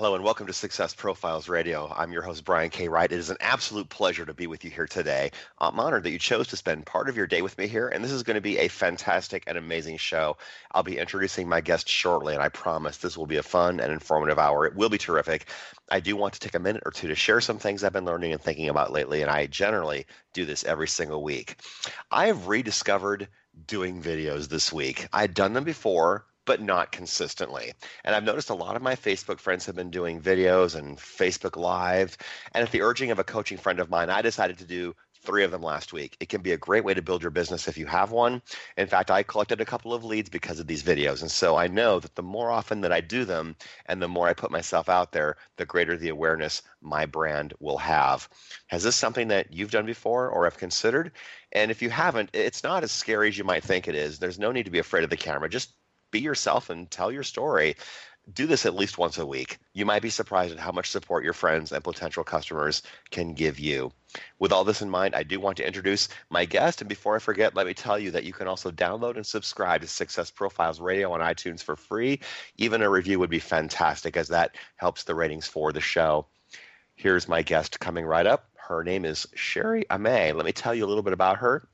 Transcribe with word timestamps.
Hello 0.00 0.14
and 0.14 0.24
welcome 0.24 0.46
to 0.46 0.54
Success 0.54 0.94
Profiles 0.94 1.46
Radio. 1.46 1.92
I'm 1.94 2.10
your 2.10 2.22
host, 2.22 2.46
Brian 2.46 2.70
K. 2.70 2.88
Wright. 2.88 3.12
It 3.12 3.18
is 3.18 3.28
an 3.28 3.36
absolute 3.38 3.90
pleasure 3.90 4.24
to 4.24 4.32
be 4.32 4.46
with 4.46 4.64
you 4.64 4.70
here 4.70 4.86
today. 4.86 5.30
I'm 5.58 5.78
honored 5.78 6.04
that 6.04 6.10
you 6.10 6.18
chose 6.18 6.46
to 6.48 6.56
spend 6.56 6.86
part 6.86 7.10
of 7.10 7.18
your 7.18 7.26
day 7.26 7.42
with 7.42 7.58
me 7.58 7.66
here, 7.66 7.86
and 7.86 8.02
this 8.02 8.10
is 8.10 8.22
going 8.22 8.36
to 8.36 8.40
be 8.40 8.56
a 8.56 8.68
fantastic 8.68 9.44
and 9.46 9.58
amazing 9.58 9.98
show. 9.98 10.38
I'll 10.72 10.82
be 10.82 10.96
introducing 10.96 11.50
my 11.50 11.60
guest 11.60 11.86
shortly, 11.86 12.32
and 12.32 12.42
I 12.42 12.48
promise 12.48 12.96
this 12.96 13.18
will 13.18 13.26
be 13.26 13.36
a 13.36 13.42
fun 13.42 13.78
and 13.78 13.92
informative 13.92 14.38
hour. 14.38 14.64
It 14.64 14.74
will 14.74 14.88
be 14.88 14.96
terrific. 14.96 15.50
I 15.90 16.00
do 16.00 16.16
want 16.16 16.32
to 16.32 16.40
take 16.40 16.54
a 16.54 16.60
minute 16.60 16.84
or 16.86 16.92
two 16.92 17.08
to 17.08 17.14
share 17.14 17.42
some 17.42 17.58
things 17.58 17.84
I've 17.84 17.92
been 17.92 18.06
learning 18.06 18.32
and 18.32 18.40
thinking 18.40 18.70
about 18.70 18.92
lately, 18.92 19.20
and 19.20 19.30
I 19.30 19.48
generally 19.48 20.06
do 20.32 20.46
this 20.46 20.64
every 20.64 20.88
single 20.88 21.22
week. 21.22 21.56
I 22.10 22.28
have 22.28 22.48
rediscovered 22.48 23.28
doing 23.66 24.02
videos 24.02 24.48
this 24.48 24.72
week. 24.72 25.08
I'd 25.12 25.34
done 25.34 25.52
them 25.52 25.64
before, 25.64 26.24
but 26.50 26.60
not 26.60 26.90
consistently. 26.90 27.74
And 28.04 28.12
I've 28.12 28.24
noticed 28.24 28.50
a 28.50 28.54
lot 28.54 28.74
of 28.74 28.82
my 28.82 28.96
Facebook 28.96 29.38
friends 29.38 29.66
have 29.66 29.76
been 29.76 29.92
doing 29.92 30.20
videos 30.20 30.74
and 30.74 30.98
Facebook 30.98 31.56
Live. 31.56 32.18
And 32.52 32.64
at 32.64 32.72
the 32.72 32.82
urging 32.82 33.12
of 33.12 33.20
a 33.20 33.22
coaching 33.24 33.56
friend 33.56 33.78
of 33.78 33.88
mine, 33.88 34.10
I 34.10 34.20
decided 34.20 34.58
to 34.58 34.64
do 34.64 34.96
three 35.22 35.44
of 35.44 35.52
them 35.52 35.62
last 35.62 35.92
week. 35.92 36.16
It 36.18 36.28
can 36.28 36.42
be 36.42 36.50
a 36.50 36.56
great 36.56 36.82
way 36.82 36.92
to 36.94 37.02
build 37.02 37.22
your 37.22 37.30
business 37.30 37.68
if 37.68 37.78
you 37.78 37.86
have 37.86 38.10
one. 38.10 38.42
In 38.76 38.88
fact, 38.88 39.12
I 39.12 39.22
collected 39.22 39.60
a 39.60 39.64
couple 39.64 39.94
of 39.94 40.04
leads 40.04 40.28
because 40.28 40.58
of 40.58 40.66
these 40.66 40.82
videos. 40.82 41.20
And 41.20 41.30
so 41.30 41.54
I 41.54 41.68
know 41.68 42.00
that 42.00 42.16
the 42.16 42.22
more 42.24 42.50
often 42.50 42.80
that 42.80 42.90
I 42.90 43.00
do 43.00 43.24
them 43.24 43.54
and 43.86 44.02
the 44.02 44.08
more 44.08 44.26
I 44.26 44.32
put 44.32 44.50
myself 44.50 44.88
out 44.88 45.12
there, 45.12 45.36
the 45.56 45.66
greater 45.66 45.96
the 45.96 46.08
awareness 46.08 46.62
my 46.82 47.06
brand 47.06 47.54
will 47.60 47.78
have. 47.78 48.28
Has 48.66 48.82
this 48.82 48.96
something 48.96 49.28
that 49.28 49.52
you've 49.52 49.70
done 49.70 49.86
before 49.86 50.28
or 50.30 50.46
have 50.46 50.58
considered? 50.58 51.12
And 51.52 51.70
if 51.70 51.80
you 51.80 51.90
haven't, 51.90 52.30
it's 52.32 52.64
not 52.64 52.82
as 52.82 52.90
scary 52.90 53.28
as 53.28 53.38
you 53.38 53.44
might 53.44 53.62
think 53.62 53.86
it 53.86 53.94
is. 53.94 54.18
There's 54.18 54.40
no 54.40 54.50
need 54.50 54.64
to 54.64 54.72
be 54.72 54.80
afraid 54.80 55.04
of 55.04 55.10
the 55.10 55.16
camera. 55.16 55.48
Just 55.48 55.72
be 56.10 56.20
yourself 56.20 56.70
and 56.70 56.90
tell 56.90 57.10
your 57.10 57.22
story. 57.22 57.76
Do 58.34 58.46
this 58.46 58.66
at 58.66 58.76
least 58.76 58.98
once 58.98 59.18
a 59.18 59.26
week. 59.26 59.58
You 59.72 59.86
might 59.86 60.02
be 60.02 60.10
surprised 60.10 60.52
at 60.52 60.60
how 60.60 60.70
much 60.70 60.90
support 60.90 61.24
your 61.24 61.32
friends 61.32 61.72
and 61.72 61.82
potential 61.82 62.22
customers 62.22 62.82
can 63.10 63.34
give 63.34 63.58
you. 63.58 63.92
With 64.38 64.52
all 64.52 64.62
this 64.62 64.82
in 64.82 64.90
mind, 64.90 65.14
I 65.14 65.22
do 65.22 65.40
want 65.40 65.56
to 65.56 65.66
introduce 65.66 66.08
my 66.28 66.44
guest. 66.44 66.80
And 66.80 66.88
before 66.88 67.16
I 67.16 67.18
forget, 67.18 67.56
let 67.56 67.66
me 67.66 67.74
tell 67.74 67.98
you 67.98 68.10
that 68.12 68.24
you 68.24 68.32
can 68.32 68.46
also 68.46 68.70
download 68.70 69.16
and 69.16 69.26
subscribe 69.26 69.80
to 69.80 69.88
Success 69.88 70.30
Profiles 70.30 70.80
Radio 70.80 71.12
on 71.12 71.20
iTunes 71.20 71.62
for 71.62 71.76
free. 71.76 72.20
Even 72.56 72.82
a 72.82 72.90
review 72.90 73.18
would 73.18 73.30
be 73.30 73.40
fantastic, 73.40 74.16
as 74.16 74.28
that 74.28 74.54
helps 74.76 75.04
the 75.04 75.14
ratings 75.14 75.46
for 75.46 75.72
the 75.72 75.80
show. 75.80 76.26
Here's 76.94 77.26
my 77.26 77.42
guest 77.42 77.80
coming 77.80 78.04
right 78.04 78.26
up. 78.26 78.50
Her 78.56 78.84
name 78.84 79.04
is 79.04 79.26
Sherry 79.34 79.86
Ame. 79.90 80.36
Let 80.36 80.46
me 80.46 80.52
tell 80.52 80.74
you 80.74 80.84
a 80.84 80.86
little 80.86 81.02
bit 81.02 81.14
about 81.14 81.38
her. 81.38 81.66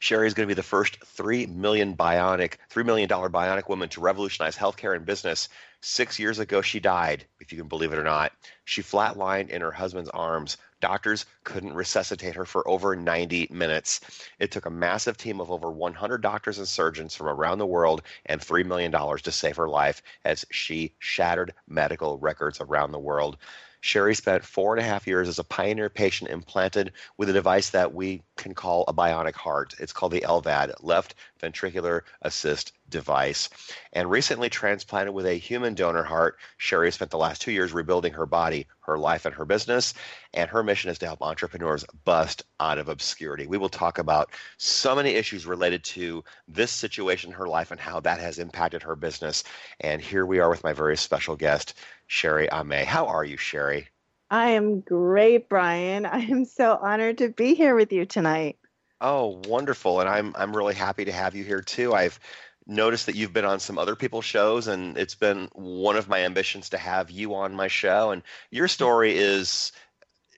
Sherry 0.00 0.26
is 0.26 0.34
going 0.34 0.48
to 0.48 0.54
be 0.54 0.58
the 0.58 0.62
first 0.62 1.02
three 1.04 1.46
million 1.46 1.96
bionic, 1.96 2.54
three 2.68 2.84
million 2.84 3.08
dollar 3.08 3.28
bionic 3.28 3.68
woman 3.68 3.88
to 3.90 4.00
revolutionize 4.00 4.56
healthcare 4.56 4.96
and 4.96 5.06
business. 5.06 5.48
Six 5.80 6.18
years 6.18 6.40
ago, 6.40 6.60
she 6.60 6.80
died, 6.80 7.24
if 7.40 7.52
you 7.52 7.58
can 7.58 7.68
believe 7.68 7.92
it 7.92 7.98
or 7.98 8.04
not. 8.04 8.32
She 8.64 8.82
flatlined 8.82 9.50
in 9.50 9.60
her 9.60 9.70
husband's 9.70 10.10
arms. 10.10 10.56
Doctors 10.80 11.24
couldn't 11.44 11.74
resuscitate 11.74 12.34
her 12.34 12.44
for 12.44 12.66
over 12.68 12.96
90 12.96 13.48
minutes. 13.50 14.00
It 14.38 14.50
took 14.50 14.66
a 14.66 14.70
massive 14.70 15.16
team 15.16 15.40
of 15.40 15.50
over 15.50 15.70
100 15.70 16.20
doctors 16.20 16.58
and 16.58 16.68
surgeons 16.68 17.14
from 17.14 17.28
around 17.28 17.58
the 17.58 17.66
world 17.66 18.02
and 18.26 18.40
$3 18.40 18.64
million 18.64 18.92
to 18.92 19.32
save 19.32 19.56
her 19.56 19.68
life 19.68 20.02
as 20.24 20.44
she 20.50 20.94
shattered 20.98 21.54
medical 21.68 22.18
records 22.18 22.60
around 22.60 22.92
the 22.92 22.98
world. 22.98 23.38
Sherry 23.80 24.14
spent 24.14 24.44
four 24.44 24.74
and 24.74 24.84
a 24.84 24.88
half 24.88 25.06
years 25.06 25.28
as 25.28 25.38
a 25.38 25.44
pioneer 25.44 25.88
patient 25.88 26.30
implanted 26.30 26.92
with 27.16 27.28
a 27.28 27.32
device 27.32 27.70
that 27.70 27.94
we 27.94 28.22
can 28.36 28.54
call 28.54 28.84
a 28.86 28.94
bionic 28.94 29.34
heart. 29.34 29.74
It's 29.78 29.92
called 29.92 30.12
the 30.12 30.22
LVAD, 30.22 30.74
left 30.80 31.14
ventricular 31.40 32.02
assist 32.22 32.72
device. 32.88 33.48
And 33.92 34.10
recently 34.10 34.48
transplanted 34.48 35.14
with 35.14 35.26
a 35.26 35.34
human 35.34 35.74
donor 35.74 36.02
heart, 36.02 36.38
Sherry 36.56 36.90
spent 36.90 37.10
the 37.10 37.18
last 37.18 37.42
two 37.42 37.52
years 37.52 37.72
rebuilding 37.72 38.12
her 38.14 38.26
body, 38.26 38.66
her 38.80 38.98
life, 38.98 39.24
and 39.26 39.34
her 39.34 39.44
business. 39.44 39.94
And 40.34 40.48
her 40.50 40.62
mission 40.62 40.90
is 40.90 40.98
to 40.98 41.06
help 41.06 41.22
entrepreneurs 41.22 41.84
bust 42.04 42.44
out 42.60 42.78
of 42.78 42.88
obscurity. 42.88 43.46
We 43.46 43.58
will 43.58 43.68
talk 43.68 43.98
about 43.98 44.30
so 44.56 44.94
many 44.94 45.10
issues 45.10 45.46
related 45.46 45.84
to 45.84 46.24
this 46.46 46.72
situation 46.72 47.30
in 47.30 47.36
her 47.36 47.48
life 47.48 47.70
and 47.70 47.80
how 47.80 48.00
that 48.00 48.20
has 48.20 48.38
impacted 48.38 48.82
her 48.82 48.96
business. 48.96 49.44
And 49.80 50.00
here 50.00 50.26
we 50.26 50.40
are 50.40 50.50
with 50.50 50.64
my 50.64 50.72
very 50.72 50.96
special 50.96 51.36
guest, 51.36 51.74
Sherry 52.08 52.48
Ame. 52.52 52.84
How 52.84 53.06
are 53.06 53.24
you, 53.24 53.36
Sherry? 53.36 53.88
I 54.30 54.50
am 54.50 54.80
great, 54.80 55.48
Brian. 55.48 56.04
I 56.06 56.20
am 56.20 56.44
so 56.44 56.76
honored 56.82 57.18
to 57.18 57.28
be 57.28 57.54
here 57.54 57.76
with 57.76 57.92
you 57.92 58.04
tonight. 58.04 58.58
Oh, 59.00 59.40
wonderful. 59.46 60.00
And 60.00 60.08
I'm 60.08 60.34
I'm 60.36 60.56
really 60.56 60.74
happy 60.74 61.04
to 61.04 61.12
have 61.12 61.36
you 61.36 61.44
here 61.44 61.60
too. 61.60 61.94
I've 61.94 62.18
noticed 62.66 63.06
that 63.06 63.14
you've 63.14 63.32
been 63.32 63.44
on 63.44 63.60
some 63.60 63.78
other 63.78 63.94
people's 63.94 64.24
shows 64.24 64.66
and 64.66 64.98
it's 64.98 65.14
been 65.14 65.48
one 65.52 65.96
of 65.96 66.08
my 66.08 66.24
ambitions 66.24 66.68
to 66.70 66.78
have 66.78 67.10
you 67.10 67.34
on 67.34 67.54
my 67.54 67.68
show 67.68 68.10
and 68.10 68.22
your 68.50 68.68
story 68.68 69.16
is 69.16 69.72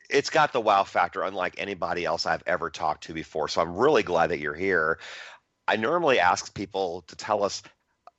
it's 0.08 0.30
got 0.30 0.52
the 0.52 0.60
wow 0.60 0.84
factor 0.84 1.22
unlike 1.22 1.54
anybody 1.58 2.04
else 2.04 2.26
I've 2.26 2.42
ever 2.46 2.70
talked 2.70 3.04
to 3.04 3.14
before. 3.14 3.48
So 3.48 3.60
I'm 3.60 3.74
really 3.74 4.02
glad 4.02 4.28
that 4.30 4.38
you're 4.38 4.54
here. 4.54 4.98
I 5.66 5.76
normally 5.76 6.20
ask 6.20 6.54
people 6.54 7.02
to 7.08 7.16
tell 7.16 7.42
us 7.42 7.62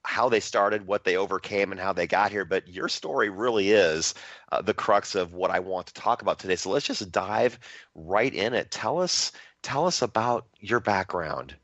how 0.04 0.30
they 0.30 0.40
started, 0.40 0.88
what 0.88 1.04
they 1.04 1.18
overcame, 1.18 1.72
and 1.72 1.80
how 1.80 1.94
they 1.94 2.08
got 2.08 2.32
here. 2.32 2.46
But 2.46 2.68
your 2.68 2.90
story 2.90 3.30
really 3.30 3.72
is 3.72 4.14
uh, 4.52 4.62
the 4.62 4.74
crux 4.74 5.16
of 5.16 5.34
what 5.34 5.52
I 5.52 5.60
want 5.60 5.88
to 5.88 5.94
talk 5.94 6.22
about 6.22 6.40
today. 6.40 6.56
So 6.56 6.72
let's 6.72 6.88
just 6.88 7.12
dive 7.12 7.60
right 7.96 8.34
in 8.34 8.54
it. 8.54 8.72
Tell 8.72 9.02
us, 9.02 9.32
tell 9.62 9.86
us 9.86 10.02
about 10.02 10.48
your 10.60 10.80
background. 10.80 11.56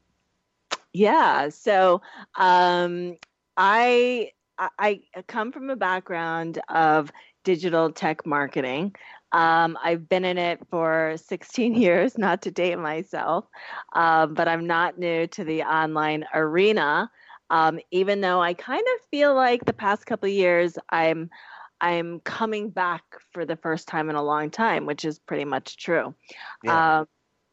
Yeah. 0.93 1.49
So 1.49 2.01
um, 2.35 3.17
I 3.55 4.31
I 4.57 5.01
come 5.27 5.51
from 5.51 5.69
a 5.69 5.75
background 5.75 6.59
of 6.69 7.11
digital 7.43 7.91
tech 7.91 8.25
marketing. 8.25 8.95
Um, 9.31 9.77
I've 9.83 10.07
been 10.07 10.25
in 10.25 10.37
it 10.37 10.59
for 10.69 11.15
16 11.17 11.75
years, 11.81 12.17
not 12.17 12.41
to 12.43 12.51
date 12.51 12.77
myself, 12.77 13.45
uh, 13.93 14.25
but 14.27 14.47
I'm 14.47 14.65
not 14.65 14.97
new 14.97 15.27
to 15.27 15.43
the 15.43 15.63
online 15.63 16.25
arena. 16.33 17.11
Um, 17.49 17.79
even 17.91 18.21
though 18.21 18.41
I 18.41 18.53
kind 18.53 18.83
of 18.95 19.05
feel 19.09 19.33
like 19.33 19.65
the 19.65 19.73
past 19.73 20.05
couple 20.05 20.29
years 20.29 20.77
I'm 20.89 21.29
I'm 21.79 22.19
coming 22.21 22.69
back 22.69 23.03
for 23.31 23.45
the 23.45 23.55
first 23.55 23.87
time 23.87 24.09
in 24.09 24.15
a 24.15 24.23
long 24.23 24.49
time, 24.49 24.85
which 24.85 25.05
is 25.05 25.19
pretty 25.19 25.45
much 25.45 25.77
true. 25.77 26.15
Yeah. 26.63 26.99
Um, 26.99 27.07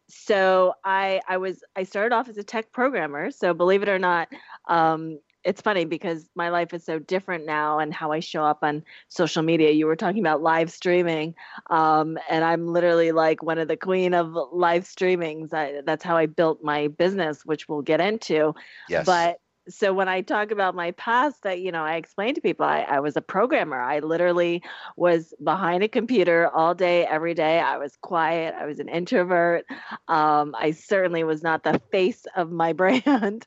so 0.09 0.75
I 0.85 1.21
I 1.29 1.37
was 1.39 1.63
I 1.77 1.85
started 1.85 2.15
off 2.15 2.29
as 2.29 2.39
a 2.39 2.45
tech 2.45 2.73
programmer. 2.73 3.31
So 3.31 3.55
believe 3.55 3.83
it 3.83 3.89
or 3.89 3.99
not, 3.99 4.29
um, 4.69 5.19
it's 5.45 5.61
funny 5.61 5.85
because 5.85 6.29
my 6.35 6.49
life 6.49 6.73
is 6.73 6.85
so 6.85 6.99
different 6.99 7.45
now 7.45 7.79
and 7.79 7.93
how 7.93 8.13
I 8.13 8.21
show 8.21 8.45
up 8.45 8.61
on 8.63 8.83
social 9.09 9.43
media. 9.43 9.71
You 9.71 9.87
were 9.87 9.97
talking 9.97 10.21
about 10.21 10.43
live 10.43 10.71
streaming, 10.71 11.35
um, 11.71 12.19
and 12.31 12.45
I'm 12.45 12.67
literally 12.67 13.13
like 13.13 13.43
one 13.43 13.59
of 13.59 13.69
the 13.69 13.77
queen 13.77 14.15
of 14.15 14.35
live 14.53 14.85
streamings. 14.85 15.53
I, 15.53 15.83
that's 15.85 16.05
how 16.05 16.17
I 16.17 16.27
built 16.27 16.63
my 16.63 16.89
business, 16.89 17.45
which 17.45 17.69
we'll 17.69 17.83
get 17.83 18.01
into. 18.01 18.55
Yes. 18.89 19.05
But 19.05 19.39
so 19.69 19.93
when 19.93 20.09
I 20.09 20.21
talk 20.21 20.51
about 20.51 20.75
my 20.75 20.91
past, 20.93 21.43
that 21.43 21.61
you 21.61 21.73
know, 21.73 21.85
I 21.85 21.97
explain 21.97 22.35
to 22.35 22.41
people 22.41 22.67
I, 22.67 22.81
I 22.83 23.01
was 23.01 23.17
a 23.17 23.23
programmer. 23.23 23.81
I 23.81 24.01
literally 24.01 24.63
was 24.97 25.33
behind 25.43 25.83
a 25.83 25.89
computer 25.89 26.49
all 26.49 26.75
day, 26.75 27.07
every 27.07 27.35
day. 27.35 27.61
I 27.61 27.79
was 27.79 27.97
quiet. 27.97 28.55
I 28.59 28.67
was 28.67 28.79
an 28.79 28.89
introvert. 28.89 29.65
Um, 30.09 30.55
I 30.59 30.73
certainly 30.73 31.25
was 31.25 31.43
not 31.43 31.63
the 31.63 31.81
face 31.91 32.27
of 32.37 32.51
my 32.51 32.73
brand. 32.75 33.47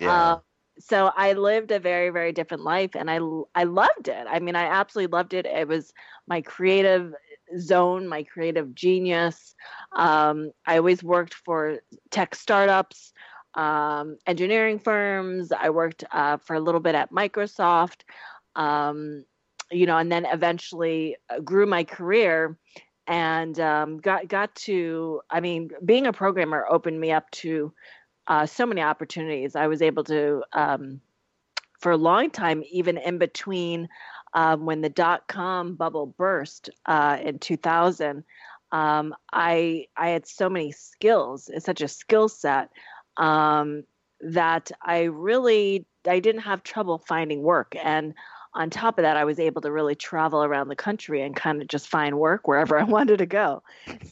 Yeah. 0.00 0.32
Um, 0.32 0.40
so 0.80 1.10
I 1.16 1.32
lived 1.32 1.72
a 1.72 1.80
very, 1.80 2.10
very 2.10 2.32
different 2.32 2.62
life, 2.62 2.94
and 2.94 3.10
I 3.10 3.18
I 3.54 3.64
loved 3.64 4.08
it. 4.08 4.26
I 4.28 4.38
mean, 4.38 4.56
I 4.56 4.64
absolutely 4.64 5.10
loved 5.16 5.34
it. 5.34 5.44
It 5.44 5.66
was 5.66 5.92
my 6.28 6.40
creative 6.40 7.12
zone, 7.58 8.06
my 8.06 8.22
creative 8.22 8.74
genius. 8.74 9.54
Um, 9.92 10.52
I 10.66 10.76
always 10.78 11.02
worked 11.02 11.34
for 11.34 11.78
tech 12.10 12.34
startups 12.34 13.12
um, 13.58 14.16
engineering 14.26 14.78
firms. 14.78 15.50
I 15.50 15.70
worked 15.70 16.04
uh, 16.12 16.36
for 16.38 16.54
a 16.54 16.60
little 16.60 16.80
bit 16.80 16.94
at 16.94 17.10
Microsoft, 17.10 18.02
um, 18.54 19.24
you 19.70 19.84
know, 19.84 19.98
and 19.98 20.10
then 20.10 20.24
eventually 20.26 21.16
uh, 21.28 21.40
grew 21.40 21.66
my 21.66 21.82
career 21.82 22.56
and 23.08 23.58
um, 23.58 23.98
got 23.98 24.28
got 24.28 24.54
to. 24.54 25.20
I 25.28 25.40
mean, 25.40 25.70
being 25.84 26.06
a 26.06 26.12
programmer 26.12 26.66
opened 26.70 27.00
me 27.00 27.10
up 27.10 27.28
to 27.32 27.72
uh, 28.28 28.46
so 28.46 28.64
many 28.64 28.80
opportunities. 28.80 29.56
I 29.56 29.66
was 29.66 29.82
able 29.82 30.04
to, 30.04 30.44
um, 30.52 31.00
for 31.80 31.90
a 31.92 31.96
long 31.96 32.30
time, 32.30 32.62
even 32.70 32.96
in 32.96 33.18
between 33.18 33.88
um, 34.34 34.66
when 34.66 34.82
the 34.82 34.88
dot 34.90 35.26
com 35.26 35.74
bubble 35.74 36.06
burst 36.06 36.70
uh, 36.86 37.18
in 37.20 37.40
2000. 37.40 38.22
Um, 38.70 39.14
I 39.32 39.86
I 39.96 40.10
had 40.10 40.28
so 40.28 40.48
many 40.48 40.70
skills, 40.70 41.48
it's 41.48 41.64
such 41.64 41.80
a 41.80 41.88
skill 41.88 42.28
set 42.28 42.68
um, 43.18 43.84
that 44.20 44.70
I 44.82 45.02
really 45.04 45.86
I 46.06 46.20
didn't 46.20 46.42
have 46.42 46.62
trouble 46.62 46.98
finding 46.98 47.42
work. 47.42 47.74
And 47.82 48.14
on 48.54 48.70
top 48.70 48.98
of 48.98 49.02
that, 49.02 49.16
I 49.16 49.24
was 49.24 49.38
able 49.38 49.60
to 49.62 49.70
really 49.70 49.94
travel 49.94 50.42
around 50.42 50.68
the 50.68 50.76
country 50.76 51.22
and 51.22 51.36
kind 51.36 51.60
of 51.60 51.68
just 51.68 51.88
find 51.88 52.18
work 52.18 52.48
wherever 52.48 52.78
I 52.80 52.84
wanted 52.84 53.18
to 53.18 53.26
go. 53.26 53.62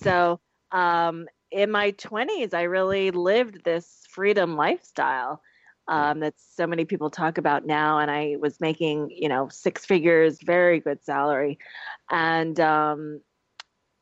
So 0.00 0.40
um, 0.72 1.26
in 1.50 1.70
my 1.70 1.92
20s, 1.92 2.52
I 2.52 2.62
really 2.62 3.10
lived 3.10 3.64
this 3.64 4.04
freedom 4.10 4.56
lifestyle 4.56 5.40
um, 5.88 6.20
that 6.20 6.34
so 6.36 6.66
many 6.66 6.84
people 6.84 7.10
talk 7.10 7.38
about 7.38 7.64
now. 7.64 7.98
And 7.98 8.10
I 8.10 8.36
was 8.40 8.60
making, 8.60 9.10
you 9.10 9.28
know, 9.28 9.48
six 9.48 9.86
figures, 9.86 10.38
very 10.42 10.80
good 10.80 11.04
salary. 11.04 11.58
And 12.10 12.58
um, 12.60 13.20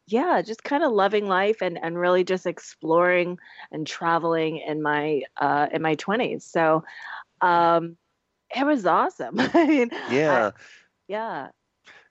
yeah, 0.07 0.43
just 0.43 0.63
kind 0.65 0.83
of 0.83 0.93
loving 0.93 1.27
life 1.27 1.63
and, 1.63 1.79
and 1.83 1.99
really 1.99 2.25
just 2.25 2.47
exploring 2.47 3.39
and 3.73 3.87
traveling 3.87 4.59
in 4.59 4.83
my 4.83 5.23
uh, 5.37 5.69
in 5.73 5.83
my 5.83 5.97
20s. 5.97 6.43
So 6.43 6.85
um, 7.41 7.97
it 8.55 8.65
was 8.65 8.87
awesome. 8.87 9.41
I 9.55 9.67
mean, 9.67 9.91
yeah. 10.11 10.51
I, 10.55 10.61
yeah. 11.09 11.49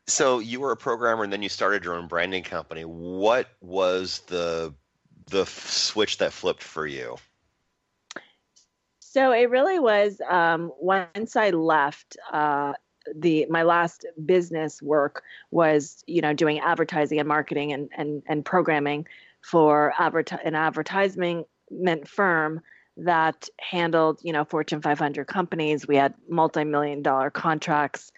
So 0.07 0.39
you 0.39 0.59
were 0.59 0.71
a 0.71 0.77
programmer 0.77 1.23
and 1.23 1.31
then 1.31 1.41
you 1.41 1.49
started 1.49 1.83
your 1.83 1.95
own 1.95 2.07
branding 2.07 2.43
company. 2.43 2.83
What 2.83 3.47
was 3.61 4.19
the 4.27 4.73
the 5.27 5.45
switch 5.45 6.17
that 6.17 6.33
flipped 6.33 6.63
for 6.63 6.85
you? 6.85 7.15
So 8.99 9.31
it 9.31 9.49
really 9.51 9.79
was 9.79 10.19
um, 10.27 10.71
once 10.79 11.35
I 11.35 11.51
left 11.51 12.17
uh, 12.31 12.73
the 13.15 13.45
my 13.49 13.63
last 13.63 14.05
business 14.25 14.81
work 14.81 15.23
was 15.51 16.03
you 16.07 16.21
know 16.21 16.33
doing 16.33 16.59
advertising 16.59 17.19
and 17.19 17.27
marketing 17.27 17.73
and 17.73 17.89
and, 17.97 18.23
and 18.27 18.45
programming 18.45 19.05
for 19.41 19.93
advert- 19.99 20.31
an 20.31 20.55
advertisement 20.55 21.47
firm 22.07 22.61
that 22.95 23.49
handled 23.59 24.19
you 24.23 24.33
know 24.33 24.45
Fortune 24.45 24.81
500 24.81 25.25
companies. 25.25 25.87
We 25.87 25.95
had 25.95 26.13
multi-million 26.29 27.01
dollar 27.01 27.29
contracts, 27.29 28.11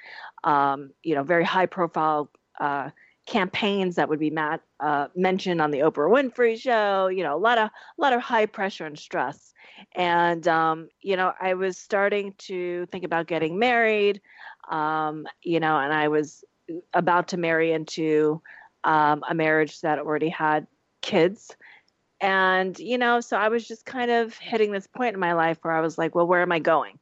um, 0.44 0.92
you 1.04 1.16
know, 1.16 1.24
very 1.24 1.44
high 1.44 1.68
profile. 1.68 2.30
Uh, 2.60 2.90
campaigns 3.26 3.96
that 3.96 4.08
would 4.08 4.20
be 4.20 4.30
mat, 4.30 4.62
uh, 4.80 5.08
mentioned 5.16 5.60
on 5.62 5.72
the 5.72 5.80
Oprah 5.80 6.10
Winfrey 6.10 6.60
show, 6.60 7.08
you 7.08 7.24
know, 7.24 7.36
a 7.36 7.40
lot 7.40 7.58
of 7.58 7.70
a 7.70 8.02
lot 8.02 8.14
of 8.14 8.22
high 8.22 8.46
pressure 8.46 8.86
and 8.86 8.98
stress. 8.98 9.54
And 9.94 10.48
um, 10.48 10.90
you 11.02 11.16
know, 11.16 11.34
I 11.40 11.54
was 11.54 11.78
starting 11.78 12.34
to 12.40 12.86
think 12.88 13.04
about 13.04 13.28
getting 13.28 13.60
married, 13.60 14.22
um, 14.70 15.28
you 15.42 15.60
know, 15.60 15.78
and 15.78 15.94
I 15.94 16.08
was 16.08 16.44
about 16.94 17.30
to 17.30 17.38
marry 17.38 17.72
into 17.72 18.42
um, 18.84 19.24
a 19.28 19.34
marriage 19.34 19.82
that 19.82 20.00
already 20.00 20.30
had 20.30 20.68
kids. 21.02 21.56
And, 22.22 22.78
you 22.80 22.98
know, 22.98 23.20
so 23.20 23.38
I 23.38 23.50
was 23.50 23.68
just 23.68 23.86
kind 23.86 24.10
of 24.10 24.38
hitting 24.38 24.72
this 24.72 24.88
point 24.88 25.14
in 25.14 25.20
my 25.20 25.34
life 25.34 25.58
where 25.62 25.74
I 25.74 25.82
was 25.82 25.98
like, 25.98 26.16
well, 26.16 26.28
where 26.28 26.42
am 26.42 26.52
I 26.52 26.60
going? 26.60 26.98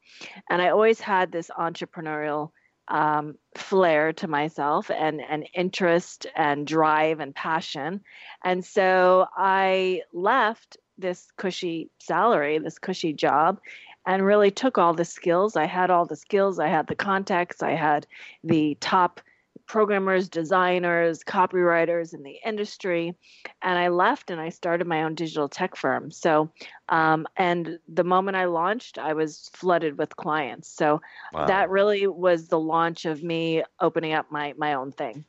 And 0.49 0.61
I 0.61 0.69
always 0.69 0.99
had 0.99 1.31
this 1.31 1.51
entrepreneurial 1.57 2.51
um, 2.87 3.35
flair 3.55 4.11
to 4.13 4.27
myself 4.27 4.89
and, 4.91 5.21
and 5.21 5.47
interest 5.53 6.25
and 6.35 6.67
drive 6.67 7.19
and 7.19 7.33
passion. 7.33 8.01
And 8.43 8.65
so 8.65 9.27
I 9.37 10.01
left 10.13 10.77
this 10.97 11.27
cushy 11.37 11.89
salary, 11.99 12.59
this 12.59 12.79
cushy 12.79 13.13
job, 13.13 13.59
and 14.05 14.25
really 14.25 14.51
took 14.51 14.77
all 14.77 14.93
the 14.93 15.05
skills. 15.05 15.55
I 15.55 15.65
had 15.65 15.89
all 15.89 16.05
the 16.05 16.15
skills, 16.15 16.59
I 16.59 16.67
had 16.67 16.87
the 16.87 16.95
contacts, 16.95 17.63
I 17.63 17.71
had 17.71 18.05
the 18.43 18.77
top 18.79 19.21
programmers, 19.65 20.29
designers, 20.29 21.23
copywriters 21.23 22.13
in 22.13 22.23
the 22.23 22.37
industry. 22.45 23.15
And 23.61 23.77
I 23.77 23.87
left 23.87 24.29
and 24.29 24.39
I 24.39 24.49
started 24.49 24.87
my 24.87 25.03
own 25.03 25.15
digital 25.15 25.47
tech 25.47 25.75
firm. 25.75 26.11
So, 26.11 26.51
um, 26.89 27.25
and 27.37 27.79
the 27.87 28.03
moment 28.03 28.37
I 28.37 28.45
launched, 28.45 28.97
I 28.97 29.13
was 29.13 29.49
flooded 29.53 29.97
with 29.97 30.15
clients. 30.15 30.67
So 30.67 31.01
wow. 31.33 31.45
that 31.45 31.69
really 31.69 32.07
was 32.07 32.47
the 32.47 32.59
launch 32.59 33.05
of 33.05 33.23
me 33.23 33.63
opening 33.79 34.13
up 34.13 34.31
my, 34.31 34.53
my 34.57 34.73
own 34.73 34.91
thing. 34.91 35.23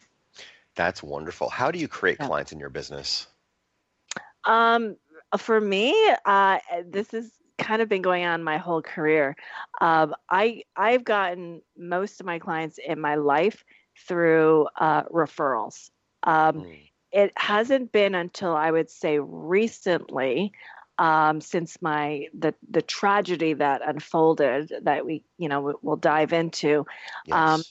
That's 0.74 1.02
wonderful. 1.02 1.48
How 1.48 1.70
do 1.70 1.78
you 1.78 1.86
create 1.86 2.16
yeah. 2.20 2.26
clients 2.26 2.52
in 2.52 2.58
your 2.58 2.70
business? 2.70 3.28
Um, 4.44 4.96
for 5.36 5.60
me, 5.60 5.94
uh, 6.24 6.58
this 6.86 7.10
has 7.12 7.30
kind 7.58 7.82
of 7.82 7.88
been 7.88 8.02
going 8.02 8.24
on 8.24 8.42
my 8.42 8.58
whole 8.58 8.82
career. 8.82 9.36
Um, 9.80 10.14
I 10.30 10.62
I've 10.76 11.04
gotten 11.04 11.62
most 11.76 12.20
of 12.20 12.26
my 12.26 12.38
clients 12.38 12.78
in 12.84 13.00
my 13.00 13.16
life 13.16 13.64
through 14.06 14.68
uh, 14.76 15.04
referrals. 15.04 15.90
Um, 16.22 16.62
mm. 16.62 16.90
It 17.12 17.32
hasn't 17.36 17.92
been 17.92 18.14
until 18.14 18.56
I 18.56 18.70
would 18.70 18.90
say 18.90 19.18
recently, 19.20 20.52
um, 20.98 21.40
since 21.40 21.80
my 21.80 22.26
the 22.36 22.54
the 22.68 22.82
tragedy 22.82 23.54
that 23.54 23.82
unfolded 23.86 24.72
that 24.82 25.06
we 25.06 25.22
you 25.38 25.48
know 25.48 25.78
we'll 25.82 25.96
dive 25.96 26.32
into. 26.32 26.86
Um, 27.30 27.62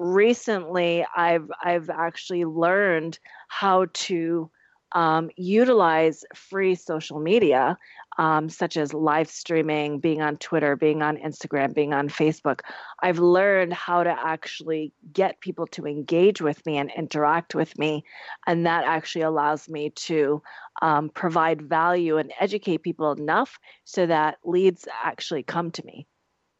recently, 0.00 1.04
I've 1.14 1.50
I've 1.62 1.90
actually 1.90 2.44
learned 2.44 3.18
how 3.48 3.86
to 3.92 4.50
um, 4.92 5.30
utilize 5.36 6.24
free 6.34 6.74
social 6.74 7.20
media 7.20 7.76
um, 8.18 8.48
such 8.48 8.76
as 8.76 8.92
live 8.92 9.30
streaming, 9.30 10.00
being 10.00 10.20
on 10.20 10.36
Twitter, 10.36 10.74
being 10.74 11.02
on 11.02 11.16
Instagram, 11.16 11.72
being 11.72 11.94
on 11.94 12.08
Facebook, 12.08 12.60
I've 13.00 13.20
learned 13.20 13.72
how 13.72 14.02
to 14.02 14.10
actually 14.10 14.92
get 15.12 15.40
people 15.40 15.68
to 15.68 15.86
engage 15.86 16.42
with 16.42 16.64
me 16.66 16.78
and 16.78 16.90
interact 16.96 17.54
with 17.54 17.78
me. 17.78 18.04
And 18.46 18.66
that 18.66 18.84
actually 18.84 19.22
allows 19.22 19.68
me 19.68 19.90
to 19.90 20.42
um, 20.82 21.10
provide 21.10 21.62
value 21.62 22.18
and 22.18 22.32
educate 22.40 22.82
people 22.82 23.12
enough 23.12 23.58
so 23.84 24.04
that 24.06 24.38
leads 24.44 24.88
actually 25.02 25.44
come 25.44 25.70
to 25.70 25.86
me. 25.86 26.08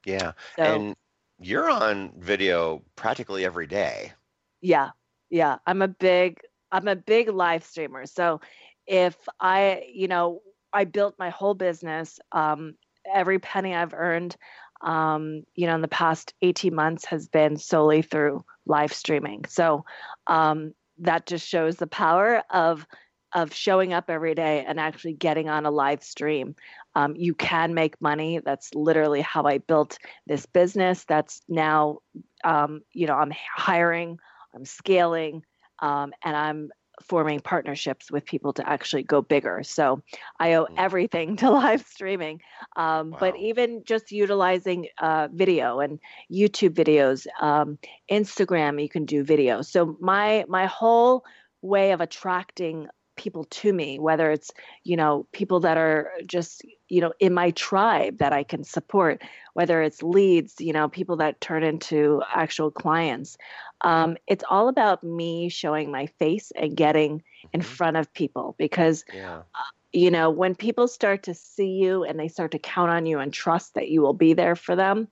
Yeah. 0.06 0.32
So, 0.54 0.62
and 0.62 0.96
you're 1.40 1.68
on 1.68 2.12
video 2.16 2.82
practically 2.94 3.44
every 3.44 3.66
day. 3.66 4.12
Yeah. 4.60 4.90
Yeah. 5.28 5.56
I'm 5.66 5.82
a 5.82 5.88
big, 5.88 6.38
I'm 6.70 6.88
a 6.88 6.96
big 6.96 7.28
live 7.28 7.64
streamer. 7.64 8.06
So 8.06 8.40
if 8.86 9.16
I, 9.40 9.84
you 9.92 10.08
know, 10.08 10.42
I 10.72 10.84
built 10.84 11.14
my 11.18 11.30
whole 11.30 11.54
business. 11.54 12.18
Um, 12.32 12.74
every 13.12 13.38
penny 13.38 13.74
I've 13.74 13.94
earned, 13.94 14.36
um, 14.82 15.42
you 15.54 15.66
know, 15.66 15.74
in 15.74 15.80
the 15.80 15.88
past 15.88 16.34
18 16.42 16.74
months 16.74 17.04
has 17.06 17.28
been 17.28 17.56
solely 17.56 18.02
through 18.02 18.44
live 18.66 18.92
streaming. 18.92 19.44
So 19.48 19.84
um, 20.26 20.72
that 20.98 21.26
just 21.26 21.46
shows 21.46 21.76
the 21.76 21.86
power 21.86 22.42
of 22.50 22.86
of 23.34 23.52
showing 23.52 23.92
up 23.92 24.08
every 24.08 24.34
day 24.34 24.64
and 24.66 24.80
actually 24.80 25.12
getting 25.12 25.50
on 25.50 25.66
a 25.66 25.70
live 25.70 26.02
stream. 26.02 26.56
Um, 26.94 27.14
you 27.14 27.34
can 27.34 27.74
make 27.74 28.00
money. 28.00 28.40
That's 28.42 28.74
literally 28.74 29.20
how 29.20 29.42
I 29.44 29.58
built 29.58 29.98
this 30.26 30.46
business. 30.46 31.04
That's 31.04 31.42
now, 31.46 31.98
um, 32.42 32.80
you 32.94 33.06
know, 33.06 33.12
I'm 33.12 33.30
hiring, 33.54 34.18
I'm 34.54 34.64
scaling, 34.64 35.42
um, 35.80 36.12
and 36.24 36.36
I'm 36.36 36.70
forming 37.02 37.40
partnerships 37.40 38.10
with 38.10 38.24
people 38.24 38.52
to 38.52 38.68
actually 38.68 39.02
go 39.02 39.22
bigger. 39.22 39.62
So 39.62 40.02
I 40.40 40.54
owe 40.54 40.64
mm. 40.64 40.74
everything 40.76 41.36
to 41.36 41.50
live 41.62 41.86
streaming. 41.86 42.40
Um, 42.76 43.10
wow. 43.10 43.18
But 43.20 43.36
even 43.36 43.82
just 43.84 44.10
utilizing 44.10 44.88
uh, 44.98 45.28
video 45.32 45.80
and 45.80 45.98
YouTube 46.32 46.74
videos, 46.74 47.26
um, 47.40 47.78
Instagram, 48.10 48.82
you 48.82 48.88
can 48.88 49.04
do 49.04 49.22
video. 49.22 49.62
So 49.62 49.96
my 50.00 50.44
my 50.48 50.66
whole 50.66 51.24
way 51.62 51.92
of 51.92 52.00
attracting 52.00 52.88
people 53.18 53.44
to 53.44 53.72
me 53.72 53.98
whether 53.98 54.30
it's 54.30 54.50
you 54.84 54.96
know 54.96 55.26
people 55.32 55.60
that 55.60 55.76
are 55.76 56.10
just 56.24 56.64
you 56.88 57.00
know 57.00 57.12
in 57.20 57.34
my 57.34 57.50
tribe 57.50 58.16
that 58.18 58.32
i 58.32 58.42
can 58.42 58.64
support 58.64 59.20
whether 59.52 59.82
it's 59.82 60.02
leads 60.02 60.54
you 60.60 60.72
know 60.72 60.88
people 60.88 61.16
that 61.16 61.40
turn 61.40 61.62
into 61.62 62.22
actual 62.34 62.70
clients 62.70 63.36
um, 63.82 64.16
it's 64.26 64.44
all 64.50 64.68
about 64.68 65.04
me 65.04 65.48
showing 65.48 65.92
my 65.92 66.06
face 66.06 66.50
and 66.56 66.76
getting 66.76 67.22
in 67.52 67.60
mm-hmm. 67.60 67.68
front 67.68 67.96
of 67.96 68.12
people 68.12 68.54
because 68.58 69.04
yeah. 69.12 69.42
uh, 69.54 69.70
you 69.92 70.10
know 70.10 70.30
when 70.30 70.54
people 70.54 70.88
start 70.88 71.24
to 71.24 71.34
see 71.34 71.72
you 71.72 72.04
and 72.04 72.18
they 72.18 72.28
start 72.28 72.52
to 72.52 72.58
count 72.58 72.90
on 72.90 73.04
you 73.04 73.18
and 73.18 73.32
trust 73.32 73.74
that 73.74 73.88
you 73.88 74.00
will 74.00 74.14
be 74.14 74.32
there 74.32 74.56
for 74.56 74.76
them 74.76 75.08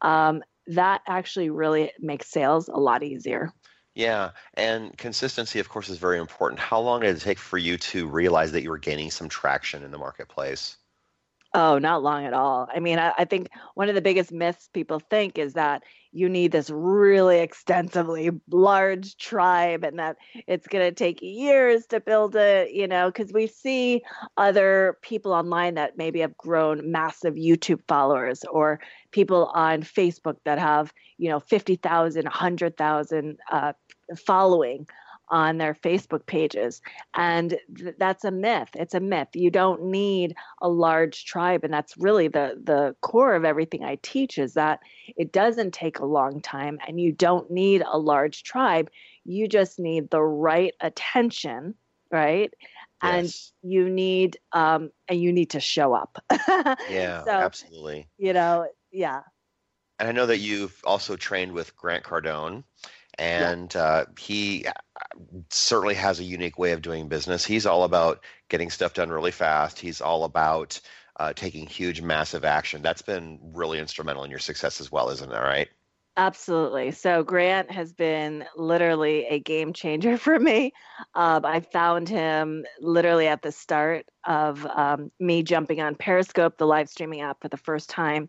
um, 0.00 0.42
that 0.66 1.02
actually 1.06 1.50
really 1.50 1.92
makes 2.00 2.28
sales 2.28 2.68
a 2.68 2.78
lot 2.78 3.02
easier 3.02 3.52
yeah, 3.94 4.30
and 4.54 4.96
consistency, 4.96 5.58
of 5.58 5.68
course, 5.68 5.88
is 5.88 5.98
very 5.98 6.18
important. 6.18 6.60
How 6.60 6.80
long 6.80 7.00
did 7.00 7.16
it 7.16 7.20
take 7.20 7.38
for 7.38 7.58
you 7.58 7.76
to 7.78 8.08
realize 8.08 8.52
that 8.52 8.62
you 8.62 8.70
were 8.70 8.78
gaining 8.78 9.10
some 9.10 9.28
traction 9.28 9.82
in 9.82 9.90
the 9.90 9.98
marketplace? 9.98 10.76
Oh, 11.54 11.78
not 11.78 12.02
long 12.02 12.24
at 12.24 12.32
all. 12.32 12.68
I 12.74 12.80
mean, 12.80 12.98
I, 12.98 13.12
I, 13.18 13.24
think 13.26 13.50
one 13.74 13.90
of 13.90 13.94
the 13.94 14.00
biggest 14.00 14.32
myths 14.32 14.70
people 14.72 15.00
think 15.00 15.36
is 15.36 15.52
that 15.52 15.82
you 16.12 16.28
need 16.28 16.52
this 16.52 16.68
really 16.70 17.38
extensively 17.38 18.30
large 18.50 19.16
tribe 19.16 19.82
and 19.82 19.98
that 19.98 20.16
it's 20.46 20.66
going 20.66 20.84
to 20.84 20.94
take 20.94 21.20
years 21.22 21.86
to 21.86 22.00
build 22.00 22.36
it, 22.36 22.70
you 22.70 22.86
know, 22.86 23.10
because 23.10 23.32
we 23.32 23.46
see 23.46 24.02
other 24.36 24.98
people 25.02 25.32
online 25.32 25.74
that 25.74 25.96
maybe 25.96 26.20
have 26.20 26.36
grown 26.36 26.90
massive 26.90 27.34
YouTube 27.34 27.80
followers 27.88 28.44
or 28.44 28.78
people 29.10 29.50
on 29.54 29.82
Facebook 29.82 30.36
that 30.44 30.58
have, 30.58 30.92
you 31.16 31.30
know, 31.30 31.40
50,000, 31.40 32.24
100,000 32.24 33.38
uh, 33.50 33.72
following 34.16 34.86
on 35.32 35.56
their 35.56 35.74
Facebook 35.74 36.26
pages. 36.26 36.82
And 37.14 37.58
th- 37.74 37.96
that's 37.98 38.22
a 38.22 38.30
myth. 38.30 38.68
It's 38.74 38.94
a 38.94 39.00
myth. 39.00 39.28
You 39.32 39.50
don't 39.50 39.84
need 39.84 40.36
a 40.60 40.68
large 40.68 41.24
tribe. 41.24 41.64
And 41.64 41.72
that's 41.72 41.96
really 41.96 42.28
the, 42.28 42.60
the 42.62 42.94
core 43.00 43.34
of 43.34 43.44
everything 43.44 43.82
I 43.82 43.98
teach 44.02 44.38
is 44.38 44.54
that 44.54 44.80
it 45.16 45.32
doesn't 45.32 45.72
take 45.72 45.98
a 45.98 46.04
long 46.04 46.42
time 46.42 46.78
and 46.86 47.00
you 47.00 47.12
don't 47.12 47.50
need 47.50 47.82
a 47.90 47.98
large 47.98 48.42
tribe. 48.42 48.90
You 49.24 49.48
just 49.48 49.80
need 49.80 50.10
the 50.10 50.22
right 50.22 50.74
attention, 50.80 51.74
right? 52.10 52.52
Yes. 53.02 53.52
and 53.62 53.72
you 53.72 53.88
need 53.88 54.38
um 54.52 54.90
and 55.08 55.20
you 55.20 55.32
need 55.32 55.50
to 55.50 55.58
show 55.58 55.92
up 55.92 56.22
yeah 56.88 57.24
so, 57.24 57.30
absolutely 57.32 58.06
you 58.16 58.32
know 58.32 58.68
yeah 58.92 59.22
and 59.98 60.08
i 60.08 60.12
know 60.12 60.26
that 60.26 60.38
you've 60.38 60.80
also 60.84 61.16
trained 61.16 61.50
with 61.50 61.76
grant 61.76 62.04
cardone 62.04 62.62
and 63.18 63.74
yeah. 63.74 63.82
uh, 63.82 64.04
he 64.18 64.66
uh, 64.66 64.72
certainly 65.50 65.94
has 65.94 66.20
a 66.20 66.24
unique 66.24 66.58
way 66.58 66.72
of 66.72 66.82
doing 66.82 67.08
business. 67.08 67.44
He's 67.44 67.66
all 67.66 67.84
about 67.84 68.24
getting 68.48 68.70
stuff 68.70 68.94
done 68.94 69.10
really 69.10 69.30
fast. 69.30 69.78
He's 69.78 70.00
all 70.00 70.24
about 70.24 70.80
uh, 71.18 71.32
taking 71.32 71.66
huge, 71.66 72.00
massive 72.00 72.44
action. 72.44 72.82
That's 72.82 73.02
been 73.02 73.38
really 73.42 73.78
instrumental 73.78 74.24
in 74.24 74.30
your 74.30 74.40
success 74.40 74.80
as 74.80 74.90
well, 74.90 75.10
isn't 75.10 75.30
it? 75.30 75.36
Right? 75.36 75.68
Absolutely. 76.18 76.90
So 76.90 77.22
Grant 77.24 77.70
has 77.70 77.94
been 77.94 78.44
literally 78.54 79.24
a 79.26 79.38
game 79.40 79.72
changer 79.72 80.18
for 80.18 80.38
me. 80.38 80.72
Um, 81.14 81.44
I 81.46 81.60
found 81.60 82.08
him 82.08 82.64
literally 82.80 83.26
at 83.28 83.40
the 83.42 83.50
start 83.50 84.04
of 84.26 84.66
um, 84.66 85.10
me 85.20 85.42
jumping 85.42 85.80
on 85.80 85.94
Periscope, 85.94 86.58
the 86.58 86.66
live 86.66 86.90
streaming 86.90 87.22
app, 87.22 87.40
for 87.40 87.48
the 87.48 87.56
first 87.56 87.88
time 87.88 88.28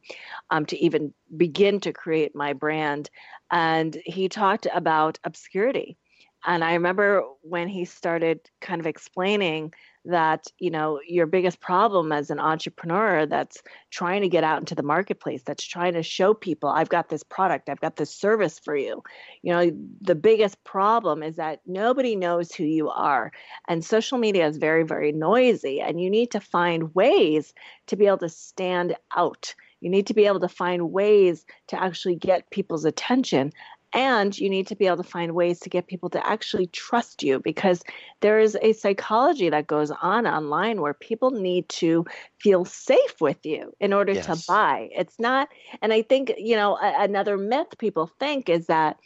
um, 0.50 0.66
to 0.68 0.78
even 0.78 1.14
begin 1.36 1.82
to 1.82 1.92
create 1.92 2.34
my 2.36 2.54
brand. 2.54 3.10
And 3.52 3.98
he 4.06 4.30
talked 4.30 4.66
about 4.74 5.20
obscurity. 5.26 5.98
And 6.46 6.64
I 6.64 6.74
remember 6.74 7.24
when 7.42 7.68
he 7.68 7.84
started 7.86 8.40
kind 8.62 8.80
of 8.80 8.88
explaining 8.88 9.74
that 10.06 10.46
you 10.60 10.70
know 10.70 11.00
your 11.08 11.26
biggest 11.26 11.60
problem 11.60 12.12
as 12.12 12.30
an 12.30 12.40
entrepreneur 12.40 13.26
that's 13.26 13.62
trying 13.90 14.22
to 14.22 14.30
get 14.30 14.44
out 14.44 14.60
into 14.60 14.76
the 14.76 14.84
marketplace 14.84 15.42
that's 15.46 15.64
trying 15.64 15.94
to 15.94 16.04
show 16.04 16.34
people 16.34 16.70
i've 16.70 16.90
got 16.90 17.10
this 17.10 17.24
product 17.24 17.70
i've 17.70 17.80
got 17.80 17.96
this 17.96 18.14
service 18.14 18.60
for 18.60 18.76
you. 18.76 19.02
You 19.42 19.54
know 19.54 19.72
the 20.02 20.16
biggest 20.16 20.64
problem 20.64 21.24
is 21.24 21.38
that 21.38 21.62
nobody 21.66 22.16
knows 22.16 22.54
who 22.54 22.66
you 22.66 22.90
are 22.90 23.32
and 23.68 23.84
social 23.84 24.18
media 24.18 24.48
is 24.48 24.58
very 24.58 24.84
very 24.84 25.12
noisy 25.12 25.82
and 25.82 26.02
you 26.02 26.10
need 26.10 26.32
to 26.32 26.40
find 26.40 26.94
ways 26.94 27.54
to 27.88 27.96
be 27.96 28.08
able 28.08 28.18
to 28.20 28.30
stand 28.30 28.96
out. 29.16 29.56
You 29.82 29.90
need 29.90 30.08
to 30.08 30.14
be 30.14 30.28
able 30.28 30.40
to 30.40 30.48
find 30.48 30.92
ways 30.94 31.46
to 31.68 31.82
actually 31.82 32.16
get 32.16 32.50
people's 32.52 32.86
attention 32.86 33.52
and 33.94 34.38
you 34.38 34.50
need 34.50 34.68
to 34.68 34.76
be 34.76 34.88
able 34.88 34.98
to 34.98 35.04
find 35.04 35.34
ways 35.34 35.60
to 35.60 35.70
get 35.70 35.88
people 35.88 36.10
to 36.10 36.28
actually 36.28 36.68
trust 36.68 37.22
you 37.22 37.40
because 37.40 37.84
there 38.22 38.40
is 38.40 38.58
a 38.62 38.74
psychology 38.74 39.50
that 39.50 39.68
goes 39.68 39.92
on 40.02 40.26
online 40.26 40.82
where 40.82 40.94
people 40.94 41.32
need 41.32 41.70
to 41.70 42.06
feel 42.40 42.66
safe 42.66 43.22
with 43.22 43.46
you 43.46 43.74
in 43.80 43.94
order 43.94 44.14
yes. 44.14 44.26
to 44.26 44.44
buy. 44.48 44.90
It's 44.92 45.20
not, 45.20 45.50
and 45.82 45.94
I 45.94 46.02
think, 46.02 46.34
you 46.38 46.56
know, 46.56 46.76
a, 46.78 47.04
another 47.04 47.38
myth 47.38 47.78
people 47.78 48.08
think 48.20 48.50
is 48.50 48.68
that 48.68 48.98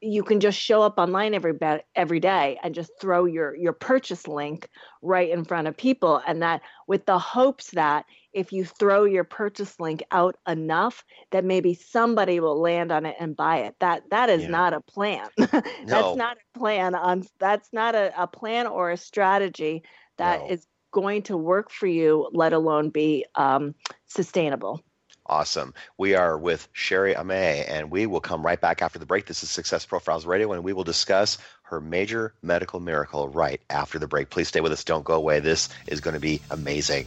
you 0.00 0.22
can 0.22 0.40
just 0.40 0.58
show 0.58 0.82
up 0.82 0.98
online 0.98 1.34
every 1.34 1.54
every 1.94 2.20
day 2.20 2.58
and 2.62 2.74
just 2.74 2.90
throw 3.00 3.24
your 3.24 3.56
your 3.56 3.72
purchase 3.72 4.28
link 4.28 4.68
right 5.02 5.30
in 5.30 5.44
front 5.44 5.68
of 5.68 5.76
people. 5.76 6.22
And 6.26 6.42
that 6.42 6.62
with 6.86 7.06
the 7.06 7.18
hopes 7.18 7.70
that 7.72 8.04
if 8.32 8.52
you 8.52 8.64
throw 8.64 9.04
your 9.04 9.24
purchase 9.24 9.80
link 9.80 10.02
out 10.10 10.36
enough 10.46 11.04
that 11.30 11.44
maybe 11.44 11.74
somebody 11.74 12.40
will 12.40 12.60
land 12.60 12.92
on 12.92 13.06
it 13.06 13.16
and 13.18 13.34
buy 13.34 13.58
it. 13.58 13.74
That 13.80 14.02
that 14.10 14.28
is 14.28 14.42
yeah. 14.42 14.48
not 14.48 14.74
a 14.74 14.80
plan. 14.80 15.28
That's 15.38 16.16
not 16.16 16.36
a 16.36 16.58
plan 16.58 16.94
on 16.94 17.24
that's 17.38 17.72
not 17.72 17.94
a, 17.94 18.12
a 18.20 18.26
plan 18.26 18.66
or 18.66 18.90
a 18.90 18.96
strategy 18.96 19.82
that 20.18 20.40
no. 20.40 20.48
is 20.48 20.66
going 20.92 21.22
to 21.22 21.36
work 21.36 21.70
for 21.70 21.86
you 21.86 22.28
let 22.32 22.52
alone 22.52 22.90
be 22.90 23.24
um, 23.34 23.74
sustainable 24.06 24.82
Awesome. 25.28 25.74
We 25.98 26.14
are 26.14 26.38
with 26.38 26.68
Sherry 26.72 27.14
Ame, 27.14 27.30
and 27.30 27.90
we 27.90 28.06
will 28.06 28.20
come 28.20 28.46
right 28.46 28.60
back 28.60 28.80
after 28.80 28.98
the 28.98 29.06
break. 29.06 29.26
This 29.26 29.42
is 29.42 29.50
Success 29.50 29.84
Profiles 29.84 30.24
Radio, 30.24 30.52
and 30.52 30.62
we 30.62 30.72
will 30.72 30.84
discuss 30.84 31.38
her 31.64 31.80
major 31.80 32.32
medical 32.42 32.78
miracle 32.78 33.28
right 33.28 33.60
after 33.68 33.98
the 33.98 34.06
break. 34.06 34.30
Please 34.30 34.46
stay 34.46 34.60
with 34.60 34.70
us. 34.70 34.84
Don't 34.84 35.04
go 35.04 35.14
away. 35.14 35.40
This 35.40 35.68
is 35.88 36.00
going 36.00 36.14
to 36.14 36.20
be 36.20 36.40
amazing. 36.50 37.06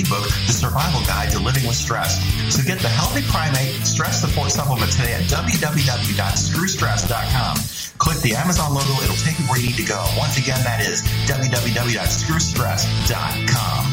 ebook, 0.00 0.28
The 0.46 0.52
Survival 0.52 1.00
Guide 1.06 1.30
to 1.32 1.38
Living 1.38 1.66
with 1.66 1.76
Stress. 1.76 2.18
So 2.54 2.62
get 2.62 2.78
the 2.80 2.88
Healthy 2.88 3.22
Primate 3.28 3.86
Stress 3.86 4.20
Support 4.20 4.50
Supplement 4.50 4.92
today 4.92 5.14
at 5.14 5.22
www.screwstress.com. 5.24 7.56
Click 7.98 8.18
the 8.22 8.34
Amazon 8.34 8.74
logo, 8.74 8.92
it'll 9.02 9.16
take 9.16 9.38
you 9.38 9.44
where 9.46 9.58
you 9.58 9.68
need 9.68 9.76
to 9.76 9.86
go. 9.86 10.04
Once 10.16 10.36
again, 10.38 10.62
that 10.64 10.80
is 10.80 11.02
www.screwstress.com. 11.26 13.84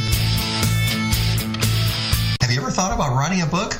Have 2.42 2.52
you 2.52 2.62
ever 2.62 2.70
thought 2.70 2.94
about 2.94 3.16
writing 3.16 3.42
a 3.42 3.48
book? 3.48 3.80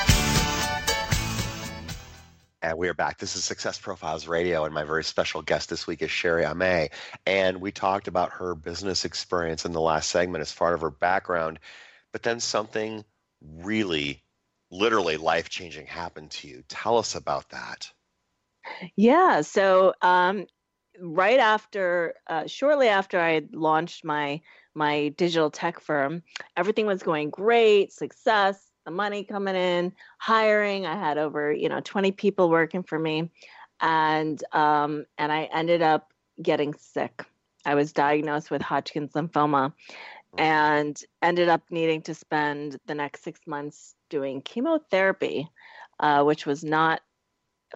And 2.63 2.77
we 2.77 2.87
are 2.89 2.93
back. 2.93 3.17
This 3.17 3.35
is 3.35 3.43
Success 3.43 3.79
Profiles 3.79 4.27
Radio, 4.27 4.65
and 4.65 4.73
my 4.73 4.83
very 4.83 5.03
special 5.03 5.41
guest 5.41 5.67
this 5.69 5.87
week 5.87 6.03
is 6.03 6.11
Sherry 6.11 6.45
Ame. 6.45 6.89
And 7.25 7.59
we 7.59 7.71
talked 7.71 8.07
about 8.07 8.33
her 8.33 8.53
business 8.53 9.03
experience 9.03 9.65
in 9.65 9.71
the 9.71 9.81
last 9.81 10.11
segment 10.11 10.43
as 10.43 10.53
part 10.53 10.75
of 10.75 10.81
her 10.81 10.91
background, 10.91 11.57
but 12.11 12.21
then 12.21 12.39
something 12.39 13.03
really, 13.41 14.23
literally 14.69 15.17
life 15.17 15.49
changing 15.49 15.87
happened 15.87 16.29
to 16.31 16.47
you. 16.47 16.63
Tell 16.67 16.99
us 16.99 17.15
about 17.15 17.49
that. 17.49 17.89
Yeah. 18.95 19.41
So, 19.41 19.95
um, 20.03 20.45
right 20.99 21.39
after, 21.39 22.13
uh, 22.27 22.45
shortly 22.45 22.89
after 22.89 23.19
I 23.19 23.41
launched 23.51 24.05
my 24.05 24.41
my 24.75 25.09
digital 25.17 25.49
tech 25.49 25.79
firm, 25.81 26.21
everything 26.55 26.85
was 26.85 27.01
going 27.01 27.31
great, 27.31 27.91
success 27.91 28.70
the 28.85 28.91
money 28.91 29.23
coming 29.23 29.55
in, 29.55 29.93
hiring. 30.17 30.85
I 30.85 30.95
had 30.95 31.17
over, 31.17 31.51
you 31.51 31.69
know, 31.69 31.81
20 31.81 32.11
people 32.11 32.49
working 32.49 32.83
for 32.83 32.97
me. 32.97 33.31
And 33.79 34.43
um, 34.53 35.05
and 35.17 35.31
I 35.31 35.49
ended 35.53 35.81
up 35.81 36.13
getting 36.41 36.73
sick. 36.75 37.23
I 37.65 37.75
was 37.75 37.93
diagnosed 37.93 38.51
with 38.51 38.61
Hodgkin's 38.61 39.13
lymphoma 39.13 39.73
and 40.37 40.99
ended 41.21 41.49
up 41.49 41.61
needing 41.69 42.01
to 42.03 42.13
spend 42.13 42.77
the 42.85 42.95
next 42.95 43.23
six 43.23 43.41
months 43.45 43.95
doing 44.09 44.41
chemotherapy, 44.41 45.47
uh, 45.99 46.23
which 46.23 46.45
was 46.45 46.63
not 46.63 47.01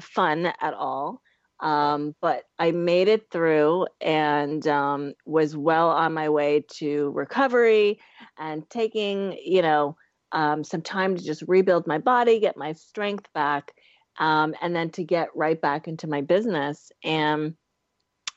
fun 0.01 0.51
at 0.62 0.74
all. 0.74 1.21
Um, 1.62 2.15
but 2.21 2.43
I 2.59 2.71
made 2.71 3.07
it 3.07 3.31
through 3.31 3.88
and 4.01 4.65
um, 4.67 5.13
was 5.25 5.55
well 5.55 5.89
on 5.89 6.13
my 6.13 6.29
way 6.29 6.65
to 6.74 7.12
recovery 7.12 8.00
and 8.38 8.69
taking, 8.69 9.38
you 9.43 9.62
know, 9.62 9.95
um, 10.32 10.63
some 10.63 10.82
time 10.82 11.15
to 11.15 11.24
just 11.24 11.44
rebuild 11.48 11.88
my 11.88 11.98
body, 11.98 12.39
get 12.39 12.58
my 12.58 12.74
strength 12.74 13.27
back, 13.34 13.74
um, 14.17 14.55
and 14.62 14.75
then 14.75 14.89
to 14.91 15.03
get 15.03 15.36
right 15.36 15.60
back 15.60 15.88
into 15.88 16.08
my 16.08 16.22
business. 16.22 16.91
And 17.03 17.55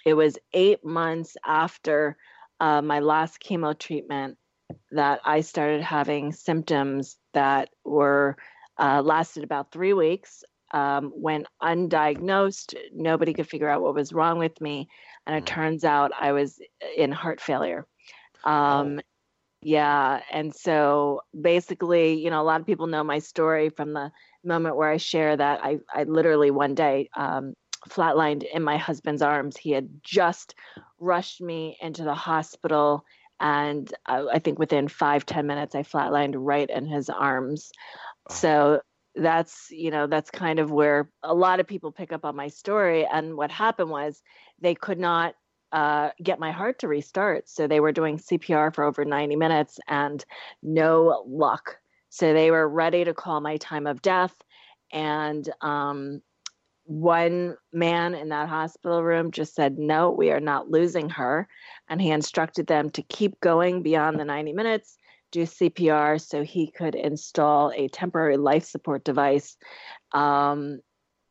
it 0.05 0.15
was 0.15 0.39
eight 0.53 0.85
months 0.85 1.37
after 1.45 2.17
uh, 2.61 2.83
my 2.83 3.01
last 3.01 3.41
chemo 3.41 3.79
treatment 3.79 4.37
that 4.91 5.21
I 5.25 5.41
started 5.41 5.83
having 5.83 6.33
symptoms 6.33 7.17
that 7.35 7.71
were 7.85 8.37
uh, 8.79 9.03
lasted 9.03 9.45
about 9.45 9.73
three 9.73 9.93
weeks. 9.93 10.45
Um, 10.73 11.13
when 11.15 11.47
undiagnosed, 11.63 12.75
nobody 12.93 13.33
could 13.33 13.49
figure 13.49 13.69
out 13.69 13.81
what 13.81 13.95
was 13.95 14.13
wrong 14.13 14.39
with 14.39 14.61
me, 14.61 14.89
and 15.27 15.35
it 15.35 15.45
mm. 15.45 15.47
turns 15.47 15.83
out 15.83 16.13
I 16.19 16.33
was 16.33 16.61
in 16.97 17.11
heart 17.11 17.41
failure. 17.41 17.87
Um, 18.45 18.99
oh. 18.99 19.03
Yeah. 19.61 20.21
And 20.31 20.55
so 20.55 21.23
basically, 21.39 22.23
you 22.23 22.31
know, 22.31 22.41
a 22.41 22.45
lot 22.45 22.61
of 22.61 22.67
people 22.67 22.87
know 22.87 23.03
my 23.03 23.19
story 23.19 23.71
from 23.71 23.93
the 23.93 24.13
moment 24.45 24.77
where 24.77 24.89
I 24.89 24.99
share 24.99 25.37
that 25.37 25.61
I, 25.63 25.79
I 25.93 26.05
literally 26.05 26.51
one 26.53 26.75
day 26.75 27.11
um, 27.17 27.55
flatlined 27.89 28.45
in 28.45 28.63
my 28.63 28.77
husband's 28.77 29.21
arms. 29.21 29.57
He 29.57 29.73
had 29.73 29.89
just 30.03 30.55
rushed 31.01 31.41
me 31.41 31.77
into 31.81 32.05
the 32.05 32.15
hospital. 32.15 33.05
And 33.41 33.93
I, 34.07 34.27
I 34.35 34.39
think 34.39 34.61
within 34.61 34.87
five 34.87 35.27
ten 35.27 35.47
minutes, 35.47 35.75
I 35.75 35.83
flatlined 35.83 36.35
right 36.37 36.71
in 36.71 36.87
his 36.87 37.11
arms. 37.11 37.73
Oh. 38.31 38.35
So 38.35 38.81
that's, 39.17 39.69
you 39.71 39.91
know, 39.91 40.07
that's 40.07 40.31
kind 40.31 40.61
of 40.61 40.71
where 40.71 41.11
a 41.25 41.35
lot 41.35 41.59
of 41.59 41.67
people 41.67 41.91
pick 41.91 42.13
up 42.13 42.25
on 42.25 42.37
my 42.37 42.47
story. 42.49 43.07
And 43.13 43.37
what 43.37 43.51
happened 43.51 43.91
was 43.91 44.23
they 44.61 44.77
could 44.77 45.01
not 45.01 45.35
uh, 45.73 46.11
get 46.23 46.39
my 46.39 46.51
heart 46.51 46.79
to 46.81 46.89
restart. 46.89 47.49
So 47.49 47.67
they 47.67 47.81
were 47.81 47.93
doing 47.93 48.19
CPR 48.19 48.75
for 48.75 48.85
over 48.85 49.05
90 49.05 49.37
minutes 49.37 49.79
and 49.87 50.25
no 50.63 51.25
luck. 51.27 51.79
So 52.11 52.33
they 52.33 52.51
were 52.51 52.69
ready 52.69 53.05
to 53.05 53.15
call 53.15 53.41
my 53.41 53.59
time 53.59 53.87
of 53.87 54.03
death. 54.03 54.35
And 54.93 55.49
um, 55.61 56.23
one 56.85 57.57
man 57.71 58.15
in 58.15 58.31
that 58.31 58.49
hospital 58.49 59.03
room 59.03 59.31
just 59.31 59.55
said, 59.55 59.79
No, 59.79 60.11
we 60.11 60.31
are 60.31 60.41
not 60.41 60.71
losing 60.71 61.11
her. 61.11 61.47
And 61.89 62.01
he 62.01 62.11
instructed 62.11 62.67
them 62.67 62.91
to 62.91 63.03
keep 63.03 63.39
going 63.41 63.83
beyond 63.83 64.19
the 64.19 64.25
90 64.25 64.55
minutes, 64.55 64.97
do 65.31 65.43
CPR 65.43 66.19
so 66.19 66.43
he 66.43 66.71
could 66.71 66.95
install 66.95 67.73
a 67.77 67.89
temporary 67.89 68.39
life 68.39 68.65
support 68.65 69.05
device. 69.05 69.57
Um, 70.13 70.81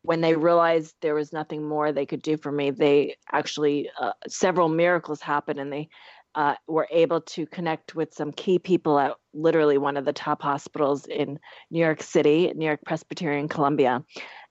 when 0.02 0.20
they 0.20 0.34
realized 0.34 0.94
there 1.00 1.14
was 1.14 1.32
nothing 1.32 1.66
more 1.66 1.92
they 1.92 2.06
could 2.06 2.22
do 2.22 2.36
for 2.36 2.52
me, 2.52 2.70
they 2.70 3.16
actually, 3.32 3.90
uh, 4.00 4.12
several 4.28 4.68
miracles 4.68 5.20
happened 5.20 5.58
and 5.58 5.72
they 5.72 5.88
uh, 6.34 6.54
were 6.66 6.88
able 6.90 7.20
to 7.20 7.46
connect 7.46 7.94
with 7.94 8.14
some 8.14 8.32
key 8.32 8.58
people 8.58 8.98
at 8.98 9.14
literally 9.34 9.78
one 9.78 9.96
of 9.96 10.04
the 10.04 10.12
top 10.12 10.42
hospitals 10.42 11.06
in 11.06 11.38
New 11.70 11.80
York 11.80 12.02
City, 12.02 12.52
New 12.54 12.66
York 12.66 12.80
Presbyterian 12.86 13.48
Columbia. 13.48 14.04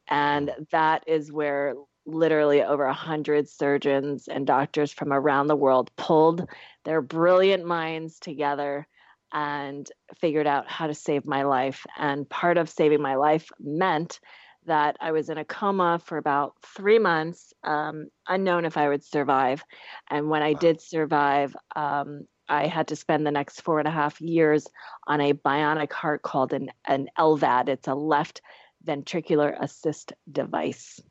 And 0.10 0.52
that 0.72 1.04
is 1.08 1.32
where 1.32 1.76
literally 2.06 2.64
over 2.64 2.86
a 2.86 2.94
hundred 2.94 3.50
surgeons 3.50 4.28
and 4.28 4.48
doctors 4.48 4.92
from 4.92 5.12
around 5.12 5.48
the 5.48 5.56
world 5.56 5.92
pulled 5.98 6.48
their 6.86 7.02
brilliant 7.02 7.66
minds 7.66 8.20
together 8.20 8.88
and 9.34 9.90
figured 10.20 10.48
out 10.48 10.70
how 10.70 10.88
to 10.88 10.94
save 10.94 11.26
my 11.26 11.44
life. 11.44 11.86
And 11.98 12.30
part 12.30 12.58
of 12.58 12.70
saving 12.70 13.02
my 13.02 13.16
life 13.16 13.50
meant 13.60 14.20
that 14.68 14.98
I 15.02 15.12
was 15.12 15.30
in 15.30 15.38
a 15.38 15.46
coma 15.46 16.00
for 16.04 16.18
about 16.18 16.54
three 16.62 17.00
months, 17.00 17.54
um, 17.64 18.08
unknown 18.28 18.66
if 18.66 18.78
I 18.78 18.88
would 18.88 19.04
survive. 19.04 19.64
And 20.10 20.30
when 20.30 20.44
I 20.44 20.54
did 20.54 20.80
survive, 20.82 21.56
um, 21.76 22.28
I 22.48 22.68
had 22.68 22.90
to 22.90 22.96
spend 22.96 23.26
the 23.26 23.32
next 23.32 23.62
four 23.62 23.80
and 23.80 23.88
a 23.88 23.92
half 23.92 24.22
years 24.22 24.68
on 25.06 25.20
a 25.20 25.34
bionic 25.34 25.92
heart 25.92 26.22
called 26.22 26.54
an, 26.54 26.70
an 26.86 27.10
LVAD. 27.18 27.70
It's 27.70 27.88
a 27.88 27.96
left 27.96 28.42
ventricular 28.86 29.56
assist 29.60 30.14
device. 30.32 31.02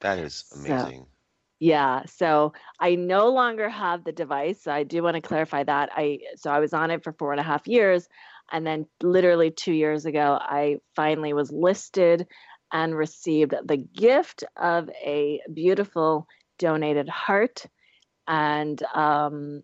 That 0.00 0.18
is 0.18 0.44
amazing. 0.54 1.02
So, 1.02 1.08
yeah, 1.60 2.02
so 2.06 2.52
I 2.80 2.96
no 2.96 3.28
longer 3.28 3.68
have 3.68 4.04
the 4.04 4.12
device. 4.12 4.62
So 4.62 4.72
I 4.72 4.82
do 4.82 5.02
want 5.02 5.14
to 5.14 5.20
clarify 5.20 5.62
that. 5.64 5.88
I 5.94 6.18
so 6.36 6.50
I 6.50 6.58
was 6.58 6.74
on 6.74 6.90
it 6.90 7.04
for 7.04 7.12
four 7.12 7.32
and 7.32 7.40
a 7.40 7.44
half 7.44 7.66
years. 7.66 8.08
And 8.52 8.66
then, 8.66 8.86
literally 9.02 9.50
two 9.50 9.72
years 9.72 10.04
ago, 10.06 10.38
I 10.40 10.78
finally 10.94 11.32
was 11.32 11.50
listed 11.50 12.26
and 12.72 12.94
received 12.96 13.54
the 13.64 13.76
gift 13.76 14.44
of 14.56 14.88
a 15.04 15.40
beautiful 15.52 16.26
donated 16.58 17.08
heart. 17.08 17.66
And 18.26 18.82
um, 18.94 19.62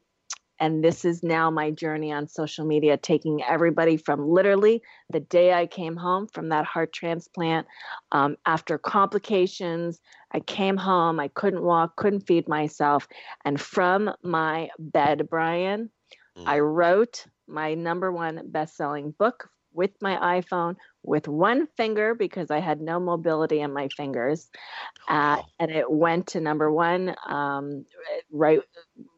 and 0.61 0.85
this 0.85 1.07
is 1.07 1.23
now 1.23 1.51
my 1.51 1.71
journey 1.71 2.13
on 2.13 2.29
social 2.29 2.67
media, 2.67 2.99
taking 2.99 3.43
everybody 3.43 3.97
from 3.97 4.29
literally 4.29 4.83
the 5.09 5.21
day 5.21 5.55
I 5.55 5.67
came 5.67 5.97
home 5.97 6.27
from 6.27 6.51
that 6.51 6.67
heart 6.67 6.93
transplant. 6.93 7.67
Um, 8.13 8.37
after 8.45 8.77
complications, 8.77 10.01
I 10.33 10.41
came 10.41 10.77
home, 10.77 11.19
I 11.19 11.29
couldn't 11.29 11.63
walk, 11.63 11.97
couldn't 11.97 12.27
feed 12.27 12.47
myself. 12.47 13.09
And 13.47 13.59
from 13.59 14.13
my 14.23 14.69
bed, 14.79 15.29
Brian, 15.31 15.89
mm. 16.39 16.43
I 16.47 16.59
wrote 16.59 17.25
my 17.51 17.75
number 17.75 18.11
one 18.13 18.43
best 18.47 18.77
selling 18.77 19.15
book 19.19 19.49
with 19.73 19.91
my 20.01 20.41
iPhone 20.41 20.77
with 21.03 21.29
one 21.29 21.67
finger 21.77 22.15
because 22.15 22.51
I 22.51 22.59
had 22.59 22.81
no 22.81 23.01
mobility 23.01 23.61
in 23.61 23.73
my 23.73 23.89
fingers, 23.97 24.51
uh, 25.09 25.41
and 25.59 25.71
it 25.71 25.91
went 25.91 26.29
to 26.29 26.41
number 26.41 26.71
one 26.71 27.15
um, 27.27 27.85
right 28.31 28.61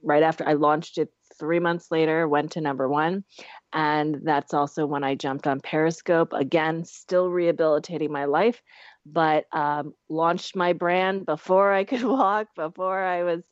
right 0.02 0.22
after 0.22 0.46
I 0.46 0.54
launched 0.54 0.98
it. 0.98 1.10
Three 1.40 1.60
months 1.60 1.90
later, 1.90 2.28
went 2.28 2.52
to 2.52 2.60
number 2.60 2.88
one, 2.88 3.24
and 3.72 4.20
that's 4.22 4.54
also 4.54 4.86
when 4.86 5.02
I 5.02 5.14
jumped 5.14 5.46
on 5.46 5.60
Periscope 5.60 6.32
again, 6.34 6.84
still 6.84 7.30
rehabilitating 7.30 8.12
my 8.12 8.26
life, 8.26 8.62
but 9.06 9.46
um, 9.52 9.94
launched 10.08 10.54
my 10.54 10.74
brand 10.74 11.26
before 11.26 11.72
I 11.72 11.84
could 11.84 12.04
walk, 12.04 12.48
before 12.54 13.02
I 13.02 13.24
was 13.24 13.42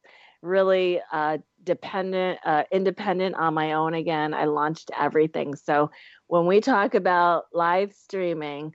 really 0.43 1.01
uh, 1.11 1.39
dependent, 1.65 2.39
uh, 2.45 2.65
independent 2.71 3.37
on 3.37 3.55
my 3.55 3.73
own 3.73 3.95
again. 3.95 4.35
I 4.35 4.45
launched 4.45 4.91
everything. 4.99 5.55
So 5.57 5.91
when 6.27 6.47
we 6.47 6.61
talk 6.61 6.95
about 6.95 7.45
live 7.53 7.93
streaming, 7.93 8.75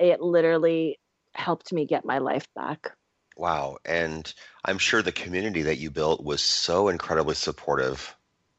it 0.00 0.20
literally 0.20 0.98
helped 1.34 1.72
me 1.72 1.86
get 1.86 2.04
my 2.04 2.18
life 2.18 2.46
back. 2.54 2.92
Wow. 3.36 3.78
And 3.84 4.32
I'm 4.64 4.78
sure 4.78 5.02
the 5.02 5.12
community 5.12 5.62
that 5.62 5.78
you 5.78 5.90
built 5.90 6.22
was 6.22 6.40
so 6.40 6.88
incredibly 6.88 7.34
supportive. 7.34 8.14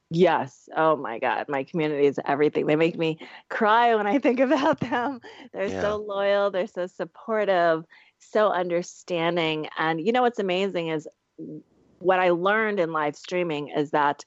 Yes. 0.09 0.69
Oh 0.75 0.95
my 0.95 1.19
God. 1.19 1.45
My 1.47 1.63
community 1.63 2.05
is 2.05 2.19
everything. 2.25 2.65
They 2.65 2.75
make 2.75 2.97
me 2.97 3.19
cry 3.49 3.95
when 3.95 4.05
I 4.05 4.19
think 4.19 4.39
about 4.41 4.79
them. 4.79 5.21
They're 5.53 5.67
yeah. 5.67 5.81
so 5.81 5.95
loyal, 5.97 6.51
they're 6.51 6.67
so 6.67 6.87
supportive, 6.87 7.85
so 8.19 8.51
understanding. 8.51 9.67
And 9.77 9.99
you 9.99 10.11
know 10.11 10.21
what's 10.21 10.39
amazing 10.39 10.89
is 10.89 11.07
what 11.99 12.19
I 12.19 12.29
learned 12.31 12.79
in 12.79 12.91
live 12.91 13.15
streaming 13.15 13.69
is 13.69 13.91
that 13.91 14.23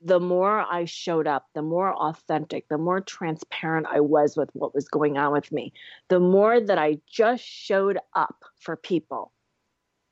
the 0.00 0.20
more 0.20 0.60
I 0.60 0.84
showed 0.84 1.26
up, 1.26 1.46
the 1.54 1.62
more 1.62 1.94
authentic, 1.94 2.68
the 2.68 2.78
more 2.78 3.00
transparent 3.00 3.86
I 3.90 4.00
was 4.00 4.36
with 4.36 4.50
what 4.52 4.74
was 4.74 4.88
going 4.88 5.18
on 5.18 5.32
with 5.32 5.50
me, 5.50 5.72
the 6.08 6.20
more 6.20 6.60
that 6.60 6.78
I 6.78 6.98
just 7.10 7.42
showed 7.44 7.98
up 8.14 8.44
for 8.60 8.76
people, 8.76 9.32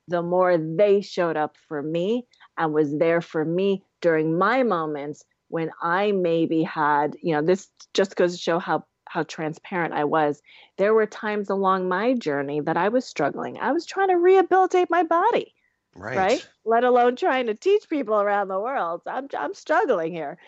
the 0.09 0.23
more 0.23 0.59
they 0.59 1.01
showed 1.01 1.37
up 1.37 1.57
for 1.69 1.83
me 1.83 2.27
and 2.59 2.73
was 2.73 2.97
there 2.97 3.21
for 3.21 3.45
me 3.45 3.83
during 4.01 4.37
my 4.37 4.63
moments 4.63 5.25
when 5.49 5.71
I 5.81 6.13
maybe 6.13 6.63
had, 6.63 7.17
you 7.23 7.35
know, 7.35 7.43
this 7.43 7.69
just 7.95 8.17
goes 8.17 8.33
to 8.33 8.39
show 8.39 8.59
how 8.59 8.85
how 9.09 9.23
transparent 9.23 9.95
I 9.95 10.03
was. 10.03 10.43
There 10.79 10.93
were 10.93 11.07
times 11.07 11.49
along 11.49 11.89
my 11.89 12.15
journey 12.15 12.61
that 12.61 12.77
I 12.77 12.89
was 12.89 13.05
struggling. 13.05 13.57
I 13.59 13.71
was 13.71 13.87
trying 13.87 14.09
to 14.09 14.17
rehabilitate 14.17 14.91
my 14.91 15.05
body. 15.05 15.55
Right. 15.97 16.29
Right. 16.29 16.47
Let 16.65 16.85
alone 16.85 17.17
trying 17.17 17.47
to 17.47 17.55
teach 17.55 17.89
people 17.89 18.15
around 18.21 18.49
the 18.49 18.61
world. 18.61 19.03
I'm 19.07 19.29
I'm 19.37 19.55
struggling 19.55 20.13
here. 20.13 20.39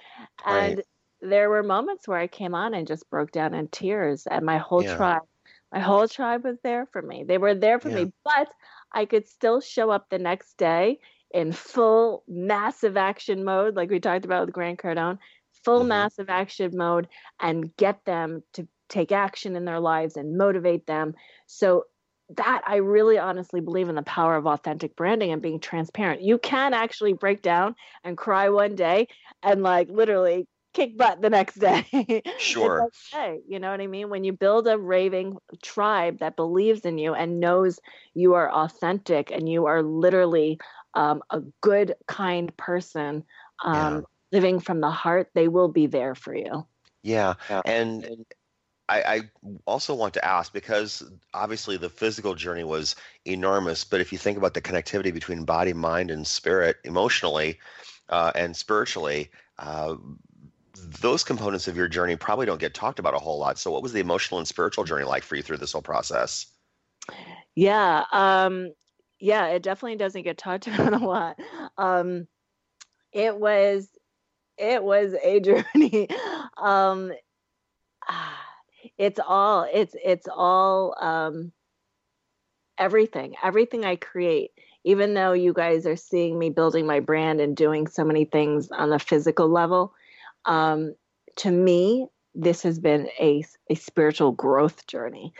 And 0.44 0.82
Right. 0.82 0.84
there 1.20 1.50
were 1.50 1.62
moments 1.62 2.06
where 2.08 2.18
I 2.18 2.26
came 2.28 2.54
on 2.54 2.74
and 2.74 2.86
just 2.86 3.10
broke 3.10 3.32
down 3.32 3.54
in 3.54 3.68
tears 3.68 4.26
and 4.26 4.44
my 4.46 4.58
whole 4.58 4.84
Yeah. 4.84 4.84
tribe 4.84 5.22
my 5.72 5.80
whole 5.80 6.08
tribe 6.08 6.44
was 6.44 6.58
there 6.62 6.86
for 6.86 7.02
me. 7.02 7.24
They 7.24 7.38
were 7.38 7.54
there 7.54 7.78
for 7.80 7.88
Yeah. 7.88 7.90
me, 7.90 8.12
but 8.24 8.48
I 8.92 9.04
could 9.04 9.26
still 9.28 9.60
show 9.60 9.90
up 9.90 10.08
the 10.08 10.18
next 10.18 10.56
day 10.56 11.00
in 11.30 11.52
full 11.52 12.24
massive 12.26 12.96
action 12.96 13.44
mode, 13.44 13.76
like 13.76 13.90
we 13.90 14.00
talked 14.00 14.24
about 14.24 14.46
with 14.46 14.54
Grant 14.54 14.80
Cardone, 14.80 15.18
full 15.64 15.84
Mhm. 15.84 15.84
massive 15.84 16.30
action 16.30 16.72
mode, 16.74 17.08
and 17.40 17.74
get 17.76 18.04
them 18.04 18.42
to 18.54 18.66
take 18.88 19.12
action 19.12 19.56
in 19.56 19.64
their 19.66 19.80
lives 19.80 20.16
and 20.16 20.38
motivate 20.38 20.86
them. 20.86 21.14
So 21.46 21.84
that 22.36 22.62
I 22.66 22.76
really 22.76 23.18
honestly 23.18 23.60
believe 23.60 23.88
in 23.88 23.94
the 23.94 24.02
power 24.02 24.36
of 24.36 24.46
authentic 24.46 24.96
branding 24.96 25.32
and 25.32 25.42
being 25.42 25.60
transparent. 25.60 26.22
You 26.22 26.38
can 26.38 26.74
actually 26.74 27.12
break 27.14 27.42
down 27.42 27.74
and 28.04 28.16
cry 28.16 28.48
one 28.50 28.74
day 28.74 29.08
and 29.42 29.62
like 29.62 29.88
literally 29.88 30.46
kick 30.74 30.96
butt 30.96 31.20
the 31.22 31.30
next 31.30 31.54
day. 31.60 31.84
Sure. 32.36 32.88
okay. 33.12 33.40
You 33.48 33.58
know 33.58 33.70
what 33.70 33.80
I 33.80 33.86
mean? 33.86 34.10
When 34.10 34.24
you 34.24 34.32
build 34.32 34.66
a 34.68 34.78
raving 34.78 35.38
tribe 35.62 36.18
that 36.18 36.36
believes 36.36 36.84
in 36.84 36.98
you 36.98 37.14
and 37.14 37.40
knows 37.40 37.80
you 38.14 38.34
are 38.34 38.50
authentic 38.50 39.30
and 39.30 39.48
you 39.48 39.66
are 39.66 39.82
literally 39.82 40.58
um, 40.94 41.22
a 41.30 41.40
good, 41.60 41.94
kind 42.06 42.54
person 42.56 43.24
um, 43.64 44.02
Yeah. 44.02 44.32
living 44.32 44.60
from 44.60 44.80
the 44.80 44.90
heart, 44.90 45.28
they 45.34 45.48
will 45.48 45.68
be 45.68 45.86
there 45.86 46.14
for 46.14 46.34
you. 46.34 46.66
Yeah. 47.02 47.34
Yeah. 47.48 47.62
And 47.64 48.04
I, 48.88 49.02
I 49.02 49.20
also 49.66 49.94
want 49.94 50.14
to 50.14 50.24
ask 50.24 50.52
because 50.52 51.02
obviously 51.34 51.76
the 51.76 51.90
physical 51.90 52.34
journey 52.34 52.64
was 52.64 52.96
enormous, 53.26 53.84
but 53.84 54.00
if 54.00 54.12
you 54.12 54.18
think 54.18 54.38
about 54.38 54.54
the 54.54 54.62
connectivity 54.62 55.12
between 55.12 55.44
body, 55.44 55.72
mind, 55.72 56.10
and 56.10 56.26
spirit 56.26 56.76
emotionally 56.84 57.58
uh, 58.08 58.32
and 58.34 58.56
spiritually, 58.56 59.30
uh, 59.58 59.96
those 61.00 61.24
components 61.24 61.68
of 61.68 61.76
your 61.76 61.88
journey 61.88 62.16
probably 62.16 62.46
don't 62.46 62.60
get 62.60 62.72
talked 62.72 62.98
about 62.98 63.14
a 63.14 63.18
whole 63.18 63.38
lot. 63.38 63.58
So, 63.58 63.70
what 63.70 63.82
was 63.82 63.92
the 63.92 64.00
emotional 64.00 64.38
and 64.38 64.48
spiritual 64.48 64.84
journey 64.84 65.04
like 65.04 65.22
for 65.22 65.36
you 65.36 65.42
through 65.42 65.58
this 65.58 65.72
whole 65.72 65.82
process? 65.82 66.46
Yeah, 67.54 68.04
um, 68.12 68.72
yeah, 69.18 69.48
it 69.48 69.62
definitely 69.62 69.96
doesn't 69.96 70.22
get 70.22 70.38
talked 70.38 70.66
about 70.68 70.94
a 70.94 71.04
lot. 71.04 71.36
Um, 71.76 72.26
it 73.12 73.36
was, 73.38 73.88
it 74.56 74.82
was 74.82 75.14
a 75.22 75.40
journey. 75.74 76.08
Um, 76.56 77.12
ah, 78.08 78.37
it's 78.98 79.20
all, 79.26 79.66
it's, 79.72 79.94
it's 80.04 80.28
all, 80.30 80.94
um, 81.00 81.52
everything, 82.76 83.34
everything 83.42 83.84
I 83.84 83.96
create. 83.96 84.50
Even 84.84 85.14
though 85.14 85.32
you 85.32 85.52
guys 85.52 85.86
are 85.86 85.96
seeing 85.96 86.38
me 86.38 86.50
building 86.50 86.86
my 86.86 87.00
brand 87.00 87.40
and 87.40 87.56
doing 87.56 87.86
so 87.86 88.04
many 88.04 88.24
things 88.24 88.70
on 88.70 88.90
the 88.90 88.98
physical 88.98 89.48
level, 89.48 89.92
um, 90.44 90.94
to 91.36 91.50
me, 91.50 92.06
this 92.34 92.62
has 92.62 92.78
been 92.78 93.08
a, 93.20 93.44
a 93.68 93.74
spiritual 93.74 94.32
growth 94.32 94.86
journey. 94.86 95.32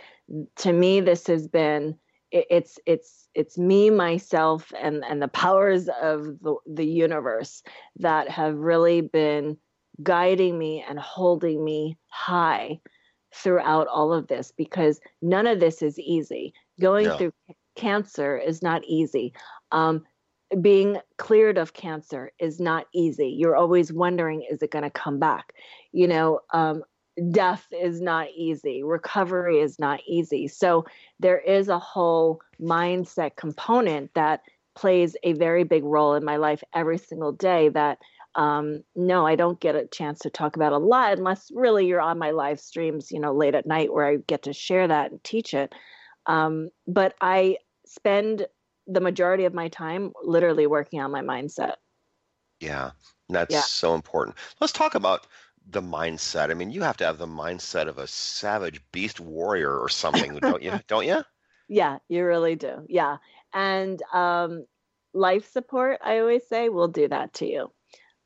To 0.57 0.73
me, 0.73 1.01
this 1.01 1.27
has 1.29 1.47
been 1.47 1.97
it, 2.31 2.47
it's 2.51 2.79
it's 2.87 3.29
it's 3.35 3.57
me 3.57 3.91
myself 3.91 4.73
and 4.79 5.05
and 5.05 5.23
the 5.23 5.29
powers 5.29 5.89
of 6.03 6.25
the, 6.41 6.57
the 6.67 6.87
universe 6.87 7.63
that 7.97 8.29
have 8.29 8.57
really 8.57 9.01
been 9.01 9.57
guiding 10.03 10.59
me 10.59 10.85
and 10.89 10.99
holding 10.99 11.65
me 11.65 11.97
high 12.09 12.81
throughout 13.35 13.87
all 13.87 14.13
of 14.13 14.27
this 14.29 14.53
because 14.57 15.01
none 15.23 15.47
of 15.47 15.61
this 15.61 15.83
is 15.83 15.99
easy. 15.99 16.53
Going 16.81 17.07
No. 17.07 17.17
through 17.17 17.33
cancer 17.77 18.37
is 18.37 18.63
not 18.63 18.85
easy. 18.85 19.33
Um, 19.73 20.05
being 20.61 20.99
cleared 21.19 21.59
of 21.59 21.75
cancer 21.75 22.33
is 22.39 22.59
not 22.59 22.87
easy. 22.95 23.29
You're 23.29 23.57
always 23.57 23.93
wondering 23.93 24.43
is 24.51 24.63
it 24.63 24.71
going 24.71 24.85
to 24.85 24.91
come 24.91 25.19
back? 25.19 25.53
You 25.93 26.09
know 26.09 26.41
um, 26.53 26.83
death 27.31 27.67
is 27.71 28.01
not 28.01 28.29
easy. 28.35 28.83
Recovery 28.83 29.61
is 29.61 29.79
not 29.79 30.01
easy. 30.07 30.49
So 30.49 30.85
there 31.21 31.39
is 31.39 31.69
a 31.69 31.79
whole 31.79 32.41
mindset 32.61 33.37
component 33.37 34.15
that 34.15 34.43
plays 34.75 35.17
a 35.25 35.33
very 35.35 35.65
big 35.65 35.85
role 35.85 36.15
in 36.15 36.25
my 36.25 36.37
life 36.37 36.63
every 36.75 36.99
single 36.99 37.33
day 37.33 37.69
that 37.71 37.99
um, 38.39 38.85
no 38.97 39.27
i 39.27 39.37
don't 39.37 39.61
get 39.61 39.77
a 39.77 39.87
chance 39.89 40.21
to 40.21 40.31
talk 40.31 40.57
about 40.57 40.73
a 40.73 40.79
lot 40.79 41.19
unless 41.19 41.51
really 41.55 41.87
you're 41.87 42.01
on 42.01 42.19
my 42.19 42.33
live 42.33 42.61
streams 42.61 43.13
you 43.13 43.21
know 43.21 43.35
late 43.35 43.55
at 43.57 43.67
night 43.67 43.93
where 43.93 44.07
i 44.07 44.17
get 44.29 44.45
to 44.45 44.55
share 44.55 44.89
that 44.89 45.13
and 45.13 45.25
teach 45.25 45.55
it 45.55 45.75
um, 46.27 46.71
but 46.87 47.15
i 47.23 47.59
spend 47.87 48.47
the 48.87 49.01
majority 49.01 49.45
of 49.47 49.55
my 49.55 49.69
time 49.69 50.13
literally 50.25 50.67
working 50.67 51.01
on 51.01 51.13
my 51.13 51.23
mindset 51.23 51.77
Yeah, 52.61 52.93
that's 53.29 53.55
Yeah. 53.55 53.67
so 53.67 53.95
important. 53.95 54.37
Let's 54.61 54.73
talk 54.73 54.95
about 54.95 55.27
the 55.67 55.83
mindset. 55.83 56.51
I 56.51 56.55
mean, 56.55 56.71
you 56.71 56.83
have 56.83 56.97
to 56.99 57.05
have 57.05 57.19
the 57.19 57.27
mindset 57.27 57.89
of 57.89 57.99
a 57.99 58.07
savage 58.07 58.81
beast 58.93 59.21
warrior 59.21 59.77
or 59.79 59.89
something, 59.89 60.39
don't 60.41 60.63
you? 60.63 60.81
Don't 60.89 61.07
you? 61.07 61.25
Yeah, 61.69 61.99
you 62.09 62.25
really 62.25 62.57
do. 62.57 62.85
Yeah. 62.89 63.19
And 63.53 64.03
um, 64.13 64.67
life 65.15 65.51
support, 65.51 66.01
I 66.03 66.19
always 66.19 66.47
say, 66.49 66.69
will 66.69 66.89
do 66.89 67.09
that 67.09 67.35
to 67.35 67.47
you. 67.47 67.73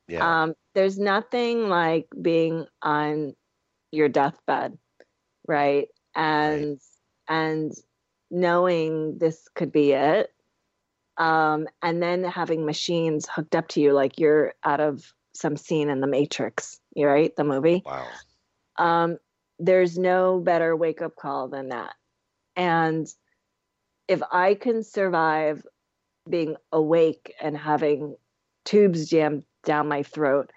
Yeah. 0.07 0.43
Um, 0.43 0.53
there's 0.75 0.99
nothing 0.99 1.69
like 1.69 2.07
being 2.21 2.65
on 2.81 3.35
your 3.91 4.09
deathbed, 4.09 4.77
right? 5.47 5.87
And 6.15 6.79
and 7.27 7.71
knowing 8.31 9.17
this 9.17 9.47
could 9.55 9.71
be 9.71 9.93
it. 9.93 10.33
Um, 11.17 11.67
and 11.81 12.01
then 12.01 12.23
having 12.23 12.65
machines 12.65 13.27
hooked 13.29 13.55
up 13.55 13.67
to 13.69 13.81
you 13.81 13.93
like 13.93 14.19
you're 14.19 14.53
out 14.63 14.79
of 14.79 15.13
some 15.35 15.57
scene 15.57 15.89
in 15.89 16.01
the 16.01 16.07
Matrix, 16.07 16.79
you 16.95 17.07
right? 17.07 17.35
The 17.35 17.43
movie 17.43 17.83
Wow. 17.85 18.07
um, 18.77 19.17
there's 19.59 19.97
no 19.97 20.39
better 20.39 20.75
wake 20.75 21.01
up 21.01 21.15
call 21.15 21.47
than 21.47 21.69
that. 21.69 21.93
And 22.55 23.07
if 24.07 24.21
I 24.31 24.55
can 24.55 24.83
survive 24.83 25.65
being 26.29 26.55
awake 26.71 27.33
and 27.41 27.57
having 27.57 28.15
tubes 28.65 29.09
jammed 29.09 29.43
down 29.63 29.87
my 29.87 30.03
throat, 30.03 30.51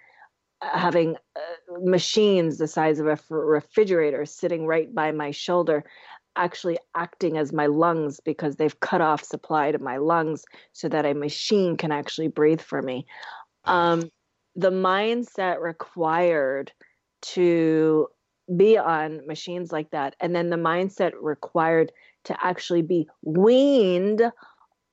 having 0.60 1.16
uh, 1.36 1.78
machines 1.80 2.58
the 2.58 2.66
size 2.66 2.98
of 2.98 3.06
a 3.06 3.18
refrigerator 3.28 4.24
sitting 4.24 4.66
right 4.66 4.94
by 4.94 5.12
my 5.12 5.30
shoulder, 5.30 5.84
actually 6.36 6.78
acting 6.94 7.36
as 7.38 7.52
my 7.52 7.66
lungs 7.66 8.20
because 8.20 8.56
they've 8.56 8.80
cut 8.80 9.00
off 9.00 9.22
supply 9.22 9.72
to 9.72 9.78
my 9.78 9.96
lungs 9.96 10.44
so 10.72 10.88
that 10.88 11.06
a 11.06 11.14
machine 11.14 11.76
can 11.76 11.90
actually 11.90 12.28
breathe 12.28 12.60
for 12.60 12.82
me. 12.82 13.06
Um, 13.64 14.10
the 14.54 14.70
mindset 14.70 15.60
required 15.60 16.72
to 17.22 18.08
be 18.56 18.78
on 18.78 19.26
machines 19.26 19.72
like 19.72 19.90
that 19.90 20.14
and 20.20 20.34
then 20.34 20.50
the 20.50 20.56
mindset 20.56 21.12
required 21.20 21.90
to 22.24 22.36
actually 22.44 22.82
be 22.82 23.08
weaned 23.22 24.22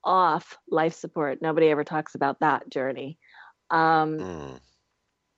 off 0.02 0.58
life 0.68 0.94
support 0.94 1.40
nobody 1.40 1.68
ever 1.68 1.84
talks 1.84 2.16
about 2.16 2.40
that 2.40 2.68
journey 2.68 3.16
um, 3.70 4.18
Mm. 4.18 4.60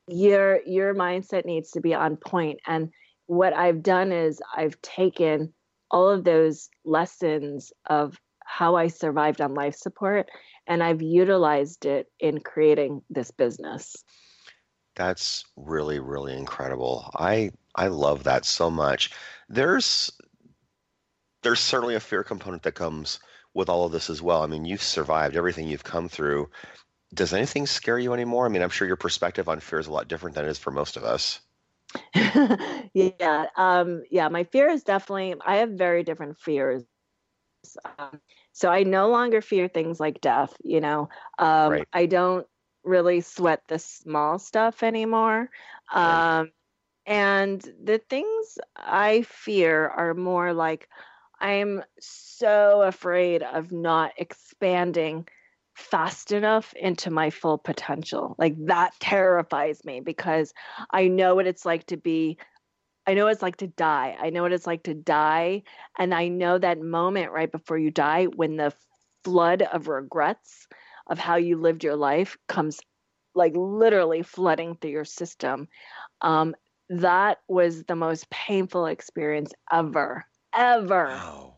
your 0.08 0.60
your 0.66 0.94
mindset 0.94 1.44
needs 1.44 1.70
to 1.72 1.80
be 1.80 1.94
on 1.94 2.16
point 2.16 2.60
and 2.66 2.90
what 3.26 3.52
i've 3.54 3.82
done 3.82 4.12
is 4.12 4.40
i've 4.56 4.80
taken 4.82 5.52
all 5.90 6.08
of 6.08 6.22
those 6.24 6.68
lessons 6.84 7.72
of 7.86 8.16
how 8.44 8.76
i 8.76 8.86
survived 8.86 9.40
on 9.40 9.54
life 9.54 9.74
support 9.74 10.28
and 10.68 10.82
i've 10.82 11.02
utilized 11.02 11.86
it 11.86 12.06
in 12.20 12.38
creating 12.38 13.02
this 13.10 13.30
business 13.32 13.96
That's 14.94 15.44
really, 15.56 16.00
really 16.00 16.34
incredible. 16.36 17.10
I 17.14 17.50
I 17.74 17.88
love 17.88 18.24
that 18.24 18.46
so 18.46 18.70
much. 18.70 19.10
There's 19.48 20.10
there's 21.42 21.60
certainly 21.60 21.94
a 21.96 22.00
fear 22.00 22.24
component 22.24 22.62
that 22.62 22.72
comes 22.74 23.20
with 23.54 23.68
all 23.68 23.84
of 23.84 23.92
this 23.92 24.08
as 24.08 24.22
well. 24.22 24.42
I 24.42 24.46
mean, 24.46 24.64
you've 24.64 24.82
survived 24.82 25.36
everything 25.36 25.68
you've 25.68 25.84
come 25.84 26.08
through. 26.08 26.48
Does 27.12 27.32
anything 27.32 27.66
scare 27.66 27.98
you 27.98 28.12
anymore? 28.12 28.46
I 28.46 28.48
mean, 28.48 28.62
I'm 28.62 28.70
sure 28.70 28.86
your 28.86 28.96
perspective 28.96 29.48
on 29.48 29.58
fear 29.58 29.80
is 29.80 29.88
a 29.88 29.92
lot 29.92 30.06
different 30.08 30.36
than 30.36 30.44
it 30.44 30.50
is 30.50 30.58
for 30.58 30.70
most 30.70 30.96
of 30.96 31.04
us. 31.04 31.40
yeah 32.94 33.46
um 33.56 34.02
yeah 34.10 34.28
my 34.28 34.44
fear 34.44 34.68
is 34.68 34.82
definitely 34.82 35.34
i 35.44 35.56
have 35.56 35.70
very 35.70 36.02
different 36.02 36.36
fears 36.38 36.84
um, 37.98 38.20
so 38.52 38.70
i 38.70 38.82
no 38.82 39.08
longer 39.10 39.40
fear 39.40 39.68
things 39.68 40.00
like 40.00 40.20
death 40.20 40.54
you 40.62 40.80
know 40.80 41.08
um 41.38 41.70
Right. 41.70 41.88
i 41.92 42.06
don't 42.06 42.46
really 42.84 43.20
sweat 43.20 43.62
the 43.68 43.78
small 43.78 44.38
stuff 44.38 44.82
anymore 44.82 45.50
Right. 46.02 46.24
um 46.24 46.50
and 47.06 47.60
the 47.82 47.98
things 47.98 48.58
i 48.76 49.22
fear 49.22 49.88
are 49.88 50.14
more 50.14 50.52
like 50.52 50.88
i'm 51.40 51.82
so 52.00 52.82
afraid 52.82 53.42
of 53.42 53.72
not 53.72 54.12
expanding 54.18 55.26
fast 55.76 56.32
enough 56.32 56.72
into 56.74 57.10
my 57.10 57.28
full 57.28 57.58
potential. 57.58 58.34
Like 58.38 58.54
that 58.66 58.94
terrifies 58.98 59.84
me 59.84 60.00
because 60.00 60.54
I 60.90 61.08
know 61.08 61.34
what 61.34 61.46
it's 61.46 61.66
like 61.66 61.86
to 61.86 61.96
be 61.96 62.38
I 63.08 63.14
know 63.14 63.26
what 63.26 63.34
it's 63.34 63.42
like 63.42 63.58
to 63.58 63.68
die. 63.68 64.16
I 64.20 64.30
know 64.30 64.42
what 64.42 64.52
it's 64.52 64.66
like 64.66 64.82
to 64.84 64.94
die 64.94 65.62
and 65.96 66.12
I 66.12 66.26
know 66.26 66.58
that 66.58 66.80
moment 66.80 67.30
right 67.30 67.52
before 67.52 67.78
you 67.78 67.92
die 67.92 68.24
when 68.24 68.56
the 68.56 68.72
flood 69.22 69.62
of 69.62 69.86
regrets 69.86 70.66
of 71.06 71.18
how 71.18 71.36
you 71.36 71.56
lived 71.56 71.84
your 71.84 71.94
life 71.94 72.36
comes 72.48 72.80
like 73.34 73.52
literally 73.54 74.22
flooding 74.22 74.76
through 74.76 74.90
your 74.90 75.04
system. 75.04 75.68
Um, 76.22 76.56
that 76.88 77.38
was 77.48 77.84
the 77.84 77.96
most 77.96 78.30
painful 78.30 78.86
experience 78.86 79.52
ever, 79.70 80.24
ever. 80.54 81.08
Wow. 81.08 81.56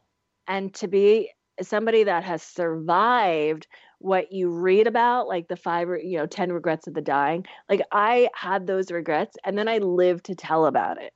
And 0.49 0.75
to 0.75 0.89
be 0.89 1.31
somebody 1.63 2.05
that 2.05 2.25
has 2.25 2.43
survived 2.43 3.67
what 3.99 4.33
you 4.33 4.51
read 4.51 4.87
about 4.87 5.27
like 5.27 5.49
the 5.49 5.57
five 5.57 5.89
you 6.03 6.19
know 6.19 6.27
10 6.27 6.53
regrets 6.53 6.87
of 6.87 6.95
the 6.95 7.01
dying 7.01 7.45
like 7.69 7.81
i 7.91 8.29
had 8.35 8.67
those 8.67 8.93
regrets 8.93 9.37
and 9.45 9.59
then 9.59 9.69
i 9.69 9.79
lived 9.79 10.27
to 10.27 10.35
tell 10.35 10.67
about 10.67 11.01
it. 11.03 11.13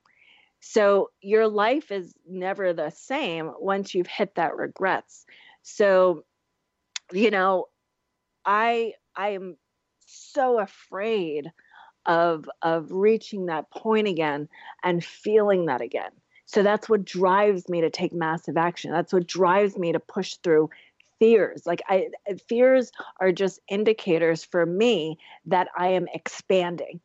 So 0.65 1.11
your 1.21 1.49
life 1.49 1.91
is 1.91 2.15
never 2.29 2.73
the 2.73 2.91
same 2.91 3.53
once 3.59 3.95
you've 3.95 4.07
hit 4.07 4.37
that 4.37 4.57
regrets. 4.57 5.27
So 5.63 6.25
you 7.13 7.31
know 7.31 7.67
i 8.45 8.93
i 9.17 9.31
am 9.31 9.57
so 10.07 10.59
afraid 10.59 11.51
of 12.07 12.49
of 12.63 12.91
reaching 12.91 13.47
that 13.47 13.71
point 13.71 14.09
again 14.09 14.49
and 14.83 15.05
feeling 15.05 15.67
that 15.67 15.81
again. 15.81 16.11
So 16.47 16.63
that's 16.63 16.89
what 16.89 17.05
drives 17.05 17.69
me 17.69 17.81
to 17.81 17.91
take 17.91 18.13
massive 18.13 18.57
action. 18.57 18.91
That's 18.91 19.13
what 19.13 19.27
drives 19.27 19.79
me 19.79 19.93
to 19.93 20.01
push 20.01 20.35
through 20.43 20.71
fears 21.23 21.63
like 21.67 21.83
i 21.89 22.09
fears 22.49 22.91
are 23.21 23.31
just 23.31 23.61
indicators 23.69 24.43
for 24.43 24.67
me 24.67 25.17
that 25.47 25.69
i 25.79 25.87
am 25.89 26.09
expanding. 26.13 27.01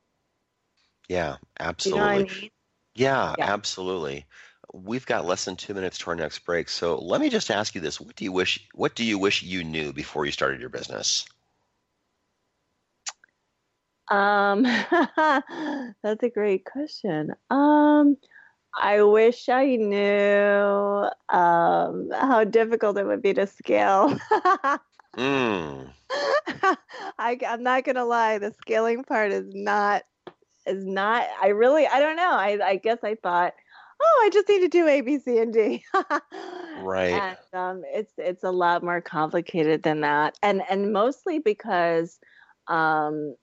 Yeah 1.08 1.36
absolutely 1.60 2.02
you 2.02 2.06
know 2.06 2.16
I 2.16 2.24
mean? 2.24 2.50
yeah, 2.96 3.36
yeah. 3.38 3.46
absolutely. 3.54 4.26
We've 4.74 5.06
got 5.06 5.28
less 5.28 5.46
than 5.46 5.56
two 5.56 5.76
minutes 5.76 6.00
to 6.00 6.10
our 6.10 6.16
next 6.16 6.40
break 6.40 6.68
so 6.68 6.98
let 6.98 7.22
me 7.22 7.30
just 7.30 7.52
ask 7.52 7.76
you 7.76 7.82
this. 7.82 8.02
What 8.02 8.16
do 8.16 8.24
you 8.24 8.32
wish 8.32 8.68
what 8.74 8.96
do 8.96 9.06
you 9.06 9.20
wish 9.20 9.44
you 9.44 9.64
knew 9.64 9.94
before 9.94 10.26
you 10.26 10.32
started 10.32 10.60
your 10.60 10.70
business? 10.70 11.26
Um 14.10 14.64
that's 16.04 16.24
a 16.24 16.30
great 16.34 16.66
question. 16.66 17.36
Um 17.52 18.18
I 18.80 19.02
wish 19.02 19.50
I 19.50 19.76
knew 19.76 21.10
um, 21.30 22.10
how 22.12 22.44
difficult 22.44 22.98
it 22.98 23.06
would 23.06 23.22
be 23.22 23.34
to 23.34 23.48
scale. 23.48 24.18
mm. 25.18 25.90
I, 27.20 27.38
I'm 27.48 27.64
not 27.64 27.84
gonna 27.84 28.06
lie, 28.06 28.38
the 28.38 28.54
scaling 28.62 29.04
part 29.04 29.32
is 29.32 29.46
not 29.54 30.04
is 30.66 30.86
not. 30.86 31.28
I 31.42 31.48
really, 31.48 31.88
I 31.88 32.00
don't 32.00 32.16
know. 32.16 32.32
I, 32.32 32.60
I 32.64 32.76
guess 32.76 33.00
I 33.04 33.16
thought, 33.16 33.54
oh, 34.02 34.22
I 34.26 34.30
just 34.30 34.50
need 34.50 34.60
to 34.60 34.68
do 34.68 34.88
A, 34.88 35.02
B, 35.02 35.20
C, 35.20 35.40
and 35.40 35.54
D. 35.54 35.84
right. 36.82 37.14
And 37.14 37.38
um, 37.54 37.82
it's 37.86 38.14
it's 38.18 38.44
a 38.44 38.52
lot 38.52 38.84
more 38.84 39.02
complicated 39.02 39.84
than 39.84 40.02
that, 40.02 40.38
and 40.44 40.62
and 40.70 40.94
mostly 40.94 41.40
because 41.40 42.20
um, 42.68 43.36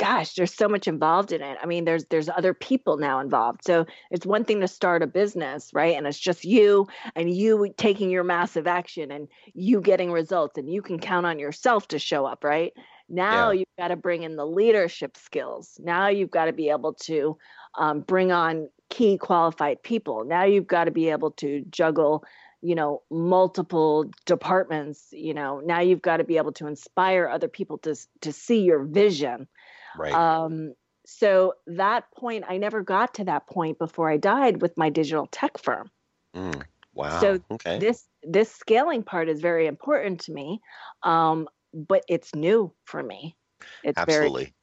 gosh 0.00 0.32
there's 0.32 0.54
so 0.54 0.66
much 0.66 0.88
involved 0.88 1.30
in 1.30 1.42
it. 1.42 1.58
I 1.62 1.66
mean 1.66 1.84
there's 1.84 2.06
there's 2.06 2.30
other 2.30 2.54
people 2.54 2.96
now 2.96 3.20
involved. 3.20 3.60
So 3.64 3.84
it's 4.10 4.24
one 4.24 4.46
thing 4.46 4.60
to 4.60 4.68
start 4.68 5.02
a 5.02 5.06
business 5.06 5.70
right? 5.74 5.94
And 5.94 6.06
it's 6.06 6.18
just 6.18 6.42
you 6.42 6.88
and 7.14 7.30
you 7.30 7.72
taking 7.76 8.08
your 8.10 8.24
massive 8.24 8.66
action 8.66 9.10
and 9.10 9.28
you 9.52 9.82
getting 9.82 10.10
results 10.10 10.56
and 10.56 10.72
you 10.72 10.80
can 10.80 10.98
count 10.98 11.26
on 11.26 11.38
yourself 11.38 11.86
to 11.88 11.98
show 11.98 12.24
up 12.24 12.44
right? 12.44 12.72
Now 13.10 13.50
yeah. 13.50 13.58
you've 13.58 13.76
got 13.78 13.88
to 13.88 13.96
bring 13.96 14.22
in 14.22 14.36
the 14.36 14.46
leadership 14.46 15.18
skills. 15.18 15.78
Now 15.78 16.08
you've 16.08 16.30
got 16.30 16.46
to 16.46 16.54
be 16.54 16.70
able 16.70 16.94
to 17.04 17.36
um, 17.78 18.00
bring 18.00 18.32
on 18.32 18.70
key 18.88 19.18
qualified 19.18 19.82
people. 19.82 20.24
Now 20.24 20.44
you've 20.44 20.66
got 20.66 20.84
to 20.84 20.90
be 20.90 21.10
able 21.10 21.32
to 21.32 21.62
juggle 21.68 22.24
you 22.62 22.74
know 22.74 23.02
multiple 23.10 24.10
departments 24.24 25.08
you 25.12 25.34
know. 25.34 25.60
Now 25.62 25.80
you've 25.80 26.02
got 26.02 26.18
to 26.18 26.24
be 26.24 26.38
able 26.38 26.52
to 26.52 26.66
inspire 26.66 27.28
other 27.28 27.48
people 27.48 27.76
to 27.78 27.94
to 28.22 28.32
see 28.32 28.62
your 28.62 28.82
vision 28.84 29.46
Right. 29.96 30.12
Um, 30.12 30.74
so 31.06 31.54
that 31.66 32.04
point, 32.16 32.44
I 32.48 32.58
never 32.58 32.82
got 32.82 33.14
to 33.14 33.24
that 33.24 33.46
point 33.46 33.78
before 33.78 34.10
I 34.10 34.16
died 34.16 34.62
with 34.62 34.76
my 34.76 34.90
digital 34.90 35.26
tech 35.26 35.58
firm. 35.58 35.90
Mm, 36.36 36.62
wow. 36.94 37.20
So 37.20 37.40
okay. 37.50 37.78
this 37.78 38.06
this 38.22 38.52
scaling 38.52 39.02
part 39.02 39.28
is 39.28 39.40
very 39.40 39.66
important 39.66 40.20
to 40.22 40.32
me, 40.32 40.60
um, 41.02 41.48
but 41.74 42.04
it's 42.08 42.34
new 42.34 42.72
for 42.84 43.02
me. 43.02 43.36
It's 43.82 43.98
Absolutely. 43.98 44.44
Very, 44.44 44.54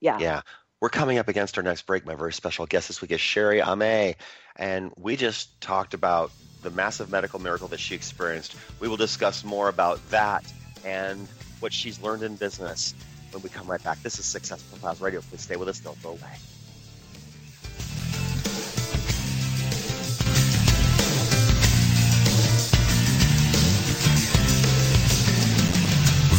yeah. 0.00 0.18
Yeah. 0.18 0.40
We're 0.80 0.90
coming 0.90 1.16
up 1.16 1.28
against 1.28 1.56
our 1.56 1.62
next 1.62 1.86
break. 1.86 2.04
My 2.04 2.14
very 2.14 2.32
special 2.32 2.66
guest 2.66 2.88
this 2.88 3.00
week 3.00 3.12
is 3.12 3.20
Sherry 3.20 3.60
Ame, 3.60 4.14
and 4.56 4.92
we 4.96 5.16
just 5.16 5.58
talked 5.62 5.94
about 5.94 6.30
the 6.62 6.70
massive 6.70 7.10
medical 7.10 7.38
miracle 7.38 7.68
that 7.68 7.80
she 7.80 7.94
experienced. 7.94 8.56
We 8.80 8.88
will 8.88 8.98
discuss 8.98 9.44
more 9.44 9.70
about 9.70 10.06
that 10.10 10.44
and 10.84 11.26
what 11.60 11.72
she's 11.72 12.02
learned 12.02 12.22
in 12.22 12.36
business 12.36 12.94
when 13.34 13.42
we 13.42 13.50
come 13.50 13.66
right 13.66 13.82
back. 13.82 14.00
This 14.02 14.18
is 14.18 14.24
Success 14.24 14.62
Profiles 14.62 15.00
Radio. 15.00 15.20
Please 15.20 15.42
stay 15.42 15.56
with 15.56 15.68
us. 15.68 15.80
Don't 15.80 16.00
go 16.02 16.10
away. 16.10 16.20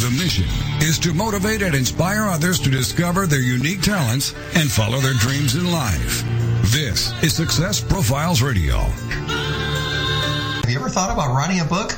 The 0.02 0.12
mission 0.12 0.46
is 0.88 1.00
to 1.00 1.14
motivate 1.14 1.64
and 1.64 1.74
inspire 1.74 2.24
others 2.24 2.60
to 2.60 2.70
discover 2.70 3.26
their 3.26 3.40
unique 3.40 3.82
talents 3.82 4.36
and 4.54 4.72
follow 4.72 5.00
their 5.00 5.16
dreams 5.16 5.56
in 5.56 5.72
life. 5.72 6.24
This 6.72 7.12
is 7.24 7.34
Success 7.34 7.82
Profiles 7.82 8.42
Radio. 8.42 8.78
Have 8.78 10.70
you 10.70 10.80
ever 10.80 10.90
thought 10.90 11.12
about 11.12 11.36
writing 11.36 11.60
a 11.60 11.66
book? 11.66 11.98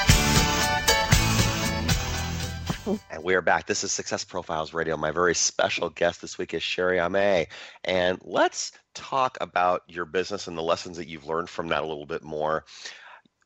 And 3.11 3.23
we 3.23 3.35
are 3.35 3.41
back. 3.41 3.67
This 3.67 3.83
is 3.83 3.91
Success 3.91 4.23
Profiles 4.23 4.73
Radio. 4.73 4.97
My 4.97 5.11
very 5.11 5.35
special 5.35 5.89
guest 5.89 6.21
this 6.21 6.37
week 6.37 6.53
is 6.53 6.63
Sherry 6.63 6.99
Ame. 6.99 7.45
And 7.83 8.19
let's 8.23 8.71
talk 8.93 9.37
about 9.41 9.83
your 9.87 10.05
business 10.05 10.47
and 10.47 10.57
the 10.57 10.63
lessons 10.63 10.97
that 10.97 11.07
you've 11.07 11.25
learned 11.25 11.49
from 11.49 11.67
that 11.67 11.83
a 11.83 11.85
little 11.85 12.05
bit 12.05 12.23
more. 12.23 12.65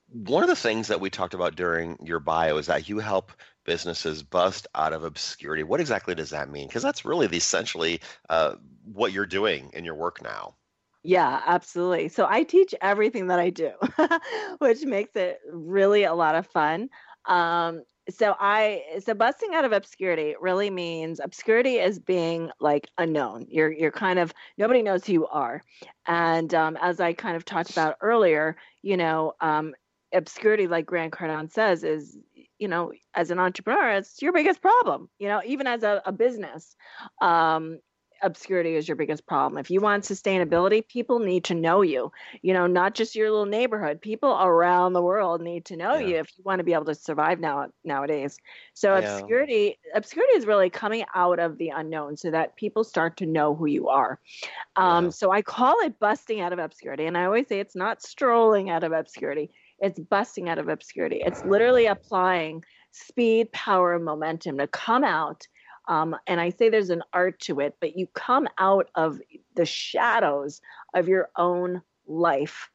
One 0.09 0.43
of 0.43 0.49
the 0.49 0.55
things 0.55 0.87
that 0.87 1.01
we 1.01 1.09
talked 1.09 1.33
about 1.33 1.55
during 1.55 1.97
your 2.03 2.19
bio 2.19 2.57
is 2.57 2.67
that 2.67 2.87
you 2.87 2.99
help 2.99 3.31
businesses 3.65 4.23
bust 4.23 4.67
out 4.75 4.93
of 4.93 5.03
obscurity. 5.03 5.63
What 5.63 5.81
exactly 5.81 6.15
does 6.15 6.29
that 6.29 6.49
mean? 6.49 6.67
Because 6.67 6.83
that's 6.83 7.03
really 7.03 7.27
the, 7.27 7.37
essentially 7.37 8.01
uh, 8.29 8.55
what 8.93 9.11
you're 9.11 9.25
doing 9.25 9.71
in 9.73 9.83
your 9.83 9.95
work 9.95 10.21
now. 10.23 10.55
Yeah, 11.03 11.41
absolutely. 11.45 12.09
So 12.09 12.25
I 12.29 12.43
teach 12.43 12.73
everything 12.81 13.27
that 13.27 13.39
I 13.39 13.49
do, 13.49 13.71
which 14.59 14.83
makes 14.83 15.15
it 15.15 15.39
really 15.51 16.03
a 16.03 16.13
lot 16.13 16.35
of 16.35 16.47
fun. 16.47 16.89
Um, 17.25 17.83
so 18.09 18.35
I 18.39 18.83
so 19.03 19.13
busting 19.13 19.53
out 19.53 19.65
of 19.65 19.71
obscurity 19.71 20.35
really 20.39 20.69
means 20.69 21.19
obscurity 21.19 21.77
is 21.77 21.99
being 21.99 22.51
like 22.59 22.87
unknown. 22.97 23.47
You're 23.49 23.71
you're 23.71 23.91
kind 23.91 24.19
of 24.19 24.33
nobody 24.57 24.81
knows 24.81 25.05
who 25.05 25.13
you 25.13 25.27
are, 25.27 25.61
and 26.05 26.53
um, 26.53 26.77
as 26.81 26.99
I 26.99 27.13
kind 27.13 27.35
of 27.35 27.45
talked 27.45 27.71
about 27.71 27.97
earlier, 28.01 28.57
you 28.81 28.97
know, 28.97 29.33
um, 29.41 29.73
obscurity, 30.13 30.67
like 30.67 30.85
Grant 30.85 31.13
Cardone 31.13 31.51
says, 31.51 31.83
is 31.83 32.17
you 32.59 32.67
know, 32.67 32.93
as 33.13 33.31
an 33.31 33.39
entrepreneur, 33.39 33.91
it's 33.91 34.21
your 34.21 34.31
biggest 34.33 34.61
problem. 34.61 35.09
You 35.19 35.27
know, 35.27 35.41
even 35.45 35.67
as 35.67 35.83
a, 35.83 36.01
a 36.05 36.11
business, 36.11 36.75
um, 37.21 37.79
obscurity 38.21 38.75
is 38.75 38.87
your 38.87 38.95
biggest 38.95 39.25
problem. 39.25 39.57
If 39.57 39.69
you 39.69 39.81
want 39.81 40.03
sustainability, 40.03 40.87
people 40.87 41.19
need 41.19 41.43
to 41.45 41.55
know 41.55 41.81
you. 41.81 42.11
You 42.41 42.53
know, 42.53 42.67
not 42.67 42.95
just 42.95 43.15
your 43.15 43.29
little 43.29 43.45
neighborhood. 43.45 44.01
People 44.01 44.37
around 44.39 44.93
the 44.93 45.01
world 45.01 45.41
need 45.41 45.65
to 45.65 45.75
know 45.75 45.95
yeah. 45.95 46.07
you 46.07 46.15
if 46.17 46.31
you 46.37 46.43
want 46.43 46.59
to 46.59 46.63
be 46.63 46.73
able 46.73 46.85
to 46.85 46.95
survive 46.95 47.39
now 47.39 47.67
nowadays. 47.83 48.37
So 48.73 48.97
yeah. 48.97 49.17
obscurity 49.17 49.77
obscurity 49.93 50.33
is 50.33 50.45
really 50.45 50.69
coming 50.69 51.05
out 51.13 51.39
of 51.39 51.57
the 51.57 51.69
unknown 51.69 52.17
so 52.17 52.31
that 52.31 52.55
people 52.55 52.83
start 52.83 53.17
to 53.17 53.25
know 53.25 53.55
who 53.55 53.65
you 53.65 53.87
are. 53.87 54.19
Um, 54.75 55.05
yeah. 55.05 55.11
so 55.11 55.31
I 55.31 55.41
call 55.41 55.79
it 55.81 55.99
busting 55.99 56.41
out 56.41 56.53
of 56.53 56.59
obscurity 56.59 57.05
and 57.05 57.17
I 57.17 57.25
always 57.25 57.47
say 57.47 57.59
it's 57.59 57.75
not 57.75 58.01
strolling 58.01 58.69
out 58.69 58.83
of 58.83 58.91
obscurity. 58.91 59.51
It's 59.79 59.99
busting 59.99 60.49
out 60.49 60.57
of 60.57 60.69
obscurity. 60.69 61.21
It's 61.25 61.43
literally 61.43 61.85
applying 61.85 62.63
speed, 62.91 63.51
power, 63.51 63.93
and 63.93 64.05
momentum 64.05 64.57
to 64.57 64.67
come 64.67 65.03
out 65.03 65.47
um, 65.87 66.15
and 66.27 66.39
I 66.41 66.49
say 66.49 66.69
there's 66.69 66.89
an 66.89 67.03
art 67.13 67.39
to 67.41 67.59
it, 67.59 67.75
but 67.79 67.97
you 67.97 68.07
come 68.07 68.47
out 68.57 68.89
of 68.95 69.19
the 69.55 69.65
shadows 69.65 70.61
of 70.93 71.07
your 71.07 71.29
own 71.35 71.81
life 72.07 72.69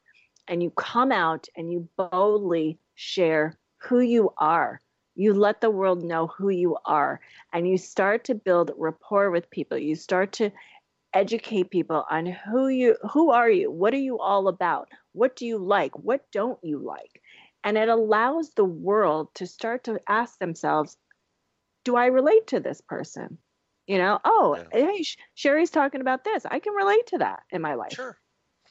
and 0.47 0.61
you 0.61 0.71
come 0.71 1.11
out 1.11 1.47
and 1.55 1.71
you 1.71 1.87
boldly 1.97 2.77
share 2.95 3.57
who 3.77 3.99
you 3.99 4.33
are. 4.37 4.81
You 5.15 5.33
let 5.33 5.61
the 5.61 5.69
world 5.69 6.03
know 6.03 6.27
who 6.27 6.49
you 6.49 6.77
are 6.85 7.19
and 7.53 7.67
you 7.67 7.77
start 7.77 8.23
to 8.25 8.35
build 8.35 8.71
rapport 8.77 9.29
with 9.31 9.49
people. 9.49 9.77
You 9.77 9.95
start 9.95 10.31
to 10.33 10.51
educate 11.13 11.69
people 11.69 12.05
on 12.09 12.25
who 12.25 12.69
you 12.69 12.95
who 13.11 13.31
are 13.31 13.49
you? 13.49 13.69
What 13.69 13.93
are 13.93 13.97
you 13.97 14.19
all 14.19 14.47
about? 14.47 14.89
What 15.13 15.35
do 15.35 15.45
you 15.45 15.57
like? 15.57 15.97
What 15.97 16.31
don't 16.31 16.59
you 16.63 16.79
like? 16.79 17.21
And 17.63 17.77
it 17.77 17.89
allows 17.89 18.51
the 18.51 18.65
world 18.65 19.29
to 19.35 19.45
start 19.45 19.83
to 19.83 19.99
ask 20.07 20.39
themselves, 20.39 20.97
do 21.83 21.95
I 21.95 22.07
relate 22.07 22.47
to 22.47 22.59
this 22.59 22.81
person? 22.81 23.37
You 23.87 23.97
know, 23.97 24.19
oh, 24.23 24.57
yeah. 24.73 24.85
hey, 24.85 25.03
Sherry's 25.33 25.71
talking 25.71 26.01
about 26.01 26.23
this. 26.23 26.45
I 26.45 26.59
can 26.59 26.73
relate 26.73 27.07
to 27.07 27.17
that 27.19 27.41
in 27.49 27.61
my 27.61 27.73
life. 27.73 27.93
Sure. 27.93 28.17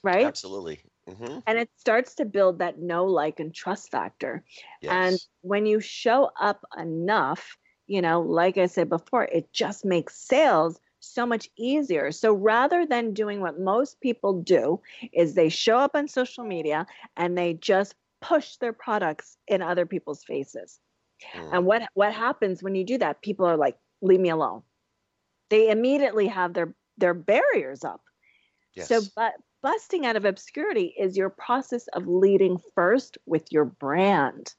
Right? 0.03 0.27
Absolutely. 0.27 0.81
Mm-hmm. 1.09 1.41
And 1.47 1.59
it 1.59 1.69
starts 1.77 2.15
to 2.17 2.25
build 2.25 2.61
that 2.61 2.79
know, 2.79 3.05
like, 3.05 3.41
and 3.41 3.55
trust 3.55 3.91
factor. 3.91 4.45
Yes. 4.81 4.93
And 4.93 5.21
when 5.43 5.67
you 5.67 5.81
show 5.81 6.31
up 6.41 6.65
enough, 6.79 7.57
you 7.87 8.01
know, 8.01 8.21
like 8.21 8.57
I 8.57 8.67
said 8.67 8.89
before, 8.89 9.25
it 9.25 9.53
just 9.53 9.85
makes 9.85 10.17
sales 10.17 10.79
so 11.01 11.27
much 11.27 11.49
easier. 11.57 12.13
So 12.13 12.33
rather 12.33 12.87
than 12.87 13.15
doing 13.15 13.41
what 13.41 13.59
most 13.59 14.01
people 14.01 14.41
do, 14.43 14.81
is 15.13 15.35
they 15.35 15.49
show 15.49 15.79
up 15.79 15.93
on 15.95 16.07
social 16.07 16.45
media 16.45 16.87
and 17.17 17.37
they 17.37 17.55
just 17.55 17.95
push 18.21 18.57
their 18.57 18.73
products 18.73 19.37
in 19.49 19.63
other 19.63 19.87
people's 19.87 20.23
faces. 20.23 20.79
Mm. 21.35 21.51
And 21.53 21.67
what 21.67 21.83
what 21.95 22.13
happens 22.13 22.63
when 22.63 22.75
you 22.75 22.85
do 22.85 22.99
that? 22.99 23.23
People 23.23 23.47
are 23.47 23.57
like, 23.57 23.77
"Leave 24.03 24.21
me 24.21 24.31
alone." 24.31 24.63
They 25.49 25.71
immediately 25.71 26.29
have 26.29 26.55
their 26.55 26.75
their 26.99 27.15
barriers 27.15 27.85
up. 27.85 28.03
Yes. 28.75 28.89
So, 28.89 29.01
but 29.17 29.35
busting 29.63 30.07
out 30.07 30.17
of 30.17 30.25
obscurity 30.25 30.95
is 30.99 31.17
your 31.17 31.31
process 31.31 31.87
of 31.89 32.07
leading 32.07 32.59
first 32.75 33.19
with 33.27 33.51
your 33.51 33.65
brand. 33.65 34.55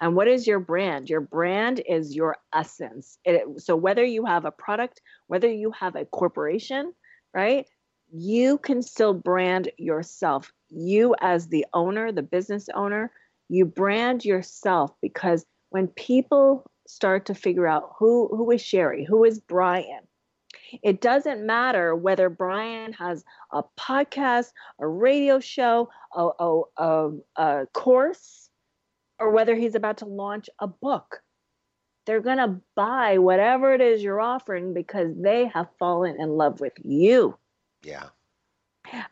And 0.00 0.16
what 0.16 0.28
is 0.28 0.46
your 0.46 0.58
brand? 0.60 1.10
Your 1.10 1.20
brand 1.20 1.82
is 1.86 2.14
your 2.14 2.36
essence. 2.54 3.18
It, 3.24 3.42
so 3.60 3.76
whether 3.76 4.04
you 4.04 4.24
have 4.24 4.44
a 4.44 4.50
product, 4.50 5.02
whether 5.26 5.50
you 5.50 5.70
have 5.72 5.96
a 5.96 6.06
corporation, 6.06 6.94
right? 7.34 7.66
You 8.10 8.58
can 8.58 8.82
still 8.82 9.12
brand 9.12 9.70
yourself. 9.76 10.52
You 10.70 11.14
as 11.20 11.48
the 11.48 11.66
owner, 11.74 12.10
the 12.10 12.22
business 12.22 12.68
owner, 12.74 13.12
you 13.48 13.66
brand 13.66 14.24
yourself 14.24 14.92
because 15.02 15.44
when 15.76 15.88
people 15.88 16.64
start 16.86 17.26
to 17.26 17.34
figure 17.34 17.66
out 17.66 17.90
who 17.98 18.28
who 18.34 18.50
is 18.50 18.62
Sherry, 18.62 19.04
who 19.04 19.24
is 19.24 19.38
Brian, 19.38 20.08
it 20.82 21.02
doesn't 21.02 21.44
matter 21.44 21.94
whether 21.94 22.30
Brian 22.30 22.94
has 22.94 23.22
a 23.52 23.62
podcast, 23.78 24.52
a 24.80 24.86
radio 24.86 25.38
show, 25.38 25.90
a, 26.14 26.30
a, 26.38 26.62
a, 26.78 27.10
a 27.36 27.66
course, 27.74 28.48
or 29.18 29.30
whether 29.32 29.54
he's 29.54 29.74
about 29.74 29.98
to 29.98 30.06
launch 30.06 30.48
a 30.58 30.66
book. 30.66 31.20
They're 32.06 32.22
going 32.22 32.38
to 32.38 32.58
buy 32.74 33.18
whatever 33.18 33.74
it 33.74 33.82
is 33.82 34.02
you're 34.02 34.22
offering 34.22 34.72
because 34.72 35.14
they 35.14 35.44
have 35.48 35.68
fallen 35.78 36.18
in 36.18 36.30
love 36.30 36.58
with 36.58 36.72
you. 36.82 37.36
Yeah. 37.82 38.06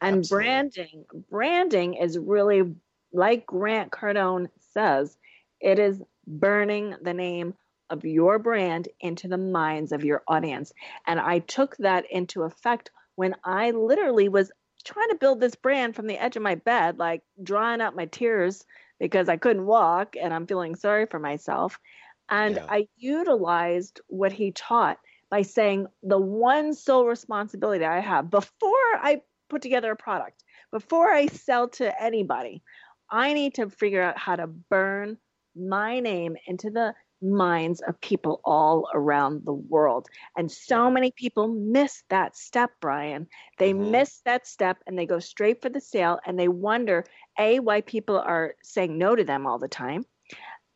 And 0.00 0.20
Absolutely. 0.20 0.46
branding, 0.46 1.04
branding 1.30 1.94
is 1.94 2.18
really 2.18 2.74
like 3.12 3.44
Grant 3.44 3.90
Cardone 3.90 4.48
says, 4.72 5.18
it 5.60 5.78
is 5.78 6.00
burning 6.26 6.94
the 7.02 7.14
name 7.14 7.54
of 7.90 8.04
your 8.04 8.38
brand 8.38 8.88
into 9.00 9.28
the 9.28 9.38
minds 9.38 9.92
of 9.92 10.04
your 10.04 10.22
audience. 10.26 10.72
And 11.06 11.20
I 11.20 11.40
took 11.40 11.76
that 11.78 12.10
into 12.10 12.42
effect 12.42 12.90
when 13.16 13.36
I 13.44 13.70
literally 13.70 14.28
was 14.28 14.50
trying 14.84 15.08
to 15.10 15.16
build 15.16 15.40
this 15.40 15.54
brand 15.54 15.96
from 15.96 16.06
the 16.06 16.18
edge 16.18 16.36
of 16.36 16.42
my 16.42 16.56
bed, 16.56 16.98
like 16.98 17.22
drying 17.42 17.80
up 17.80 17.94
my 17.94 18.06
tears 18.06 18.64
because 18.98 19.28
I 19.28 19.36
couldn't 19.36 19.66
walk 19.66 20.16
and 20.20 20.32
I'm 20.32 20.46
feeling 20.46 20.76
sorry 20.76 21.06
for 21.06 21.18
myself. 21.18 21.78
And 22.28 22.56
yeah. 22.56 22.66
I 22.68 22.88
utilized 22.96 24.00
what 24.08 24.32
he 24.32 24.52
taught 24.52 24.98
by 25.30 25.42
saying 25.42 25.86
the 26.02 26.18
one 26.18 26.74
sole 26.74 27.06
responsibility 27.06 27.84
I 27.84 28.00
have 28.00 28.30
before 28.30 28.70
I 28.94 29.22
put 29.48 29.62
together 29.62 29.92
a 29.92 29.96
product, 29.96 30.44
before 30.70 31.12
I 31.12 31.26
sell 31.26 31.68
to 31.70 32.02
anybody, 32.02 32.62
I 33.10 33.32
need 33.34 33.54
to 33.54 33.68
figure 33.68 34.02
out 34.02 34.18
how 34.18 34.36
to 34.36 34.46
burn 34.46 35.18
my 35.56 36.00
name 36.00 36.36
into 36.46 36.70
the 36.70 36.94
minds 37.24 37.80
of 37.80 38.00
people 38.00 38.40
all 38.44 38.88
around 38.94 39.44
the 39.44 39.52
world. 39.52 40.08
And 40.36 40.50
so 40.50 40.90
many 40.90 41.10
people 41.10 41.48
miss 41.48 42.02
that 42.10 42.36
step, 42.36 42.70
Brian. 42.80 43.26
They 43.58 43.72
mm-hmm. 43.72 43.90
miss 43.90 44.20
that 44.24 44.46
step 44.46 44.78
and 44.86 44.98
they 44.98 45.06
go 45.06 45.18
straight 45.18 45.62
for 45.62 45.68
the 45.68 45.80
sale 45.80 46.20
and 46.26 46.38
they 46.38 46.48
wonder 46.48 47.04
A, 47.38 47.60
why 47.60 47.80
people 47.80 48.18
are 48.18 48.54
saying 48.62 48.98
no 48.98 49.16
to 49.16 49.24
them 49.24 49.46
all 49.46 49.58
the 49.58 49.68
time. 49.68 50.04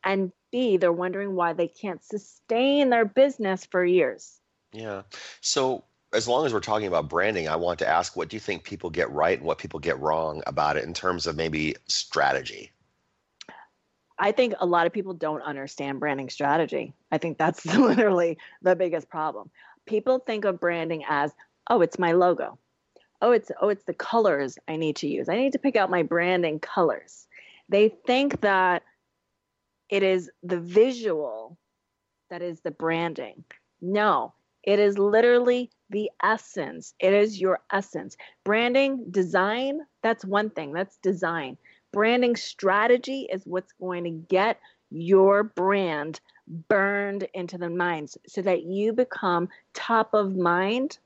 And 0.03 0.31
B, 0.51 0.77
they're 0.77 0.91
wondering 0.91 1.35
why 1.35 1.53
they 1.53 1.67
can't 1.67 2.03
sustain 2.03 2.89
their 2.89 3.05
business 3.05 3.65
for 3.65 3.85
years. 3.85 4.39
Yeah. 4.71 5.03
So, 5.41 5.83
as 6.11 6.27
long 6.27 6.43
as 6.43 6.53
we're 6.53 6.59
talking 6.59 6.87
about 6.87 7.07
branding, 7.07 7.47
I 7.47 7.55
want 7.55 7.77
to 7.79 7.87
ask 7.87 8.15
what 8.15 8.29
do 8.29 8.35
you 8.35 8.39
think 8.39 8.63
people 8.63 8.89
get 8.89 9.11
right 9.11 9.37
and 9.37 9.45
what 9.45 9.59
people 9.59 9.79
get 9.79 9.99
wrong 9.99 10.41
about 10.47 10.75
it 10.75 10.83
in 10.83 10.93
terms 10.93 11.27
of 11.27 11.35
maybe 11.35 11.75
strategy? 11.87 12.71
I 14.19 14.33
think 14.33 14.53
a 14.59 14.65
lot 14.65 14.85
of 14.85 14.91
people 14.91 15.13
don't 15.13 15.41
understand 15.41 15.99
branding 15.99 16.29
strategy. 16.29 16.93
I 17.11 17.17
think 17.17 17.37
that's 17.37 17.65
literally 17.77 18.37
the 18.61 18.75
biggest 18.75 19.09
problem. 19.09 19.49
People 19.85 20.19
think 20.19 20.45
of 20.45 20.59
branding 20.59 21.03
as, 21.07 21.31
oh, 21.69 21.81
it's 21.81 21.97
my 21.97 22.11
logo. 22.11 22.59
Oh, 23.21 23.31
it's 23.31 23.51
oh, 23.61 23.69
it's 23.69 23.83
the 23.85 23.93
colors 23.93 24.57
I 24.67 24.75
need 24.75 24.97
to 24.97 25.07
use. 25.07 25.27
I 25.27 25.35
need 25.35 25.53
to 25.53 25.59
pick 25.59 25.75
out 25.75 25.89
my 25.89 26.03
branding 26.03 26.59
colors. 26.59 27.27
They 27.67 27.89
think 27.89 28.41
that 28.41 28.83
it 29.89 30.03
is 30.03 30.29
the 30.43 30.59
visual 30.59 31.57
that 32.29 32.41
is 32.41 32.61
the 32.61 32.71
branding. 32.71 33.43
No, 33.81 34.33
it 34.63 34.79
is 34.79 34.97
literally 34.97 35.69
the 35.89 36.11
essence. 36.23 36.93
It 36.99 37.13
is 37.13 37.41
your 37.41 37.59
essence. 37.71 38.15
Branding, 38.45 39.05
design, 39.11 39.79
that's 40.03 40.23
one 40.23 40.49
thing. 40.49 40.71
That's 40.71 40.97
design 40.97 41.57
branding 41.91 42.35
strategy 42.35 43.27
is 43.31 43.43
what's 43.45 43.73
going 43.73 44.03
to 44.03 44.09
get 44.09 44.59
your 44.91 45.43
brand 45.43 46.19
burned 46.67 47.27
into 47.33 47.57
the 47.57 47.69
minds 47.69 48.17
so 48.27 48.41
that 48.41 48.63
you 48.63 48.91
become 48.93 49.49
top 49.73 50.13
of 50.13 50.35
mind 50.35 50.97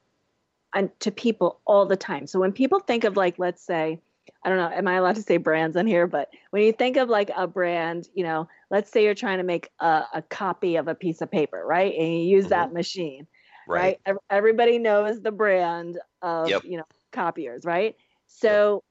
and 0.74 0.90
to 1.00 1.12
people 1.12 1.60
all 1.66 1.86
the 1.86 1.98
time. 1.98 2.28
So 2.28 2.40
when 2.40 2.52
people 2.52 2.80
think 2.80 3.04
of 3.04 3.18
like 3.18 3.38
let's 3.40 3.62
say 3.62 4.00
I 4.46 4.50
don't 4.50 4.58
know, 4.58 4.70
am 4.70 4.88
I 4.88 4.96
allowed 4.96 5.16
to 5.16 5.22
say 5.22 5.38
brands 5.38 5.78
on 5.78 5.88
here? 5.88 6.08
But 6.08 6.30
when 6.52 6.64
you 6.64 6.74
think 6.74 6.98
of 6.98 7.10
like 7.10 7.32
a 7.36 7.48
brand, 7.48 8.10
you 8.14 8.24
know, 8.24 8.48
let's 8.70 8.92
say 8.92 9.04
you're 9.04 9.16
trying 9.16 9.38
to 9.38 9.44
make 9.44 9.70
a, 9.80 10.04
a 10.14 10.22
copy 10.22 10.76
of 10.76 10.88
a 10.88 10.96
piece 10.96 11.22
of 11.22 11.32
paper, 11.32 11.64
right? 11.66 11.94
And 11.94 12.08
you 12.08 12.20
use 12.20 12.46
mm-hmm. 12.46 12.50
that 12.50 12.74
machine, 12.74 13.28
right? 13.68 14.00
right? 14.06 14.18
Everybody 14.30 14.80
knows 14.80 15.22
the 15.22 15.32
brand 15.32 16.00
of, 16.22 16.50
yep. 16.50 16.64
you 16.64 16.78
know, 16.78 16.86
copiers, 17.12 17.64
right? 17.66 17.96
So 18.28 18.84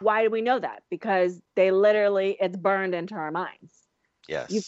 why 0.00 0.24
do 0.24 0.30
we 0.30 0.40
know 0.40 0.58
that? 0.58 0.82
Because 0.90 1.40
they 1.54 1.70
literally, 1.70 2.36
it's 2.40 2.56
burned 2.56 2.94
into 2.94 3.14
our 3.14 3.30
minds. 3.30 3.74
Yes. 4.28 4.50
You, 4.50 4.60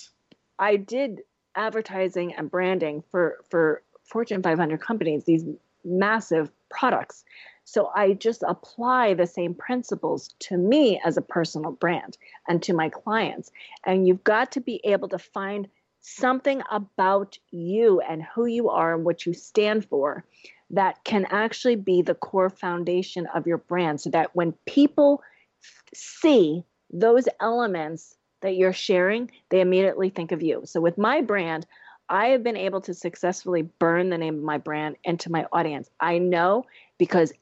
I 0.58 0.76
did 0.76 1.20
advertising 1.54 2.34
and 2.34 2.50
branding 2.50 3.02
for 3.10 3.38
for 3.50 3.82
Fortune 4.04 4.42
500 4.42 4.80
companies, 4.80 5.24
these 5.24 5.44
massive 5.84 6.50
products. 6.70 7.24
So 7.64 7.90
I 7.94 8.14
just 8.14 8.42
apply 8.46 9.14
the 9.14 9.26
same 9.26 9.54
principles 9.54 10.34
to 10.40 10.56
me 10.56 11.00
as 11.04 11.16
a 11.16 11.22
personal 11.22 11.72
brand 11.72 12.18
and 12.48 12.62
to 12.64 12.74
my 12.74 12.88
clients. 12.88 13.50
And 13.86 14.06
you've 14.06 14.24
got 14.24 14.52
to 14.52 14.60
be 14.60 14.80
able 14.84 15.08
to 15.08 15.18
find 15.18 15.68
something 16.00 16.62
about 16.70 17.38
you 17.50 18.00
and 18.00 18.22
who 18.22 18.46
you 18.46 18.68
are 18.68 18.94
and 18.94 19.04
what 19.04 19.24
you 19.24 19.32
stand 19.32 19.84
for 19.86 20.24
that 20.72 21.04
can 21.04 21.26
actually 21.30 21.76
be 21.76 22.02
the 22.02 22.14
core 22.14 22.50
foundation 22.50 23.26
of 23.34 23.46
your 23.46 23.58
brand 23.58 24.00
so 24.00 24.10
that 24.10 24.34
when 24.34 24.52
people 24.66 25.22
see 25.94 26.64
those 26.90 27.28
elements 27.40 28.16
that 28.40 28.56
you're 28.56 28.72
sharing, 28.72 29.30
they 29.50 29.60
immediately 29.60 30.10
think 30.10 30.32
of 30.32 30.42
you. 30.42 30.62
So 30.64 30.80
with 30.80 30.98
my 30.98 31.20
brand, 31.20 31.66
I 32.08 32.28
have 32.28 32.42
been 32.42 32.56
able 32.56 32.80
to 32.82 32.94
successfully 32.94 33.62
burn 33.62 34.10
the 34.10 34.18
name 34.18 34.36
of 34.36 34.42
my 34.42 34.58
brand 34.58 34.96
into 35.04 35.30
my 35.30 35.46
audience. 35.52 35.88
I 36.00 36.18
know 36.18 36.64
because 36.98 37.32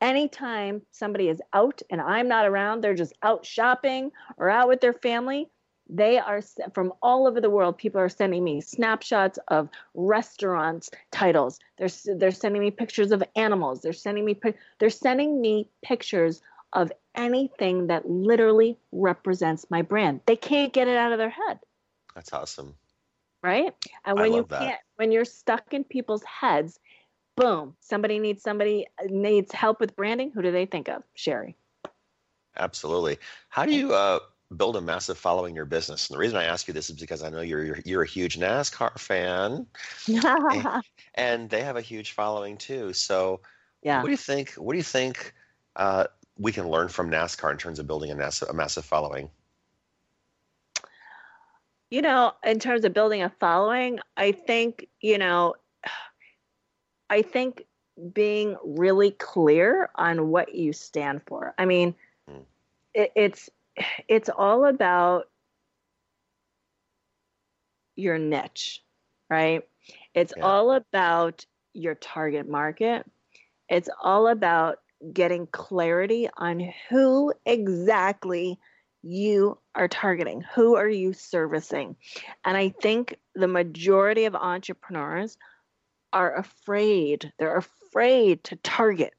anytime 0.00 0.82
somebody 0.90 1.28
is 1.28 1.40
out 1.52 1.82
and 1.90 2.00
I'm 2.00 2.28
not 2.28 2.46
around, 2.46 2.80
they're 2.80 2.94
just 2.94 3.14
out 3.22 3.46
shopping 3.46 4.12
or 4.36 4.48
out 4.50 4.68
with 4.68 4.80
their 4.80 4.92
family. 4.92 5.48
They 5.92 6.18
are 6.18 6.40
from 6.72 6.92
all 7.02 7.26
over 7.26 7.40
the 7.40 7.50
world. 7.50 7.76
People 7.76 8.00
are 8.00 8.08
sending 8.08 8.44
me 8.44 8.60
snapshots 8.60 9.38
of 9.48 9.68
restaurants 9.94 10.90
titles. 11.10 11.58
They're 11.78 11.88
they're 12.16 12.30
sending 12.30 12.62
me 12.62 12.70
pictures 12.70 13.10
of 13.12 13.22
animals. 13.34 13.80
They're 13.80 13.92
sending 13.92 14.24
me 14.24 14.38
they're 14.78 14.90
sending 14.90 15.40
me 15.40 15.68
pictures 15.82 16.42
of 16.72 16.92
anything 17.14 17.88
that 17.88 18.08
literally 18.08 18.78
represents 18.92 19.66
my 19.70 19.82
brand. 19.82 20.20
They 20.26 20.36
can't 20.36 20.72
get 20.72 20.86
it 20.86 20.96
out 20.96 21.12
of 21.12 21.18
their 21.18 21.30
head. 21.30 21.58
That's 22.14 22.32
awesome. 22.32 22.74
Right? 23.42 23.74
And 24.04 24.18
when 24.18 24.32
you 24.32 24.46
that. 24.48 24.60
can't 24.60 24.80
when 24.96 25.12
you're 25.12 25.24
stuck 25.24 25.74
in 25.74 25.82
people's 25.82 26.22
heads, 26.22 26.78
boom, 27.36 27.74
somebody 27.80 28.18
needs 28.18 28.42
somebody 28.42 28.86
needs 29.06 29.52
help 29.52 29.80
with 29.80 29.96
branding, 29.96 30.30
who 30.30 30.42
do 30.42 30.52
they 30.52 30.66
think 30.66 30.88
of? 30.88 31.02
Sherry. 31.14 31.56
Absolutely. 32.56 33.18
How 33.48 33.64
do 33.64 33.72
you 33.72 33.94
uh, 33.94 34.18
build 34.56 34.76
a 34.76 34.80
massive 34.80 35.18
following 35.18 35.50
in 35.50 35.56
your 35.56 35.64
business? 35.64 36.08
And 36.08 36.16
the 36.16 36.18
reason 36.18 36.36
I 36.36 36.44
ask 36.44 36.66
you 36.68 36.74
this 36.74 36.90
is 36.90 36.96
because 36.96 37.22
I 37.22 37.30
know 37.30 37.40
you're 37.40 37.64
you're, 37.64 37.78
you're 37.84 38.02
a 38.02 38.08
huge 38.08 38.38
NASCAR 38.38 38.98
fan, 38.98 39.66
and, 40.08 40.82
and, 41.14 41.50
they 41.50 41.62
have 41.62 41.76
a 41.76 41.80
huge 41.80 42.12
following 42.12 42.56
too. 42.56 42.92
So, 42.92 43.40
yeah, 43.82 43.98
what 43.98 44.06
do 44.06 44.10
you 44.10 44.16
think? 44.16 44.52
What 44.54 44.72
do 44.72 44.78
you 44.78 44.84
think 44.84 45.34
uh, 45.76 46.04
we 46.38 46.52
can 46.52 46.68
learn 46.68 46.88
from 46.88 47.10
NASCAR 47.10 47.50
in 47.50 47.58
terms 47.58 47.78
of 47.78 47.86
building 47.86 48.10
a, 48.10 48.14
NASA, 48.14 48.48
a 48.48 48.52
massive 48.52 48.84
following? 48.84 49.30
You 51.90 52.02
know, 52.02 52.32
in 52.44 52.60
terms 52.60 52.84
of 52.84 52.94
building 52.94 53.22
a 53.22 53.30
following, 53.40 53.98
I 54.16 54.32
think, 54.32 54.86
you 55.00 55.18
know, 55.18 55.54
I 57.10 57.22
think 57.22 57.64
being 58.12 58.56
really 58.64 59.10
clear 59.12 59.90
on 59.96 60.28
what 60.28 60.54
you 60.54 60.72
stand 60.72 61.22
for. 61.26 61.54
I 61.58 61.66
mean, 61.66 61.94
mm. 62.30 62.42
it, 62.94 63.12
it's 63.14 63.50
it's 64.08 64.28
all 64.28 64.64
about 64.64 65.24
your 67.96 68.18
niche, 68.18 68.82
right? 69.28 69.62
It's 70.14 70.32
yeah. 70.36 70.44
all 70.44 70.72
about 70.72 71.44
your 71.72 71.94
target 71.94 72.48
market. 72.48 73.04
It's 73.68 73.88
all 74.02 74.28
about 74.28 74.78
getting 75.12 75.46
clarity 75.46 76.28
on 76.36 76.72
who 76.88 77.32
exactly 77.46 78.58
you 79.02 79.58
are 79.74 79.88
targeting. 79.88 80.42
Who 80.54 80.76
are 80.76 80.88
you 80.88 81.12
servicing? 81.12 81.96
And 82.44 82.56
I 82.56 82.68
think 82.68 83.16
the 83.34 83.48
majority 83.48 84.24
of 84.26 84.34
entrepreneurs 84.34 85.38
are 86.12 86.36
afraid. 86.36 87.32
They're 87.38 87.56
afraid 87.56 88.44
to 88.44 88.56
target. 88.56 89.14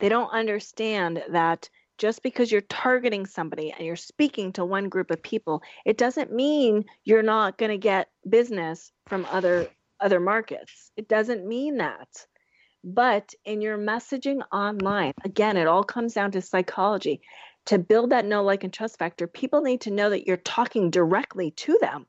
They 0.00 0.08
don't 0.08 0.30
understand 0.30 1.22
that 1.30 1.68
just 1.98 2.22
because 2.22 2.50
you're 2.50 2.60
targeting 2.62 3.26
somebody 3.26 3.72
and 3.72 3.84
you're 3.84 3.96
speaking 3.96 4.52
to 4.52 4.64
one 4.64 4.88
group 4.88 5.10
of 5.10 5.22
people, 5.22 5.62
it 5.84 5.98
doesn't 5.98 6.32
mean 6.32 6.84
you're 7.04 7.22
not 7.22 7.58
going 7.58 7.70
to 7.70 7.78
get 7.78 8.08
business 8.28 8.92
from 9.06 9.26
other 9.30 9.68
other 10.00 10.20
markets. 10.20 10.92
It 10.96 11.08
doesn't 11.08 11.46
mean 11.46 11.78
that. 11.78 12.08
But 12.84 13.34
in 13.44 13.60
your 13.60 13.76
messaging 13.76 14.40
online, 14.52 15.12
again, 15.24 15.56
it 15.56 15.66
all 15.66 15.82
comes 15.82 16.14
down 16.14 16.30
to 16.32 16.40
psychology. 16.40 17.20
To 17.66 17.78
build 17.78 18.10
that 18.10 18.24
know, 18.24 18.44
like, 18.44 18.64
and 18.64 18.72
trust 18.72 18.98
factor, 18.98 19.26
people 19.26 19.60
need 19.60 19.82
to 19.82 19.90
know 19.90 20.08
that 20.08 20.26
you're 20.26 20.38
talking 20.38 20.90
directly 20.90 21.50
to 21.50 21.76
them. 21.80 22.06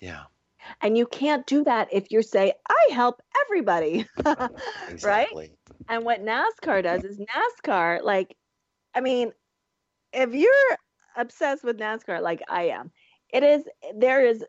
Yeah. 0.00 0.22
And 0.80 0.96
you 0.96 1.06
can't 1.06 1.46
do 1.46 1.64
that 1.64 1.88
if 1.92 2.10
you 2.10 2.22
say, 2.22 2.54
I 2.68 2.92
help 2.92 3.20
everybody. 3.44 4.06
exactly. 4.88 5.02
right? 5.04 5.50
And 5.88 6.04
what 6.04 6.24
NASCAR 6.24 6.82
does 6.84 7.04
is 7.04 7.18
NASCAR, 7.18 8.02
like, 8.02 8.34
I 8.94 9.00
mean, 9.00 9.32
if 10.12 10.32
you're 10.34 10.78
obsessed 11.16 11.64
with 11.64 11.78
NASCAR 11.78 12.20
like 12.22 12.42
I 12.48 12.64
am, 12.68 12.90
it 13.32 13.42
is 13.42 13.64
there 13.96 14.24
is 14.24 14.44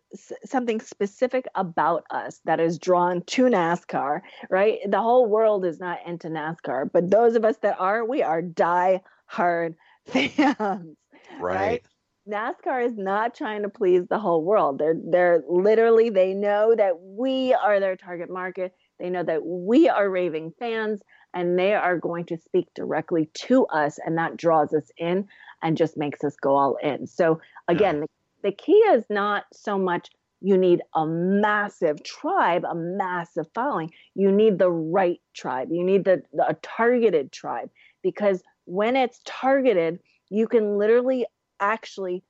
something 0.45 0.79
specific 0.79 1.45
about 1.55 2.03
us 2.11 2.39
that 2.45 2.59
is 2.59 2.77
drawn 2.77 3.23
to 3.23 3.43
NASCAR, 3.45 4.21
right? 4.49 4.79
The 4.87 5.01
whole 5.01 5.27
world 5.27 5.65
is 5.65 5.79
not 5.79 5.99
into 6.05 6.27
NASCAR, 6.27 6.91
but 6.91 7.09
those 7.09 7.35
of 7.35 7.45
us 7.45 7.57
that 7.63 7.79
are, 7.79 8.05
we 8.05 8.21
are 8.21 8.43
die 8.43 9.01
hard 9.25 9.75
fans. 10.05 10.95
Right. 11.39 11.39
right? 11.39 11.81
NASCAR 12.29 12.85
is 12.85 12.97
not 12.97 13.35
trying 13.35 13.61
to 13.63 13.69
please 13.69 14.03
the 14.07 14.19
whole 14.19 14.43
world. 14.43 14.79
They're 14.79 14.95
they're 15.09 15.43
literally 15.47 16.09
they 16.09 16.33
know 16.33 16.75
that 16.75 16.99
we 16.99 17.53
are 17.53 17.79
their 17.79 17.95
target 17.95 18.29
market. 18.29 18.73
They 18.99 19.09
know 19.09 19.23
that 19.23 19.45
we 19.45 19.89
are 19.89 20.09
raving 20.09 20.53
fans 20.57 21.01
and 21.35 21.59
they 21.59 21.75
are 21.75 21.97
going 21.97 22.25
to 22.25 22.37
speak 22.37 22.67
directly 22.73 23.29
to 23.33 23.65
us 23.67 23.99
and 24.03 24.17
that 24.17 24.37
draws 24.37 24.73
us 24.73 24.89
in 24.97 25.27
and 25.61 25.77
just 25.77 25.97
makes 25.97 26.23
us 26.23 26.35
go 26.41 26.55
all 26.55 26.77
in. 26.81 27.05
So 27.05 27.39
again, 27.67 27.99
yeah 27.99 28.05
the 28.45 28.51
key 28.51 28.73
is 28.73 29.03
not 29.09 29.45
so 29.51 29.77
much 29.77 30.11
you 30.39 30.55
need 30.55 30.83
a 30.93 31.07
massive 31.07 32.03
tribe, 32.03 32.63
a 32.63 32.75
massive 32.75 33.47
following. 33.55 33.91
You 34.13 34.31
need 34.31 34.59
the 34.59 34.69
right 34.69 35.19
tribe. 35.33 35.69
You 35.71 35.83
need 35.83 36.05
the, 36.05 36.21
the, 36.31 36.49
a 36.49 36.53
targeted 36.61 37.31
tribe 37.31 37.71
because 38.03 38.43
when 38.65 38.95
it's 38.95 39.19
targeted, 39.25 39.99
you 40.29 40.47
can 40.47 40.77
literally 40.77 41.25
actually 41.59 42.23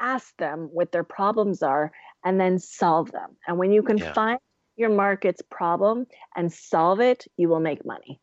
ask 0.00 0.36
them 0.38 0.70
what 0.72 0.90
their 0.90 1.04
problems 1.04 1.62
are 1.62 1.92
and 2.24 2.40
then 2.40 2.58
solve 2.58 3.12
them. 3.12 3.36
And 3.46 3.56
when 3.56 3.70
you 3.70 3.84
can 3.84 3.98
yeah. 3.98 4.12
find 4.12 4.40
your 4.74 4.90
market's 4.90 5.42
problem 5.42 6.08
and 6.34 6.52
solve 6.52 6.98
it, 6.98 7.28
you 7.36 7.48
will 7.48 7.60
make 7.60 7.86
money. 7.86 8.20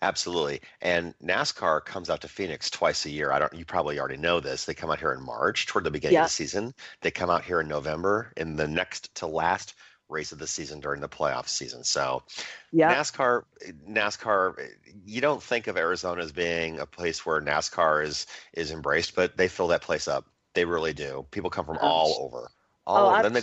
Absolutely. 0.00 0.60
And 0.80 1.14
NASCAR 1.22 1.84
comes 1.84 2.08
out 2.08 2.20
to 2.20 2.28
Phoenix 2.28 2.70
twice 2.70 3.04
a 3.04 3.10
year. 3.10 3.32
I 3.32 3.40
don't 3.40 3.52
you 3.54 3.64
probably 3.64 3.98
already 3.98 4.16
know 4.16 4.38
this. 4.38 4.64
They 4.64 4.74
come 4.74 4.90
out 4.90 5.00
here 5.00 5.12
in 5.12 5.22
March 5.22 5.66
toward 5.66 5.84
the 5.84 5.90
beginning 5.90 6.14
yeah. 6.14 6.22
of 6.22 6.28
the 6.28 6.34
season. 6.34 6.72
They 7.00 7.10
come 7.10 7.30
out 7.30 7.44
here 7.44 7.60
in 7.60 7.68
November 7.68 8.32
in 8.36 8.56
the 8.56 8.68
next 8.68 9.14
to 9.16 9.26
last 9.26 9.74
race 10.08 10.32
of 10.32 10.38
the 10.38 10.46
season 10.46 10.80
during 10.80 11.00
the 11.00 11.08
playoff 11.08 11.48
season. 11.48 11.82
So 11.82 12.22
yeah. 12.70 12.94
NASCAR 12.94 13.42
NASCAR 13.88 14.70
you 15.04 15.20
don't 15.20 15.42
think 15.42 15.66
of 15.66 15.76
Arizona 15.76 16.22
as 16.22 16.32
being 16.32 16.78
a 16.78 16.86
place 16.86 17.26
where 17.26 17.40
NASCAR 17.40 18.04
is 18.04 18.26
is 18.52 18.70
embraced, 18.70 19.16
but 19.16 19.36
they 19.36 19.48
fill 19.48 19.68
that 19.68 19.82
place 19.82 20.06
up. 20.06 20.26
They 20.54 20.64
really 20.64 20.94
do. 20.94 21.26
People 21.32 21.50
come 21.50 21.66
from 21.66 21.78
all 21.80 22.18
over. 22.20 22.50
Oh, 22.86 22.94
all 22.94 23.06
oh, 23.06 23.14
over. 23.14 23.22
Then 23.22 23.32
they, 23.32 23.42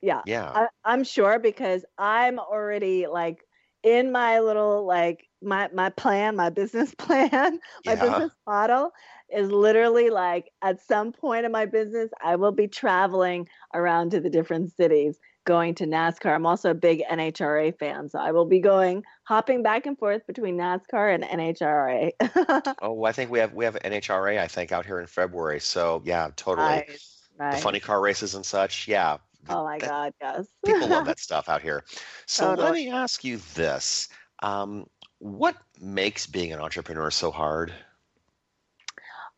yeah. 0.00 0.22
Yeah. 0.24 0.50
I, 0.50 0.66
I'm 0.84 1.04
sure 1.04 1.38
because 1.38 1.84
I'm 1.98 2.38
already 2.38 3.06
like 3.06 3.44
in 3.82 4.12
my 4.12 4.40
little 4.40 4.86
like 4.86 5.26
my 5.42 5.68
my 5.72 5.90
plan, 5.90 6.36
my 6.36 6.50
business 6.50 6.94
plan, 6.98 7.60
my 7.86 7.92
yeah. 7.92 7.94
business 7.94 8.32
model 8.46 8.92
is 9.32 9.50
literally 9.50 10.10
like 10.10 10.50
at 10.62 10.80
some 10.80 11.12
point 11.12 11.46
in 11.46 11.52
my 11.52 11.66
business, 11.66 12.10
I 12.22 12.36
will 12.36 12.52
be 12.52 12.66
traveling 12.66 13.48
around 13.74 14.10
to 14.10 14.20
the 14.20 14.30
different 14.30 14.74
cities 14.76 15.18
going 15.44 15.74
to 15.74 15.86
NASCAR. 15.86 16.34
I'm 16.34 16.46
also 16.46 16.70
a 16.70 16.74
big 16.74 17.02
NHRA 17.10 17.76
fan, 17.78 18.08
so 18.08 18.18
I 18.18 18.32
will 18.32 18.44
be 18.44 18.60
going 18.60 19.02
hopping 19.24 19.62
back 19.62 19.86
and 19.86 19.98
forth 19.98 20.26
between 20.26 20.58
NASCAR 20.58 21.14
and 21.14 21.24
NHRA. 21.24 22.74
oh, 22.82 23.04
I 23.04 23.12
think 23.12 23.30
we 23.30 23.38
have 23.38 23.54
we 23.54 23.64
have 23.64 23.74
NHRA 23.74 24.38
I 24.38 24.46
think 24.46 24.72
out 24.72 24.84
here 24.84 25.00
in 25.00 25.06
February. 25.06 25.60
So 25.60 26.02
yeah, 26.04 26.30
totally. 26.36 26.68
Nice, 26.68 27.28
nice. 27.38 27.56
The 27.56 27.62
funny 27.62 27.80
car 27.80 28.00
races 28.00 28.34
and 28.34 28.44
such. 28.44 28.88
Yeah. 28.88 29.18
Oh 29.48 29.64
my 29.64 29.78
that, 29.78 29.88
God, 29.88 30.12
yes. 30.20 30.46
people 30.64 30.88
love 30.88 31.06
that 31.06 31.18
stuff 31.18 31.48
out 31.48 31.62
here. 31.62 31.84
So 32.26 32.50
totally. 32.50 32.66
let 32.66 32.74
me 32.74 32.90
ask 32.90 33.24
you 33.24 33.38
this. 33.54 34.08
Um, 34.42 34.86
what 35.18 35.56
makes 35.80 36.26
being 36.26 36.52
an 36.52 36.60
entrepreneur 36.60 37.10
so 37.10 37.30
hard? 37.30 37.72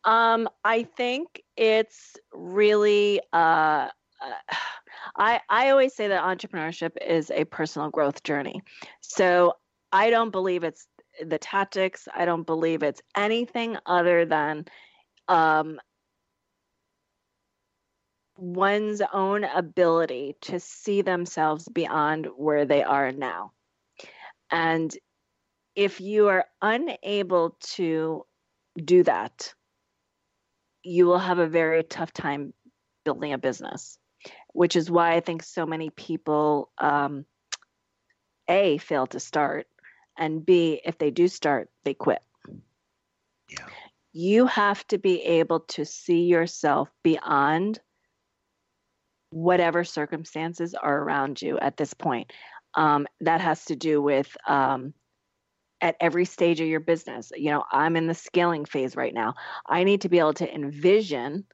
Um, 0.05 0.48
I 0.64 0.84
think 0.84 1.42
it's 1.57 2.16
really. 2.32 3.20
Uh, 3.32 3.88
uh, 4.20 4.32
I 5.16 5.40
I 5.48 5.70
always 5.70 5.94
say 5.94 6.09
that 6.09 6.22
entrepreneurship 6.22 6.92
is 7.05 7.30
a 7.30 7.44
personal 7.44 7.90
growth 7.90 8.22
journey. 8.22 8.62
So 9.00 9.55
I 9.92 10.11
don't 10.11 10.30
believe 10.30 10.64
it's 10.64 10.86
the 11.24 11.38
tactics. 11.38 12.09
I 12.14 12.24
don't 12.24 12.46
believe 12.46 12.82
it's 12.82 13.03
anything 13.16 13.76
other 13.84 14.24
than 14.24 14.64
um, 15.28 15.80
one's 18.37 19.03
own 19.12 19.45
ability 19.45 20.37
to 20.43 20.61
see 20.61 21.03
themselves 21.03 21.68
beyond 21.68 22.26
where 22.37 22.64
they 22.64 22.83
are 22.83 23.12
now. 23.12 23.53
And 24.51 24.95
if 25.74 26.01
you 26.01 26.28
are 26.28 26.47
unable 26.61 27.57
to 27.74 28.26
do 28.76 29.03
that, 29.05 29.55
you 30.83 31.07
will 31.07 31.18
have 31.18 31.39
a 31.39 31.47
very 31.47 31.83
tough 31.85 32.12
time 32.12 32.53
building 33.05 33.33
a 33.33 33.39
business, 33.39 33.99
which 34.53 34.76
is 34.76 34.91
why 34.91 35.12
I 35.12 35.20
think 35.20 35.43
so 35.43 35.66
many 35.66 35.91
people, 35.91 36.70
um, 36.78 37.24
A, 38.49 38.78
fail 38.78 39.07
to 39.09 39.20
start, 39.20 39.66
and 40.16 40.45
B, 40.45 40.80
if 40.85 40.99
they 40.99 41.11
do 41.11 41.28
start, 41.28 41.70
they 41.85 41.95
quit. 41.95 42.22
Yeah. 43.49 43.66
You 44.12 44.47
have 44.47 44.87
to 44.89 44.99
be 44.99 45.22
able 45.22 45.61
to 45.61 45.87
see 45.87 46.24
yourself 46.24 46.91
beyond 47.03 47.80
whatever 49.33 49.83
circumstances 49.83 50.74
are 50.74 51.03
around 51.03 51.41
you 51.41 51.59
at 51.59 51.76
this 51.76 51.95
point. 51.95 52.33
Um, 52.74 53.07
that 53.20 53.41
has 53.41 53.66
to 53.66 53.76
do 53.76 54.01
with 54.01 54.35
um, 54.47 54.95
at 55.80 55.97
every 56.01 56.24
stage 56.24 56.61
of 56.61 56.68
your 56.68 56.80
business. 56.80 57.33
You 57.35 57.51
know, 57.51 57.64
I'm 57.70 57.97
in 57.97 58.07
the 58.07 58.14
scaling 58.14 58.64
phase 58.64 58.97
right 58.97 59.12
now. 59.12 59.35
I 59.66 59.85
need 59.85 60.03
to 60.03 60.09
be 60.09 60.18
able 60.18 60.35
to 60.35 60.55
envision 60.55 61.45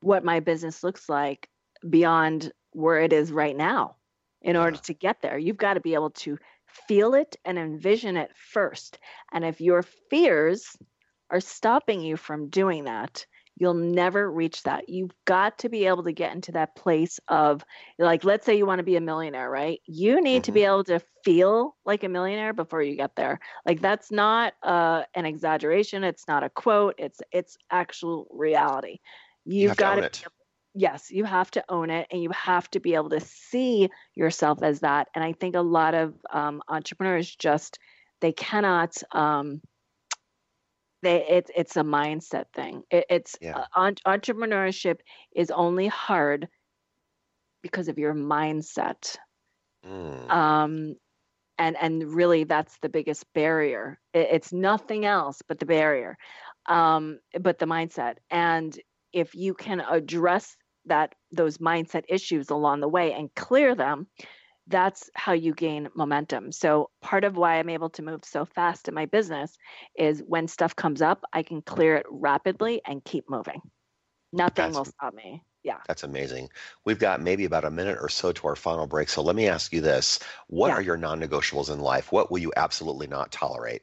what 0.00 0.24
my 0.24 0.40
business 0.40 0.82
looks 0.82 1.08
like 1.08 1.48
beyond 1.88 2.52
where 2.72 3.00
it 3.00 3.12
is 3.12 3.30
right 3.30 3.56
now 3.56 3.96
in 4.42 4.56
order 4.56 4.76
to 4.76 4.94
get 4.94 5.22
there. 5.22 5.38
You've 5.38 5.56
got 5.56 5.74
to 5.74 5.80
be 5.80 5.94
able 5.94 6.10
to 6.10 6.38
feel 6.88 7.14
it 7.14 7.36
and 7.44 7.58
envision 7.58 8.16
it 8.16 8.30
first. 8.34 8.98
And 9.32 9.44
if 9.44 9.60
your 9.60 9.82
fears 10.10 10.76
are 11.30 11.40
stopping 11.40 12.00
you 12.00 12.16
from 12.16 12.48
doing 12.48 12.84
that, 12.84 13.26
you'll 13.56 13.74
never 13.74 14.30
reach 14.30 14.62
that. 14.64 14.88
You've 14.88 15.12
got 15.24 15.58
to 15.60 15.68
be 15.68 15.86
able 15.86 16.04
to 16.04 16.12
get 16.12 16.34
into 16.34 16.52
that 16.52 16.76
place 16.76 17.18
of, 17.28 17.64
like, 17.98 18.24
let's 18.24 18.44
say 18.44 18.56
you 18.56 18.66
want 18.66 18.78
to 18.78 18.84
be 18.84 18.96
a 18.96 19.00
millionaire, 19.00 19.50
right? 19.50 19.80
You 19.86 20.20
need 20.20 20.36
mm-hmm. 20.36 20.42
to 20.42 20.52
be 20.52 20.60
mm-hmm. 20.60 20.72
able 20.72 20.84
to 20.84 21.00
feel 21.26 21.74
like 21.84 22.04
a 22.04 22.08
millionaire 22.08 22.52
before 22.52 22.80
you 22.82 22.94
get 22.94 23.16
there. 23.16 23.40
Like 23.66 23.80
that's 23.80 24.12
not 24.12 24.54
uh, 24.62 25.02
an 25.14 25.26
exaggeration. 25.26 26.04
It's 26.04 26.28
not 26.28 26.44
a 26.44 26.48
quote. 26.48 26.94
It's 26.98 27.20
it's 27.32 27.58
actual 27.68 28.28
reality. 28.30 29.00
You've 29.44 29.70
you 29.70 29.74
got 29.74 30.12
to. 30.12 30.30
Yes, 30.78 31.10
you 31.10 31.24
have 31.24 31.50
to 31.52 31.64
own 31.68 31.90
it, 31.90 32.06
and 32.10 32.22
you 32.22 32.30
have 32.30 32.70
to 32.72 32.80
be 32.80 32.94
able 32.94 33.08
to 33.10 33.20
see 33.20 33.88
yourself 34.14 34.62
as 34.62 34.80
that. 34.80 35.08
And 35.14 35.24
I 35.24 35.32
think 35.32 35.56
a 35.56 35.62
lot 35.62 35.94
of 35.94 36.14
um, 36.30 36.62
entrepreneurs 36.68 37.34
just 37.34 37.78
they 38.20 38.32
cannot. 38.32 38.96
Um, 39.10 39.62
they 41.02 41.26
it's 41.28 41.50
it's 41.54 41.76
a 41.76 41.82
mindset 41.82 42.46
thing. 42.54 42.82
It, 42.90 43.06
it's 43.10 43.36
yeah. 43.40 43.64
uh, 43.74 43.92
entrepreneurship 44.06 45.00
is 45.34 45.50
only 45.50 45.86
hard 45.88 46.48
because 47.62 47.88
of 47.88 47.98
your 47.98 48.14
mindset. 48.14 49.16
Mm. 49.86 50.30
Um, 50.30 50.96
and 51.58 51.76
and 51.80 52.04
really 52.04 52.44
that's 52.44 52.76
the 52.82 52.88
biggest 52.88 53.24
barrier. 53.34 53.98
It, 54.12 54.28
it's 54.32 54.52
nothing 54.52 55.04
else 55.04 55.42
but 55.46 55.58
the 55.58 55.66
barrier, 55.66 56.16
um, 56.66 57.18
but 57.40 57.58
the 57.58 57.66
mindset. 57.66 58.16
And 58.30 58.78
if 59.12 59.34
you 59.34 59.54
can 59.54 59.80
address 59.80 60.56
that 60.86 61.14
those 61.32 61.58
mindset 61.58 62.04
issues 62.08 62.50
along 62.50 62.80
the 62.80 62.88
way 62.88 63.12
and 63.12 63.34
clear 63.34 63.74
them, 63.74 64.06
that's 64.68 65.10
how 65.14 65.32
you 65.32 65.54
gain 65.54 65.88
momentum. 65.94 66.52
So, 66.52 66.90
part 67.00 67.24
of 67.24 67.36
why 67.36 67.58
I'm 67.58 67.68
able 67.68 67.90
to 67.90 68.02
move 68.02 68.24
so 68.24 68.44
fast 68.44 68.88
in 68.88 68.94
my 68.94 69.06
business 69.06 69.56
is 69.96 70.22
when 70.26 70.48
stuff 70.48 70.74
comes 70.74 71.02
up, 71.02 71.22
I 71.32 71.42
can 71.42 71.62
clear 71.62 71.96
it 71.96 72.06
rapidly 72.10 72.80
and 72.86 73.04
keep 73.04 73.30
moving. 73.30 73.60
Nothing 74.32 74.66
that's, 74.66 74.76
will 74.76 74.84
stop 74.84 75.14
me. 75.14 75.42
Yeah. 75.62 75.78
That's 75.86 76.02
amazing. 76.02 76.48
We've 76.84 76.98
got 76.98 77.22
maybe 77.22 77.44
about 77.44 77.64
a 77.64 77.70
minute 77.70 77.98
or 78.00 78.08
so 78.08 78.32
to 78.32 78.46
our 78.48 78.56
final 78.56 78.86
break. 78.86 79.08
So, 79.08 79.22
let 79.22 79.36
me 79.36 79.48
ask 79.48 79.72
you 79.72 79.80
this 79.80 80.18
What 80.48 80.68
yeah. 80.68 80.74
are 80.74 80.82
your 80.82 80.96
non 80.96 81.20
negotiables 81.20 81.72
in 81.72 81.80
life? 81.80 82.10
What 82.10 82.30
will 82.30 82.38
you 82.38 82.52
absolutely 82.56 83.06
not 83.06 83.30
tolerate? 83.30 83.82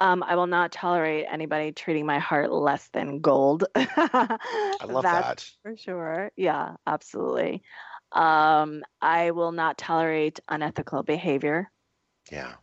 Um, 0.00 0.22
I 0.24 0.34
will 0.34 0.48
not 0.48 0.72
tolerate 0.72 1.26
anybody 1.30 1.72
treating 1.72 2.04
my 2.04 2.18
heart 2.18 2.52
less 2.52 2.88
than 2.92 3.20
gold. 3.20 3.64
I 3.74 4.38
love 4.86 5.04
that. 5.04 5.48
For 5.62 5.76
sure. 5.76 6.32
Yeah, 6.36 6.74
absolutely. 6.86 7.62
Um, 8.14 8.82
I 9.02 9.32
will 9.32 9.52
not 9.52 9.76
tolerate 9.76 10.40
unethical 10.48 11.02
behavior. 11.02 11.70
Yeah. 12.30 12.54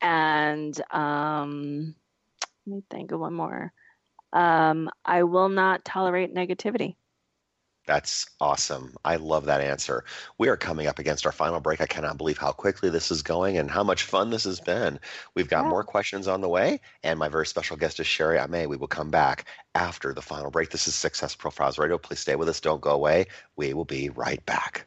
And 0.00 0.78
um, 0.90 1.94
let 2.66 2.76
me 2.76 2.82
think 2.90 3.12
of 3.12 3.20
one 3.20 3.34
more. 3.34 3.72
Um, 4.32 4.90
I 5.04 5.24
will 5.24 5.48
not 5.48 5.84
tolerate 5.84 6.34
negativity. 6.34 6.96
That's 7.86 8.26
awesome. 8.40 8.94
I 9.04 9.16
love 9.16 9.46
that 9.46 9.60
answer. 9.60 10.04
We 10.38 10.48
are 10.48 10.56
coming 10.56 10.86
up 10.86 11.00
against 11.00 11.26
our 11.26 11.32
final 11.32 11.58
break. 11.58 11.80
I 11.80 11.86
cannot 11.86 12.16
believe 12.16 12.38
how 12.38 12.52
quickly 12.52 12.90
this 12.90 13.10
is 13.10 13.22
going 13.22 13.58
and 13.58 13.68
how 13.70 13.82
much 13.82 14.04
fun 14.04 14.30
this 14.30 14.44
has 14.44 14.60
been. 14.60 15.00
We've 15.34 15.48
got 15.48 15.64
yeah. 15.64 15.70
more 15.70 15.82
questions 15.82 16.28
on 16.28 16.40
the 16.42 16.48
way, 16.48 16.80
and 17.02 17.18
my 17.18 17.28
very 17.28 17.46
special 17.46 17.76
guest 17.76 17.98
is 17.98 18.06
Sherry 18.06 18.38
Ame. 18.38 18.68
We 18.68 18.76
will 18.76 18.86
come 18.86 19.10
back 19.10 19.46
after 19.74 20.14
the 20.14 20.22
final 20.22 20.50
break. 20.50 20.70
This 20.70 20.86
is 20.86 20.94
Success 20.94 21.34
Profiles 21.34 21.78
Radio. 21.78 21.98
Please 21.98 22.20
stay 22.20 22.36
with 22.36 22.48
us. 22.48 22.60
Don't 22.60 22.80
go 22.80 22.92
away. 22.92 23.26
We 23.56 23.74
will 23.74 23.84
be 23.84 24.10
right 24.10 24.44
back. 24.46 24.86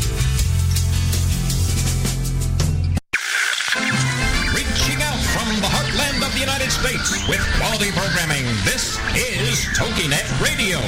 United 6.41 6.71
States 6.71 7.27
with 7.29 7.39
quality 7.57 7.91
programming. 7.91 8.43
This 8.65 8.97
is 9.15 9.63
TogiNet 9.77 10.25
Radio. 10.41 10.79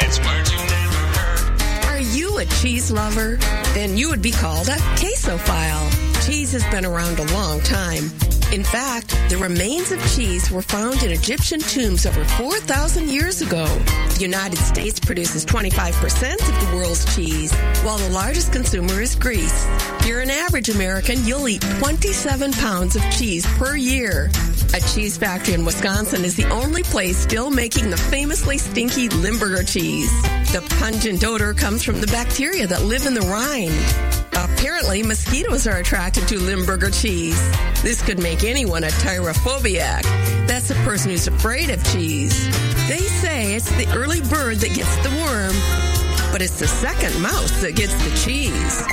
It's 0.00 0.18
words 0.26 0.50
you 0.50 0.58
never 0.58 1.00
heard. 1.14 1.84
Are 1.84 2.00
you 2.00 2.38
a 2.38 2.44
cheese 2.44 2.90
lover? 2.90 3.36
Then 3.72 3.96
you 3.96 4.08
would 4.08 4.20
be 4.20 4.32
called 4.32 4.68
a 4.68 4.76
quesophile. 4.98 6.17
Cheese 6.28 6.52
has 6.52 6.64
been 6.66 6.84
around 6.84 7.18
a 7.18 7.24
long 7.32 7.58
time 7.62 8.10
in 8.50 8.64
fact, 8.64 9.10
the 9.28 9.36
remains 9.36 9.92
of 9.92 10.00
cheese 10.14 10.50
were 10.50 10.62
found 10.62 11.02
in 11.02 11.10
Egyptian 11.10 11.60
tombs 11.60 12.06
over 12.06 12.24
4,000 12.24 13.10
years 13.10 13.42
ago. 13.42 13.66
The 13.66 14.20
United 14.20 14.56
States 14.56 14.98
produces 14.98 15.44
25% 15.44 16.32
of 16.32 16.70
the 16.70 16.76
world's 16.76 17.14
cheese, 17.14 17.52
while 17.82 17.98
the 17.98 18.08
largest 18.08 18.50
consumer 18.50 19.02
is 19.02 19.14
Greece. 19.14 19.66
If 20.00 20.06
you're 20.06 20.20
an 20.20 20.30
average 20.30 20.70
American, 20.70 21.22
you'll 21.26 21.46
eat 21.46 21.60
27 21.78 22.52
pounds 22.52 22.96
of 22.96 23.02
cheese 23.10 23.44
per 23.58 23.76
year. 23.76 24.30
A 24.72 24.80
cheese 24.80 25.18
factory 25.18 25.52
in 25.52 25.66
Wisconsin 25.66 26.24
is 26.24 26.34
the 26.34 26.48
only 26.48 26.82
place 26.82 27.18
still 27.18 27.50
making 27.50 27.90
the 27.90 27.98
famously 27.98 28.56
stinky 28.56 29.10
Limburger 29.10 29.62
cheese. 29.62 30.10
The 30.52 30.66
pungent 30.80 31.22
odor 31.22 31.52
comes 31.52 31.82
from 31.82 32.00
the 32.00 32.06
bacteria 32.06 32.66
that 32.66 32.82
live 32.82 33.04
in 33.04 33.12
the 33.12 33.20
rind. 33.20 34.17
Apparently, 34.44 35.02
mosquitoes 35.02 35.66
are 35.66 35.78
attracted 35.78 36.28
to 36.28 36.38
Limburger 36.38 36.90
cheese. 36.90 37.40
This 37.82 38.00
could 38.00 38.20
make 38.20 38.44
anyone 38.44 38.84
a 38.84 38.88
tyrophobiac. 38.88 40.02
That's 40.46 40.70
a 40.70 40.76
person 40.76 41.10
who's 41.10 41.26
afraid 41.26 41.70
of 41.70 41.82
cheese. 41.92 42.46
They 42.88 43.00
say 43.00 43.54
it's 43.56 43.70
the 43.76 43.92
early 43.96 44.20
bird 44.20 44.58
that 44.58 44.74
gets 44.74 44.94
the 44.98 45.10
worm, 45.10 46.30
but 46.30 46.40
it's 46.40 46.58
the 46.58 46.68
second 46.68 47.20
mouse 47.20 47.60
that 47.62 47.74
gets 47.74 47.94
the 48.04 48.16
cheese. 48.24 48.84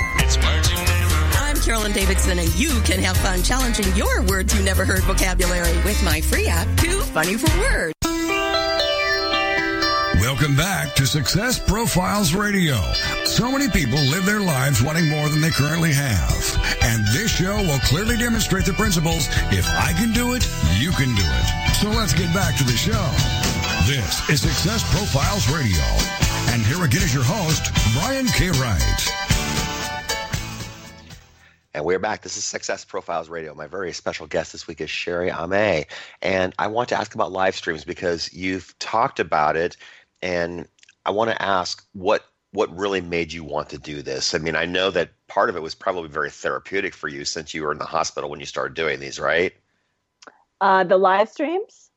You 1.55 1.61
Carolyn 1.61 1.93
Davidson, 1.93 2.37
and 2.37 2.53
you 2.55 2.79
can 2.81 2.99
have 2.99 3.17
fun 3.17 3.41
challenging 3.41 3.91
your 3.95 4.21
words 4.23 4.55
you 4.55 4.63
never 4.63 4.85
heard 4.85 5.01
vocabulary 5.03 5.75
with 5.83 6.03
my 6.03 6.21
free 6.21 6.47
app, 6.47 6.67
Too 6.77 6.99
Funny 7.01 7.37
for 7.37 7.59
Words. 7.59 7.94
Welcome 10.35 10.57
back 10.57 10.93
to 10.95 11.07
Success 11.07 11.57
Profiles 11.57 12.33
Radio. 12.35 12.75
So 13.23 13.49
many 13.49 13.69
people 13.69 13.97
live 13.99 14.25
their 14.25 14.41
lives 14.41 14.83
wanting 14.83 15.07
more 15.07 15.29
than 15.29 15.39
they 15.39 15.49
currently 15.49 15.93
have. 15.93 16.77
And 16.81 17.05
this 17.13 17.31
show 17.31 17.55
will 17.55 17.79
clearly 17.79 18.17
demonstrate 18.17 18.65
the 18.65 18.73
principles 18.73 19.29
if 19.53 19.65
I 19.65 19.93
can 19.93 20.11
do 20.11 20.33
it, 20.33 20.45
you 20.77 20.91
can 20.91 21.15
do 21.15 21.23
it. 21.23 21.75
So 21.79 21.89
let's 21.89 22.11
get 22.11 22.33
back 22.33 22.57
to 22.57 22.65
the 22.65 22.75
show. 22.75 23.07
This 23.87 24.29
is 24.29 24.41
Success 24.41 24.83
Profiles 24.93 25.47
Radio. 25.49 25.81
And 26.51 26.61
here 26.63 26.83
again 26.83 27.03
is 27.03 27.13
your 27.13 27.23
host, 27.23 27.71
Brian 27.93 28.27
K. 28.27 28.49
Wright. 28.59 29.25
And 31.73 31.83
we're 31.85 31.99
back. 31.99 32.23
This 32.23 32.35
is 32.35 32.43
Success 32.43 32.83
Profiles 32.83 33.29
Radio. 33.29 33.53
My 33.53 33.67
very 33.67 33.93
special 33.93 34.27
guest 34.27 34.51
this 34.51 34.67
week 34.67 34.81
is 34.81 34.89
Sherry 34.89 35.29
Ame. 35.29 35.85
And 36.21 36.53
I 36.59 36.67
want 36.67 36.89
to 36.89 36.95
ask 36.95 37.15
about 37.15 37.31
live 37.31 37.55
streams 37.55 37.85
because 37.85 38.33
you've 38.33 38.77
talked 38.79 39.21
about 39.21 39.55
it. 39.55 39.77
And 40.25 40.67
I 41.05 41.11
want 41.11 41.29
to 41.29 41.39
ask 41.39 41.85
what 41.93 42.25
what 42.51 42.75
really 42.75 43.01
made 43.01 43.31
you 43.31 43.43
want 43.43 43.69
to 43.69 43.77
do 43.77 44.01
this? 44.01 44.33
I 44.33 44.39
mean, 44.39 44.55
I 44.55 44.65
know 44.65 44.89
that 44.89 45.11
part 45.27 45.49
of 45.49 45.55
it 45.55 45.61
was 45.61 45.75
probably 45.75 46.09
very 46.09 46.31
therapeutic 46.31 46.95
for 46.95 47.07
you 47.07 47.25
since 47.25 47.53
you 47.53 47.61
were 47.61 47.71
in 47.71 47.77
the 47.77 47.85
hospital 47.85 48.29
when 48.29 48.39
you 48.39 48.45
started 48.47 48.73
doing 48.73 48.99
these, 48.99 49.19
right? 49.19 49.53
Uh, 50.61 50.83
the 50.83 50.97
live 50.97 51.29
streams? 51.29 51.91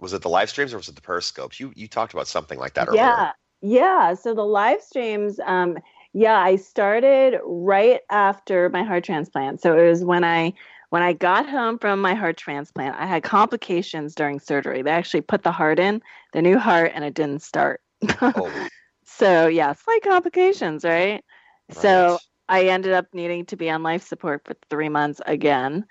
Was 0.00 0.12
it 0.12 0.22
the 0.22 0.28
live 0.28 0.50
streams 0.50 0.74
or 0.74 0.78
was 0.78 0.88
it 0.88 0.96
the 0.96 1.00
periscopes? 1.00 1.60
You 1.60 1.72
you 1.76 1.86
talked 1.86 2.12
about 2.12 2.26
something 2.26 2.58
like 2.58 2.74
that 2.74 2.88
earlier. 2.88 3.02
Yeah. 3.02 3.32
Yeah. 3.62 4.14
So 4.14 4.34
the 4.34 4.42
live 4.42 4.82
streams, 4.82 5.38
um, 5.46 5.78
yeah, 6.12 6.40
I 6.40 6.56
started 6.56 7.38
right 7.44 8.00
after 8.10 8.68
my 8.70 8.82
heart 8.82 9.04
transplant. 9.04 9.60
So 9.60 9.78
it 9.78 9.88
was 9.88 10.02
when 10.02 10.24
I 10.24 10.54
when 10.90 11.02
I 11.02 11.12
got 11.12 11.48
home 11.48 11.78
from 11.78 12.00
my 12.00 12.14
heart 12.14 12.36
transplant, 12.36 12.96
I 12.96 13.06
had 13.06 13.22
complications 13.22 14.14
during 14.14 14.40
surgery. 14.40 14.82
They 14.82 14.90
actually 14.90 15.22
put 15.22 15.42
the 15.42 15.52
heart 15.52 15.78
in, 15.78 16.02
the 16.32 16.42
new 16.42 16.58
heart, 16.58 16.92
and 16.94 17.04
it 17.04 17.14
didn't 17.14 17.42
start. 17.42 17.80
oh. 18.22 18.68
So 19.04 19.46
yeah, 19.48 19.72
slight 19.72 20.02
complications, 20.02 20.84
right? 20.84 21.12
right? 21.12 21.22
So 21.70 22.18
I 22.48 22.66
ended 22.66 22.92
up 22.92 23.06
needing 23.12 23.46
to 23.46 23.56
be 23.56 23.70
on 23.70 23.82
life 23.82 24.06
support 24.06 24.42
for 24.44 24.54
three 24.68 24.88
months 24.88 25.20
again. 25.24 25.86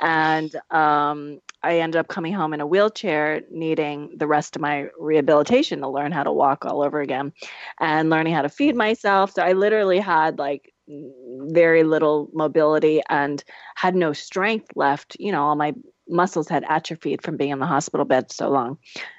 And 0.00 0.54
um, 0.70 1.40
I 1.62 1.78
ended 1.78 1.98
up 1.98 2.08
coming 2.08 2.32
home 2.32 2.52
in 2.52 2.60
a 2.60 2.66
wheelchair, 2.66 3.42
needing 3.50 4.16
the 4.18 4.26
rest 4.26 4.54
of 4.54 4.62
my 4.62 4.88
rehabilitation 4.98 5.80
to 5.80 5.88
learn 5.88 6.12
how 6.12 6.24
to 6.24 6.32
walk 6.32 6.64
all 6.64 6.82
over 6.82 7.00
again 7.00 7.32
and 7.80 8.10
learning 8.10 8.34
how 8.34 8.42
to 8.42 8.48
feed 8.48 8.76
myself. 8.76 9.32
So 9.32 9.42
I 9.42 9.52
literally 9.52 9.98
had 9.98 10.38
like 10.38 10.73
very 10.86 11.82
little 11.82 12.28
mobility 12.32 13.00
and 13.08 13.42
had 13.74 13.94
no 13.94 14.12
strength 14.12 14.68
left. 14.74 15.16
You 15.18 15.32
know, 15.32 15.42
all 15.42 15.56
my 15.56 15.74
muscles 16.08 16.48
had 16.48 16.64
atrophied 16.68 17.22
from 17.22 17.36
being 17.36 17.50
in 17.50 17.58
the 17.58 17.66
hospital 17.66 18.04
bed 18.04 18.30
so 18.30 18.50
long. 18.50 18.78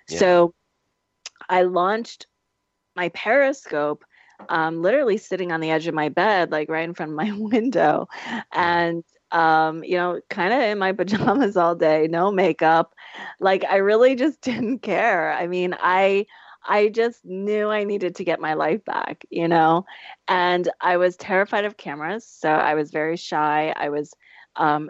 Yeah. 0.09 0.19
So 0.19 0.53
I 1.49 1.63
launched 1.63 2.27
my 2.95 3.09
Periscope 3.09 4.03
um, 4.49 4.81
literally 4.81 5.17
sitting 5.17 5.51
on 5.51 5.61
the 5.61 5.71
edge 5.71 5.87
of 5.87 5.93
my 5.93 6.09
bed, 6.09 6.51
like 6.51 6.69
right 6.69 6.83
in 6.83 6.93
front 6.93 7.11
of 7.11 7.15
my 7.15 7.31
window. 7.37 8.07
And 8.51 9.03
um, 9.31 9.83
you 9.83 9.97
know, 9.97 10.21
kind 10.29 10.53
of 10.53 10.61
in 10.61 10.77
my 10.77 10.91
pajamas 10.91 11.57
all 11.57 11.75
day, 11.75 12.07
no 12.09 12.31
makeup. 12.31 12.93
Like 13.39 13.65
I 13.65 13.77
really 13.77 14.15
just 14.15 14.41
didn't 14.41 14.79
care. 14.79 15.33
I 15.33 15.47
mean, 15.47 15.75
I 15.79 16.25
I 16.67 16.89
just 16.89 17.23
knew 17.23 17.69
I 17.69 17.83
needed 17.83 18.15
to 18.15 18.23
get 18.23 18.39
my 18.39 18.53
life 18.55 18.83
back, 18.85 19.25
you 19.29 19.47
know? 19.47 19.85
And 20.27 20.69
I 20.81 20.97
was 20.97 21.15
terrified 21.15 21.65
of 21.65 21.77
cameras, 21.77 22.25
so 22.27 22.49
I 22.49 22.73
was 22.73 22.91
very 22.91 23.17
shy. 23.17 23.73
I 23.75 23.89
was 23.89 24.13
um 24.55 24.89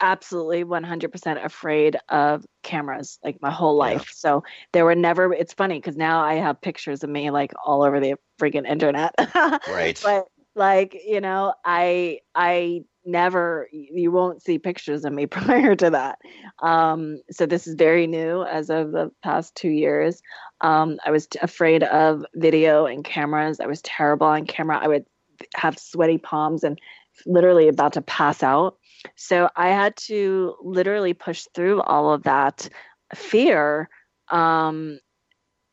absolutely 0.00 0.64
100% 0.64 1.44
afraid 1.44 1.96
of 2.08 2.44
cameras 2.62 3.18
like 3.22 3.40
my 3.42 3.50
whole 3.50 3.76
life. 3.76 4.06
Yeah. 4.08 4.12
So 4.14 4.42
there 4.72 4.84
were 4.84 4.94
never 4.94 5.32
it's 5.32 5.52
funny 5.52 5.80
cuz 5.80 5.96
now 5.96 6.22
I 6.22 6.34
have 6.36 6.60
pictures 6.60 7.04
of 7.04 7.10
me 7.10 7.30
like 7.30 7.52
all 7.64 7.82
over 7.82 8.00
the 8.00 8.14
freaking 8.40 8.66
internet. 8.66 9.14
right. 9.68 10.00
But 10.02 10.26
like, 10.54 10.96
you 11.06 11.20
know, 11.20 11.54
I 11.64 12.20
I 12.34 12.84
never 13.04 13.68
you 13.72 14.10
won't 14.12 14.42
see 14.42 14.58
pictures 14.58 15.04
of 15.04 15.12
me 15.12 15.26
prior 15.38 15.74
to 15.76 15.90
that. 15.90 16.18
Um, 16.62 17.20
so 17.30 17.46
this 17.46 17.66
is 17.66 17.74
very 17.74 18.06
new 18.06 18.42
as 18.42 18.70
of 18.70 18.92
the 18.92 19.10
past 19.22 19.54
two 19.54 19.70
years. 19.70 20.22
Um, 20.60 20.98
i 21.06 21.10
was 21.10 21.26
afraid 21.40 21.82
of 21.84 22.24
video 22.34 22.86
and 22.86 23.04
cameras. 23.04 23.60
I 23.60 23.66
was 23.66 23.82
terrible 23.82 24.26
on 24.26 24.46
camera. 24.46 24.78
I 24.78 24.88
would 24.88 25.06
have 25.54 25.78
sweaty 25.78 26.18
palms 26.18 26.64
and 26.64 26.78
literally 27.26 27.68
about 27.68 27.94
to 27.94 28.02
pass 28.02 28.42
out. 28.42 28.76
So 29.16 29.48
i 29.56 29.68
had 29.68 29.96
to 29.96 30.54
literally 30.62 31.14
push 31.14 31.46
through 31.54 31.80
all 31.82 32.12
of 32.12 32.24
that 32.24 32.68
fear 33.14 33.88
um, 34.30 35.00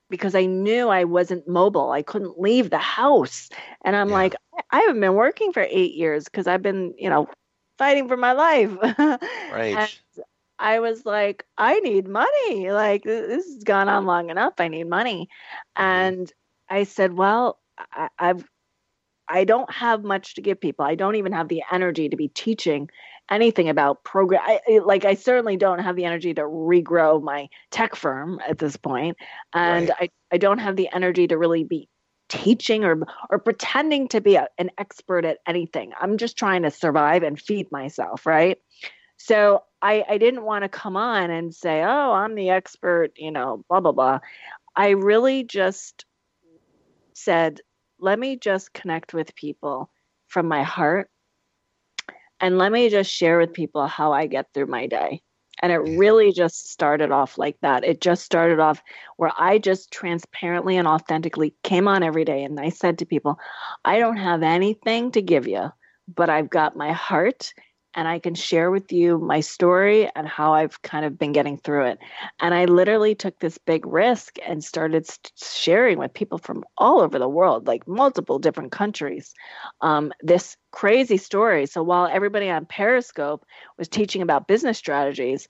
because 0.09 0.35
I 0.35 0.45
knew 0.45 0.89
I 0.89 1.03
wasn't 1.03 1.47
mobile. 1.47 1.91
I 1.91 2.01
couldn't 2.01 2.39
leave 2.39 2.69
the 2.69 2.77
house. 2.77 3.49
And 3.83 3.95
I'm 3.95 4.09
yeah. 4.09 4.15
like, 4.15 4.35
I 4.71 4.79
haven't 4.81 4.99
been 4.99 5.15
working 5.15 5.51
for 5.51 5.65
eight 5.69 5.93
years 5.93 6.25
because 6.25 6.47
I've 6.47 6.61
been, 6.61 6.93
you 6.97 7.09
know, 7.09 7.27
fighting 7.77 8.07
for 8.07 8.17
my 8.17 8.33
life. 8.33 8.71
Right. 9.51 9.75
and 9.75 9.89
I 10.59 10.79
was 10.79 11.05
like, 11.05 11.45
I 11.57 11.79
need 11.79 12.07
money. 12.07 12.71
Like, 12.71 13.03
this 13.03 13.45
has 13.45 13.63
gone 13.63 13.89
on 13.89 14.05
long 14.05 14.29
enough. 14.29 14.53
I 14.59 14.67
need 14.67 14.85
money. 14.85 15.29
Mm-hmm. 15.77 15.83
And 15.83 16.33
I 16.69 16.83
said, 16.83 17.13
well, 17.13 17.59
I, 17.77 18.09
I've, 18.19 18.45
I 19.29 19.43
don't 19.43 19.71
have 19.71 20.03
much 20.03 20.35
to 20.35 20.41
give 20.41 20.59
people. 20.59 20.85
I 20.85 20.95
don't 20.95 21.15
even 21.15 21.31
have 21.33 21.47
the 21.47 21.63
energy 21.71 22.09
to 22.09 22.15
be 22.15 22.29
teaching 22.29 22.89
anything 23.29 23.69
about 23.69 24.03
program. 24.03 24.41
I, 24.43 24.79
like 24.83 25.05
I 25.05 25.15
certainly 25.15 25.57
don't 25.57 25.79
have 25.79 25.95
the 25.95 26.05
energy 26.05 26.33
to 26.33 26.41
regrow 26.41 27.21
my 27.21 27.49
tech 27.71 27.95
firm 27.95 28.39
at 28.47 28.57
this 28.57 28.77
point, 28.77 29.17
and 29.53 29.89
right. 29.89 30.09
I 30.31 30.35
I 30.35 30.37
don't 30.37 30.59
have 30.59 30.75
the 30.75 30.89
energy 30.93 31.27
to 31.27 31.37
really 31.37 31.63
be 31.63 31.89
teaching 32.29 32.83
or 32.83 32.99
or 33.29 33.39
pretending 33.39 34.07
to 34.09 34.21
be 34.21 34.35
a, 34.35 34.47
an 34.57 34.71
expert 34.77 35.25
at 35.25 35.39
anything. 35.47 35.93
I'm 35.99 36.17
just 36.17 36.37
trying 36.37 36.63
to 36.63 36.71
survive 36.71 37.23
and 37.23 37.39
feed 37.39 37.71
myself, 37.71 38.25
right? 38.25 38.57
So 39.17 39.63
I 39.81 40.03
I 40.07 40.17
didn't 40.17 40.43
want 40.43 40.63
to 40.63 40.69
come 40.69 40.95
on 40.95 41.31
and 41.31 41.53
say, 41.53 41.83
"Oh, 41.83 42.11
I'm 42.13 42.35
the 42.35 42.49
expert," 42.49 43.13
you 43.17 43.31
know, 43.31 43.63
blah 43.69 43.79
blah 43.79 43.91
blah. 43.91 44.19
I 44.75 44.89
really 44.89 45.43
just 45.43 46.05
said, 47.13 47.61
"Let 47.99 48.19
me 48.19 48.37
just 48.37 48.73
connect 48.73 49.13
with 49.13 49.35
people 49.35 49.89
from 50.27 50.47
my 50.47 50.63
heart 50.63 51.09
and 52.39 52.57
let 52.57 52.71
me 52.71 52.89
just 52.89 53.11
share 53.11 53.39
with 53.39 53.53
people 53.53 53.87
how 53.87 54.13
I 54.13 54.27
get 54.27 54.47
through 54.53 54.67
my 54.67 54.87
day. 54.87 55.21
And 55.59 55.71
it 55.71 55.77
really 55.77 56.31
just 56.31 56.69
started 56.69 57.11
off 57.11 57.37
like 57.37 57.57
that. 57.61 57.83
It 57.83 57.99
just 57.99 58.23
started 58.23 58.59
off 58.59 58.81
where 59.17 59.31
I 59.37 59.57
just 59.57 59.91
transparently 59.91 60.77
and 60.77 60.87
authentically 60.87 61.55
came 61.63 61.87
on 61.87 62.03
every 62.03 62.25
day 62.25 62.43
and 62.43 62.59
I 62.59 62.69
said 62.69 62.99
to 62.99 63.05
people, 63.05 63.39
I 63.83 63.97
don't 63.97 64.17
have 64.17 64.43
anything 64.43 65.11
to 65.13 65.21
give 65.21 65.47
you, 65.47 65.71
but 66.13 66.29
I've 66.29 66.49
got 66.49 66.75
my 66.75 66.91
heart 66.91 67.53
and 67.97 68.07
I 68.07 68.19
can 68.19 68.35
share 68.35 68.69
with 68.69 68.91
you 68.93 69.17
my 69.17 69.39
story 69.39 70.07
and 70.15 70.27
how 70.27 70.53
I've 70.53 70.79
kind 70.83 71.03
of 71.03 71.17
been 71.17 71.31
getting 71.31 71.57
through 71.57 71.87
it. 71.87 71.99
And 72.39 72.53
I 72.53 72.65
literally 72.65 73.15
took 73.15 73.39
this 73.39 73.57
big 73.57 73.87
risk 73.87 74.37
and 74.47 74.63
started 74.63 75.07
sharing 75.35 75.97
with 75.97 76.13
people 76.13 76.37
from 76.37 76.63
all 76.77 77.01
over 77.01 77.17
the 77.17 77.27
world, 77.27 77.65
like 77.65 77.87
multiple 77.87 78.37
different 78.37 78.71
countries, 78.71 79.33
um, 79.81 80.13
this 80.21 80.57
crazy 80.71 81.17
story. 81.17 81.65
So 81.65 81.81
while 81.81 82.05
everybody 82.05 82.51
on 82.51 82.67
Periscope 82.67 83.43
was 83.79 83.87
teaching 83.87 84.21
about 84.21 84.47
business 84.47 84.77
strategies, 84.77 85.47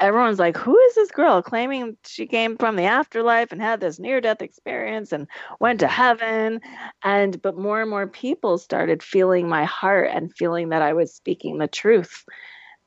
everyone's 0.00 0.38
like, 0.38 0.56
who 0.56 0.78
is 0.78 0.94
this 0.94 1.10
girl 1.10 1.42
claiming 1.42 1.96
she 2.04 2.26
came 2.26 2.56
from 2.56 2.76
the 2.76 2.84
afterlife 2.84 3.52
and 3.52 3.60
had 3.60 3.80
this 3.80 3.98
near 3.98 4.20
death 4.20 4.42
experience 4.42 5.12
and 5.12 5.26
went 5.60 5.80
to 5.80 5.88
heaven? 5.88 6.60
And, 7.02 7.40
but 7.40 7.56
more 7.56 7.80
and 7.80 7.90
more 7.90 8.06
people 8.06 8.58
started 8.58 9.02
feeling 9.02 9.48
my 9.48 9.64
heart 9.64 10.10
and 10.12 10.34
feeling 10.36 10.70
that 10.70 10.82
I 10.82 10.92
was 10.92 11.14
speaking 11.14 11.58
the 11.58 11.68
truth. 11.68 12.24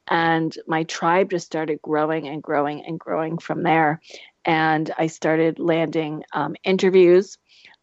And 0.07 0.55
my 0.67 0.83
tribe 0.83 1.31
just 1.31 1.45
started 1.45 1.81
growing 1.81 2.27
and 2.27 2.41
growing 2.41 2.85
and 2.85 2.99
growing 2.99 3.37
from 3.37 3.63
there. 3.63 4.01
And 4.43 4.91
I 4.97 5.07
started 5.07 5.57
landing 5.57 6.23
um, 6.33 6.55
interviews. 6.63 7.37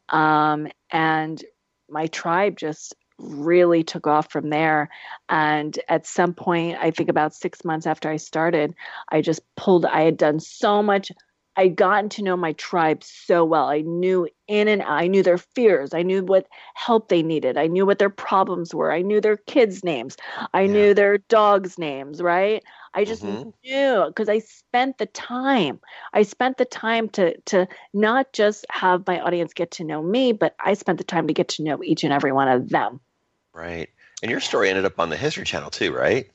Um, 0.08 0.68
and 0.90 1.42
my 1.88 2.06
tribe 2.06 2.56
just 2.56 2.94
really 3.22 3.82
took 3.84 4.06
off 4.06 4.30
from 4.30 4.50
there. 4.50 4.88
And 5.28 5.78
at 5.88 6.06
some 6.06 6.34
point, 6.34 6.78
I 6.80 6.90
think 6.90 7.08
about 7.08 7.34
six 7.34 7.64
months 7.64 7.86
after 7.86 8.10
I 8.10 8.16
started, 8.16 8.74
I 9.10 9.22
just 9.22 9.40
pulled, 9.56 9.86
I 9.86 10.02
had 10.02 10.16
done 10.16 10.40
so 10.40 10.82
much. 10.82 11.10
I'd 11.54 11.76
gotten 11.76 12.08
to 12.10 12.22
know 12.22 12.36
my 12.36 12.52
tribe 12.54 13.04
so 13.04 13.44
well. 13.44 13.66
I 13.66 13.82
knew 13.82 14.26
in 14.48 14.68
and 14.68 14.80
out, 14.80 14.90
I 14.90 15.06
knew 15.06 15.22
their 15.22 15.36
fears. 15.36 15.92
I 15.92 16.02
knew 16.02 16.24
what 16.24 16.46
help 16.74 17.08
they 17.08 17.22
needed. 17.22 17.58
I 17.58 17.66
knew 17.66 17.84
what 17.84 17.98
their 17.98 18.10
problems 18.10 18.74
were. 18.74 18.90
I 18.90 19.02
knew 19.02 19.20
their 19.20 19.36
kids' 19.36 19.84
names. 19.84 20.16
I 20.54 20.62
yeah. 20.62 20.72
knew 20.72 20.94
their 20.94 21.18
dogs' 21.18 21.78
names, 21.78 22.22
right? 22.22 22.62
I 22.94 23.04
just 23.04 23.22
mm-hmm. 23.22 23.50
knew 23.64 24.04
because 24.06 24.28
I 24.28 24.38
spent 24.38 24.98
the 24.98 25.06
time. 25.06 25.80
I 26.12 26.22
spent 26.22 26.58
the 26.58 26.64
time 26.64 27.08
to 27.10 27.38
to 27.46 27.66
not 27.92 28.32
just 28.32 28.66
have 28.70 29.06
my 29.06 29.20
audience 29.20 29.54
get 29.54 29.72
to 29.72 29.84
know 29.84 30.02
me, 30.02 30.32
but 30.32 30.54
I 30.58 30.74
spent 30.74 30.98
the 30.98 31.04
time 31.04 31.26
to 31.26 31.34
get 31.34 31.48
to 31.48 31.62
know 31.62 31.82
each 31.82 32.04
and 32.04 32.12
every 32.12 32.32
one 32.32 32.48
of 32.48 32.68
them. 32.68 33.00
Right. 33.54 33.88
And 34.22 34.30
your 34.30 34.40
story 34.40 34.70
ended 34.70 34.84
up 34.84 34.98
on 34.98 35.10
the 35.10 35.16
History 35.16 35.44
Channel 35.44 35.70
too, 35.70 35.92
right? 35.92 36.30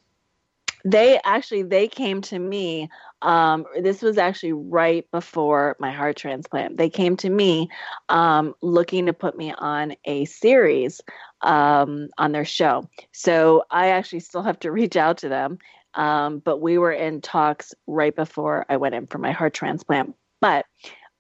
They 0.86 1.20
actually 1.24 1.64
they 1.64 1.88
came 1.88 2.22
to 2.24 2.38
me. 2.38 2.90
Um, 3.22 3.66
this 3.82 4.02
was 4.02 4.18
actually 4.18 4.54
right 4.54 5.10
before 5.12 5.76
my 5.80 5.92
heart 5.92 6.18
transplant. 6.18 6.78
They 6.78 6.90
came 6.90 7.18
to 7.18 7.30
me 7.30 7.70
um, 8.10 8.54
looking 8.62 9.08
to 9.08 9.14
put 9.14 9.36
me 9.36 9.54
on 9.58 9.96
a 10.06 10.26
series 10.26 11.02
um, 11.42 12.10
on 12.18 12.32
their 12.32 12.46
show. 12.46 12.88
So 13.12 13.64
I 13.72 13.90
actually 13.90 14.20
still 14.20 14.44
have 14.44 14.60
to 14.60 14.72
reach 14.80 14.96
out 14.96 15.18
to 15.20 15.30
them. 15.30 15.58
Um, 15.96 16.40
but 16.40 16.62
we 16.62 16.78
were 16.78 16.92
in 16.92 17.22
talks 17.22 17.74
right 17.88 18.16
before 18.16 18.66
I 18.70 18.78
went 18.78 18.94
in 18.94 19.08
for 19.08 19.18
my 19.18 19.32
heart 19.32 19.56
transplant. 19.56 20.16
But 20.40 20.68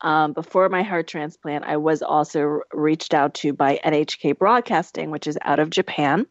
um, 0.01 0.33
before 0.33 0.69
my 0.69 0.83
heart 0.83 1.07
transplant, 1.07 1.65
I 1.65 1.77
was 1.77 2.01
also 2.01 2.61
reached 2.73 3.13
out 3.13 3.33
to 3.35 3.53
by 3.53 3.79
NHK 3.83 4.37
Broadcasting, 4.37 5.09
which 5.09 5.27
is 5.27 5.37
out 5.41 5.59
of 5.59 5.69
Japan. 5.69 6.25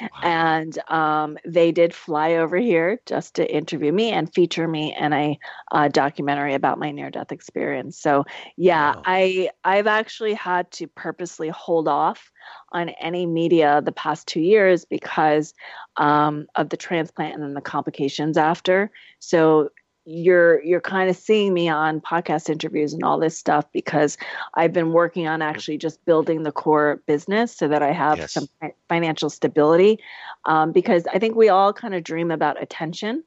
Wow. 0.00 0.08
And 0.22 0.78
um, 0.90 1.38
they 1.46 1.72
did 1.72 1.94
fly 1.94 2.34
over 2.34 2.56
here 2.56 3.00
just 3.06 3.34
to 3.34 3.54
interview 3.54 3.92
me 3.92 4.10
and 4.10 4.32
feature 4.32 4.66
me 4.66 4.96
in 4.98 5.12
a 5.12 5.38
uh, 5.70 5.88
documentary 5.88 6.54
about 6.54 6.78
my 6.78 6.90
near 6.90 7.10
death 7.10 7.32
experience. 7.32 7.98
So, 7.98 8.24
yeah, 8.56 8.96
wow. 8.96 9.02
I, 9.04 9.50
I've 9.64 9.86
actually 9.86 10.34
had 10.34 10.70
to 10.72 10.88
purposely 10.88 11.48
hold 11.48 11.86
off 11.88 12.30
on 12.72 12.88
any 12.88 13.26
media 13.26 13.80
the 13.84 13.92
past 13.92 14.26
two 14.26 14.40
years 14.40 14.84
because 14.84 15.54
um, 15.96 16.46
of 16.56 16.70
the 16.70 16.76
transplant 16.76 17.34
and 17.34 17.42
then 17.42 17.54
the 17.54 17.60
complications 17.60 18.36
after. 18.36 18.90
So 19.20 19.70
you're 20.04 20.62
you're 20.64 20.80
kind 20.80 21.08
of 21.08 21.16
seeing 21.16 21.54
me 21.54 21.68
on 21.68 22.00
podcast 22.00 22.50
interviews 22.50 22.92
and 22.92 23.04
all 23.04 23.18
this 23.18 23.38
stuff 23.38 23.64
because 23.72 24.18
I've 24.54 24.72
been 24.72 24.92
working 24.92 25.28
on 25.28 25.42
actually 25.42 25.78
just 25.78 26.04
building 26.04 26.42
the 26.42 26.52
core 26.52 27.00
business 27.06 27.54
so 27.56 27.68
that 27.68 27.82
I 27.82 27.92
have 27.92 28.18
yes. 28.18 28.32
some 28.32 28.48
financial 28.88 29.30
stability. 29.30 30.00
Um, 30.44 30.72
because 30.72 31.06
I 31.12 31.18
think 31.18 31.36
we 31.36 31.48
all 31.48 31.72
kind 31.72 31.94
of 31.94 32.02
dream 32.02 32.32
about 32.32 32.60
attention, 32.60 33.22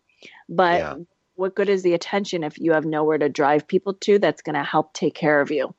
but 0.49 0.80
yeah. 0.80 0.95
what 1.36 1.55
good 1.55 1.69
is 1.69 1.82
the 1.82 1.93
attention 1.93 2.43
if 2.43 2.59
you 2.59 2.73
have 2.73 2.86
nowhere 2.86 3.17
to 3.17 3.30
drive 3.30 3.67
people 3.67 3.93
to 3.93 4.19
that's 4.19 4.41
going 4.41 4.55
to 4.55 4.63
help 4.63 4.93
take 4.93 5.15
care 5.15 5.39
of 5.39 5.51
you? 5.51 5.73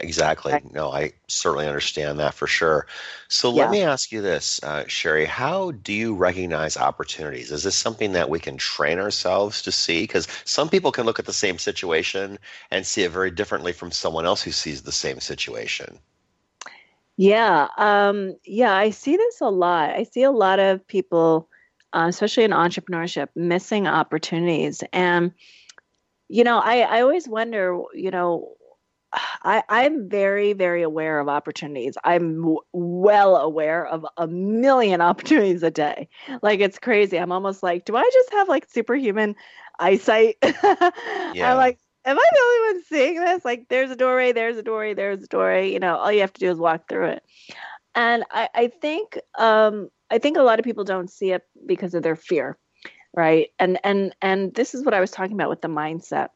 Exactly. 0.00 0.52
No, 0.72 0.90
I 0.90 1.12
certainly 1.28 1.68
understand 1.68 2.18
that 2.18 2.34
for 2.34 2.48
sure. 2.48 2.86
So 3.28 3.50
let 3.50 3.70
me 3.70 3.82
ask 3.82 4.10
you 4.10 4.22
this, 4.22 4.60
uh, 4.64 4.84
Sherry. 4.88 5.24
How 5.24 5.70
do 5.70 5.92
you 5.92 6.16
recognize 6.16 6.76
opportunities? 6.76 7.52
Is 7.52 7.62
this 7.62 7.76
something 7.76 8.12
that 8.12 8.28
we 8.28 8.40
can 8.40 8.56
train 8.56 8.98
ourselves 8.98 9.62
to 9.62 9.70
see? 9.70 10.02
Because 10.02 10.26
some 10.44 10.68
people 10.68 10.90
can 10.90 11.06
look 11.06 11.20
at 11.20 11.26
the 11.26 11.32
same 11.32 11.58
situation 11.58 12.40
and 12.72 12.84
see 12.84 13.02
it 13.02 13.12
very 13.12 13.30
differently 13.30 13.72
from 13.72 13.92
someone 13.92 14.26
else 14.26 14.42
who 14.42 14.50
sees 14.50 14.82
the 14.82 14.90
same 14.90 15.20
situation. 15.20 15.98
Yeah. 17.16 17.68
Um, 17.78 18.34
yeah, 18.44 18.74
I 18.74 18.90
see 18.90 19.16
this 19.16 19.40
a 19.40 19.48
lot. 19.48 19.90
I 19.90 20.02
see 20.02 20.24
a 20.24 20.32
lot 20.32 20.58
of 20.58 20.84
people, 20.88 21.48
uh, 21.92 22.06
especially 22.08 22.42
in 22.42 22.50
entrepreneurship, 22.50 23.28
missing 23.36 23.86
opportunities. 23.86 24.82
And, 24.92 25.32
you 26.28 26.42
know, 26.42 26.58
I, 26.58 26.80
I 26.80 27.00
always 27.02 27.28
wonder, 27.28 27.80
you 27.94 28.10
know, 28.10 28.56
I, 29.42 29.62
I'm 29.68 30.08
very, 30.08 30.52
very 30.52 30.82
aware 30.82 31.20
of 31.20 31.28
opportunities. 31.28 31.96
I'm 32.04 32.36
w- 32.40 32.60
well 32.72 33.36
aware 33.36 33.86
of 33.86 34.06
a 34.16 34.26
million 34.26 35.00
opportunities 35.00 35.62
a 35.62 35.70
day. 35.70 36.08
Like 36.42 36.60
it's 36.60 36.78
crazy. 36.78 37.18
I'm 37.18 37.32
almost 37.32 37.62
like, 37.62 37.84
do 37.84 37.96
I 37.96 38.08
just 38.12 38.32
have 38.32 38.48
like 38.48 38.66
superhuman 38.70 39.36
eyesight? 39.78 40.36
yeah. 40.42 40.90
I'm 41.42 41.56
like, 41.56 41.78
am 42.04 42.18
I 42.18 42.24
the 42.32 42.40
only 42.42 42.74
one 42.74 42.84
seeing 42.84 43.20
this? 43.20 43.44
Like, 43.44 43.68
there's 43.68 43.90
a 43.90 43.96
doorway, 43.96 44.32
there's 44.32 44.56
a 44.56 44.62
doorway, 44.62 44.94
there's 44.94 45.22
a 45.22 45.28
doorway. 45.28 45.72
You 45.72 45.80
know, 45.80 45.96
all 45.96 46.12
you 46.12 46.20
have 46.20 46.32
to 46.34 46.40
do 46.40 46.50
is 46.50 46.58
walk 46.58 46.88
through 46.88 47.06
it. 47.06 47.22
And 47.94 48.24
I, 48.30 48.48
I 48.54 48.68
think, 48.68 49.18
um, 49.38 49.88
I 50.10 50.18
think 50.18 50.36
a 50.36 50.42
lot 50.42 50.58
of 50.58 50.64
people 50.64 50.84
don't 50.84 51.10
see 51.10 51.32
it 51.32 51.42
because 51.66 51.94
of 51.94 52.02
their 52.02 52.16
fear, 52.16 52.58
right? 53.14 53.48
And 53.58 53.78
and 53.84 54.14
and 54.20 54.54
this 54.54 54.74
is 54.74 54.84
what 54.84 54.94
I 54.94 55.00
was 55.00 55.10
talking 55.10 55.34
about 55.34 55.48
with 55.48 55.62
the 55.62 55.68
mindset 55.68 56.28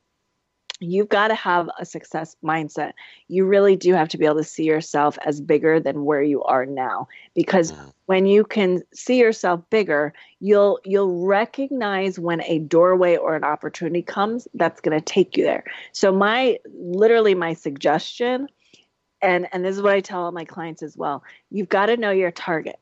you've 0.80 1.08
got 1.08 1.28
to 1.28 1.34
have 1.34 1.68
a 1.78 1.84
success 1.84 2.36
mindset. 2.44 2.92
You 3.28 3.44
really 3.44 3.76
do 3.76 3.94
have 3.94 4.08
to 4.10 4.18
be 4.18 4.24
able 4.24 4.36
to 4.36 4.44
see 4.44 4.64
yourself 4.64 5.18
as 5.24 5.40
bigger 5.40 5.80
than 5.80 6.04
where 6.04 6.22
you 6.22 6.42
are 6.44 6.66
now 6.66 7.08
because 7.34 7.72
mm. 7.72 7.92
when 8.06 8.26
you 8.26 8.44
can 8.44 8.82
see 8.94 9.18
yourself 9.18 9.60
bigger, 9.70 10.12
you'll 10.40 10.78
you'll 10.84 11.26
recognize 11.26 12.18
when 12.18 12.42
a 12.44 12.60
doorway 12.60 13.16
or 13.16 13.34
an 13.34 13.44
opportunity 13.44 14.02
comes 14.02 14.46
that's 14.54 14.80
going 14.80 14.98
to 14.98 15.04
take 15.04 15.36
you 15.36 15.44
there. 15.44 15.64
So 15.92 16.12
my 16.12 16.58
literally 16.74 17.34
my 17.34 17.54
suggestion 17.54 18.48
and 19.20 19.48
and 19.52 19.64
this 19.64 19.76
is 19.76 19.82
what 19.82 19.94
I 19.94 20.00
tell 20.00 20.22
all 20.22 20.32
my 20.32 20.44
clients 20.44 20.82
as 20.82 20.96
well. 20.96 21.22
You've 21.50 21.68
got 21.68 21.86
to 21.86 21.96
know 21.96 22.10
your 22.10 22.30
target. 22.30 22.78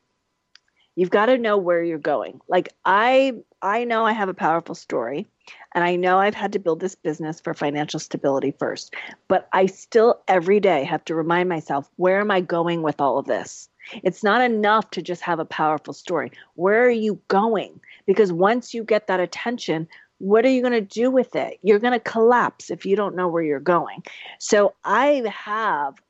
You've 0.97 1.11
got 1.11 1.27
to 1.27 1.37
know 1.37 1.59
where 1.59 1.83
you're 1.83 1.99
going. 1.99 2.41
Like 2.47 2.69
I 2.83 3.33
I 3.61 3.83
know 3.83 4.03
I 4.03 4.13
have 4.13 4.29
a 4.29 4.33
powerful 4.33 4.73
story 4.73 5.27
and 5.75 5.83
I 5.83 5.95
know 5.95 6.17
I've 6.17 6.33
had 6.33 6.53
to 6.53 6.59
build 6.59 6.79
this 6.79 6.95
business 6.95 7.39
for 7.39 7.53
financial 7.53 7.99
stability 7.99 8.51
first, 8.57 8.95
but 9.27 9.47
I 9.53 9.67
still 9.67 10.21
every 10.27 10.59
day 10.59 10.83
have 10.85 11.05
to 11.05 11.13
remind 11.13 11.49
myself 11.49 11.87
where 11.97 12.19
am 12.19 12.31
I 12.31 12.41
going 12.41 12.81
with 12.81 12.99
all 12.99 13.19
of 13.19 13.27
this? 13.27 13.69
It's 14.03 14.23
not 14.23 14.41
enough 14.41 14.89
to 14.91 15.03
just 15.03 15.21
have 15.21 15.37
a 15.37 15.45
powerful 15.45 15.93
story. 15.93 16.31
Where 16.55 16.83
are 16.83 16.89
you 16.89 17.21
going? 17.27 17.79
Because 18.07 18.33
once 18.33 18.73
you 18.73 18.83
get 18.83 19.05
that 19.05 19.19
attention, 19.19 19.87
what 20.17 20.45
are 20.45 20.49
you 20.49 20.61
going 20.61 20.73
to 20.73 20.81
do 20.81 21.11
with 21.11 21.35
it? 21.35 21.59
You're 21.61 21.77
going 21.77 21.93
to 21.93 21.99
collapse 21.99 22.71
if 22.71 22.87
you 22.87 22.95
don't 22.95 23.15
know 23.15 23.27
where 23.27 23.43
you're 23.43 23.59
going. 23.59 24.03
So 24.39 24.73
I 24.83 25.23
have 25.31 26.01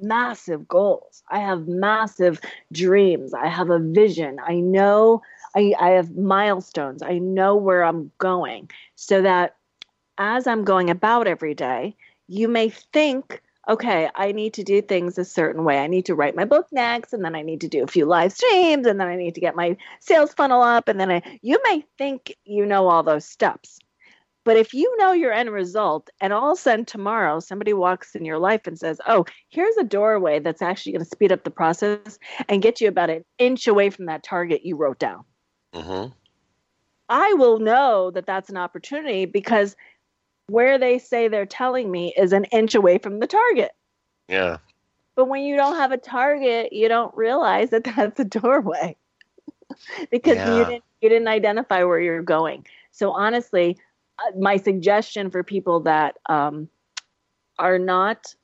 massive 0.00 0.66
goals. 0.68 1.22
I 1.30 1.40
have 1.40 1.68
massive 1.68 2.40
dreams. 2.72 3.34
I 3.34 3.48
have 3.48 3.70
a 3.70 3.78
vision. 3.78 4.38
I 4.44 4.56
know 4.56 5.22
I, 5.56 5.74
I 5.78 5.90
have 5.90 6.16
milestones. 6.16 7.02
I 7.02 7.18
know 7.18 7.56
where 7.56 7.84
I'm 7.84 8.12
going 8.18 8.70
so 8.94 9.22
that 9.22 9.56
as 10.18 10.46
I'm 10.46 10.64
going 10.64 10.90
about 10.90 11.26
every 11.26 11.54
day, 11.54 11.96
you 12.26 12.48
may 12.48 12.68
think, 12.68 13.40
okay, 13.68 14.10
I 14.14 14.32
need 14.32 14.54
to 14.54 14.64
do 14.64 14.82
things 14.82 15.16
a 15.16 15.24
certain 15.24 15.64
way. 15.64 15.78
I 15.78 15.86
need 15.86 16.06
to 16.06 16.14
write 16.14 16.36
my 16.36 16.44
book 16.44 16.66
next, 16.72 17.12
and 17.12 17.24
then 17.24 17.34
I 17.34 17.42
need 17.42 17.60
to 17.62 17.68
do 17.68 17.82
a 17.82 17.86
few 17.86 18.04
live 18.04 18.32
streams, 18.32 18.86
and 18.86 19.00
then 19.00 19.08
I 19.08 19.16
need 19.16 19.34
to 19.36 19.40
get 19.40 19.56
my 19.56 19.76
sales 20.00 20.34
funnel 20.34 20.62
up, 20.62 20.88
and 20.88 21.00
then 21.00 21.10
I, 21.10 21.38
you 21.42 21.58
may 21.64 21.84
think 21.96 22.36
you 22.44 22.66
know 22.66 22.88
all 22.88 23.02
those 23.02 23.24
steps. 23.24 23.78
But 24.48 24.56
if 24.56 24.72
you 24.72 24.96
know 24.96 25.12
your 25.12 25.30
end 25.30 25.50
result, 25.50 26.08
and 26.22 26.32
all 26.32 26.52
of 26.52 26.58
a 26.58 26.60
sudden 26.62 26.86
tomorrow 26.86 27.38
somebody 27.38 27.74
walks 27.74 28.14
in 28.14 28.24
your 28.24 28.38
life 28.38 28.66
and 28.66 28.78
says, 28.78 28.98
Oh, 29.06 29.26
here's 29.50 29.76
a 29.76 29.84
doorway 29.84 30.38
that's 30.38 30.62
actually 30.62 30.92
going 30.92 31.04
to 31.04 31.10
speed 31.10 31.32
up 31.32 31.44
the 31.44 31.50
process 31.50 32.18
and 32.48 32.62
get 32.62 32.80
you 32.80 32.88
about 32.88 33.10
an 33.10 33.26
inch 33.36 33.66
away 33.66 33.90
from 33.90 34.06
that 34.06 34.22
target 34.22 34.64
you 34.64 34.74
wrote 34.74 34.98
down. 34.98 35.24
Mm-hmm. 35.74 36.14
I 37.10 37.34
will 37.34 37.58
know 37.58 38.10
that 38.12 38.24
that's 38.24 38.48
an 38.48 38.56
opportunity 38.56 39.26
because 39.26 39.76
where 40.46 40.78
they 40.78 40.98
say 40.98 41.28
they're 41.28 41.44
telling 41.44 41.90
me 41.90 42.14
is 42.16 42.32
an 42.32 42.44
inch 42.44 42.74
away 42.74 42.96
from 42.96 43.20
the 43.20 43.26
target. 43.26 43.72
Yeah. 44.28 44.56
But 45.14 45.28
when 45.28 45.42
you 45.42 45.56
don't 45.56 45.76
have 45.76 45.92
a 45.92 45.98
target, 45.98 46.72
you 46.72 46.88
don't 46.88 47.14
realize 47.14 47.68
that 47.68 47.84
that's 47.96 48.18
a 48.18 48.24
doorway 48.24 48.96
because 50.10 50.36
yeah. 50.36 50.56
you 50.56 50.64
didn't 50.64 50.84
you 51.02 51.10
didn't 51.10 51.28
identify 51.28 51.84
where 51.84 52.00
you're 52.00 52.22
going. 52.22 52.64
So 52.90 53.12
honestly, 53.12 53.76
my 54.36 54.56
suggestion 54.56 55.30
for 55.30 55.42
people 55.42 55.80
that 55.80 56.16
um, 56.28 56.68
are 57.58 57.78
not 57.78 58.34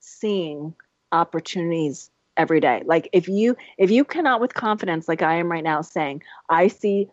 seeing 0.00 0.74
opportunities 1.12 2.10
every 2.36 2.60
day. 2.60 2.82
Like 2.84 3.08
if 3.12 3.28
you 3.28 3.56
if 3.78 3.90
you 3.90 4.04
cannot 4.04 4.40
with 4.40 4.54
confidence 4.54 5.08
like 5.08 5.22
I 5.22 5.36
am 5.36 5.50
right 5.50 5.64
now 5.64 5.80
saying, 5.80 6.22
I 6.48 6.68
see 6.68 7.08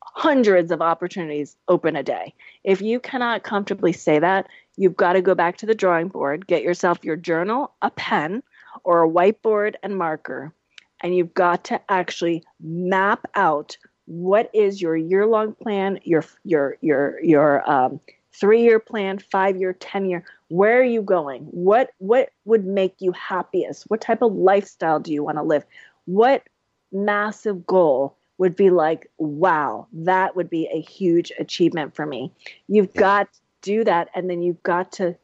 hundreds 0.00 0.72
of 0.72 0.82
opportunities 0.82 1.56
open 1.68 1.94
a 1.94 2.02
day. 2.02 2.34
If 2.64 2.80
you 2.82 2.98
cannot 2.98 3.44
comfortably 3.44 3.92
say 3.92 4.18
that, 4.18 4.48
you've 4.76 4.96
got 4.96 5.12
to 5.12 5.22
go 5.22 5.34
back 5.34 5.58
to 5.58 5.66
the 5.66 5.74
drawing 5.74 6.08
board, 6.08 6.46
get 6.46 6.62
yourself 6.62 6.98
your 7.04 7.16
journal, 7.16 7.72
a 7.82 7.90
pen, 7.90 8.42
or 8.84 9.04
a 9.04 9.08
whiteboard 9.08 9.74
and 9.82 9.96
marker, 9.96 10.52
and 11.00 11.14
you've 11.14 11.34
got 11.34 11.64
to 11.64 11.80
actually 11.88 12.42
map 12.60 13.26
out 13.34 13.76
what 14.08 14.50
is 14.54 14.80
your 14.80 14.96
year-long 14.96 15.54
plan, 15.54 16.00
your 16.02 16.24
your 16.42 16.78
your 16.80 17.22
your 17.22 17.70
um, 17.70 18.00
three-year 18.32 18.80
plan, 18.80 19.18
five-year, 19.18 19.74
ten-year? 19.74 20.24
Where 20.48 20.80
are 20.80 20.84
you 20.84 21.02
going? 21.02 21.42
What 21.44 21.90
what 21.98 22.30
would 22.46 22.64
make 22.64 22.94
you 23.00 23.12
happiest? 23.12 23.84
What 23.88 24.00
type 24.00 24.22
of 24.22 24.32
lifestyle 24.32 24.98
do 24.98 25.12
you 25.12 25.22
want 25.22 25.36
to 25.36 25.42
live? 25.42 25.64
What 26.06 26.42
massive 26.90 27.66
goal 27.66 28.16
would 28.38 28.56
be 28.56 28.70
like 28.70 29.10
wow 29.18 29.86
that 29.92 30.34
would 30.36 30.48
be 30.48 30.66
a 30.72 30.80
huge 30.80 31.30
achievement 31.38 31.94
for 31.94 32.06
me? 32.06 32.32
You've 32.66 32.90
yeah. 32.94 33.00
got 33.00 33.32
to 33.32 33.40
do 33.60 33.84
that 33.84 34.08
and 34.14 34.30
then 34.30 34.40
you've 34.40 34.62
got 34.62 34.92
to 34.92 35.16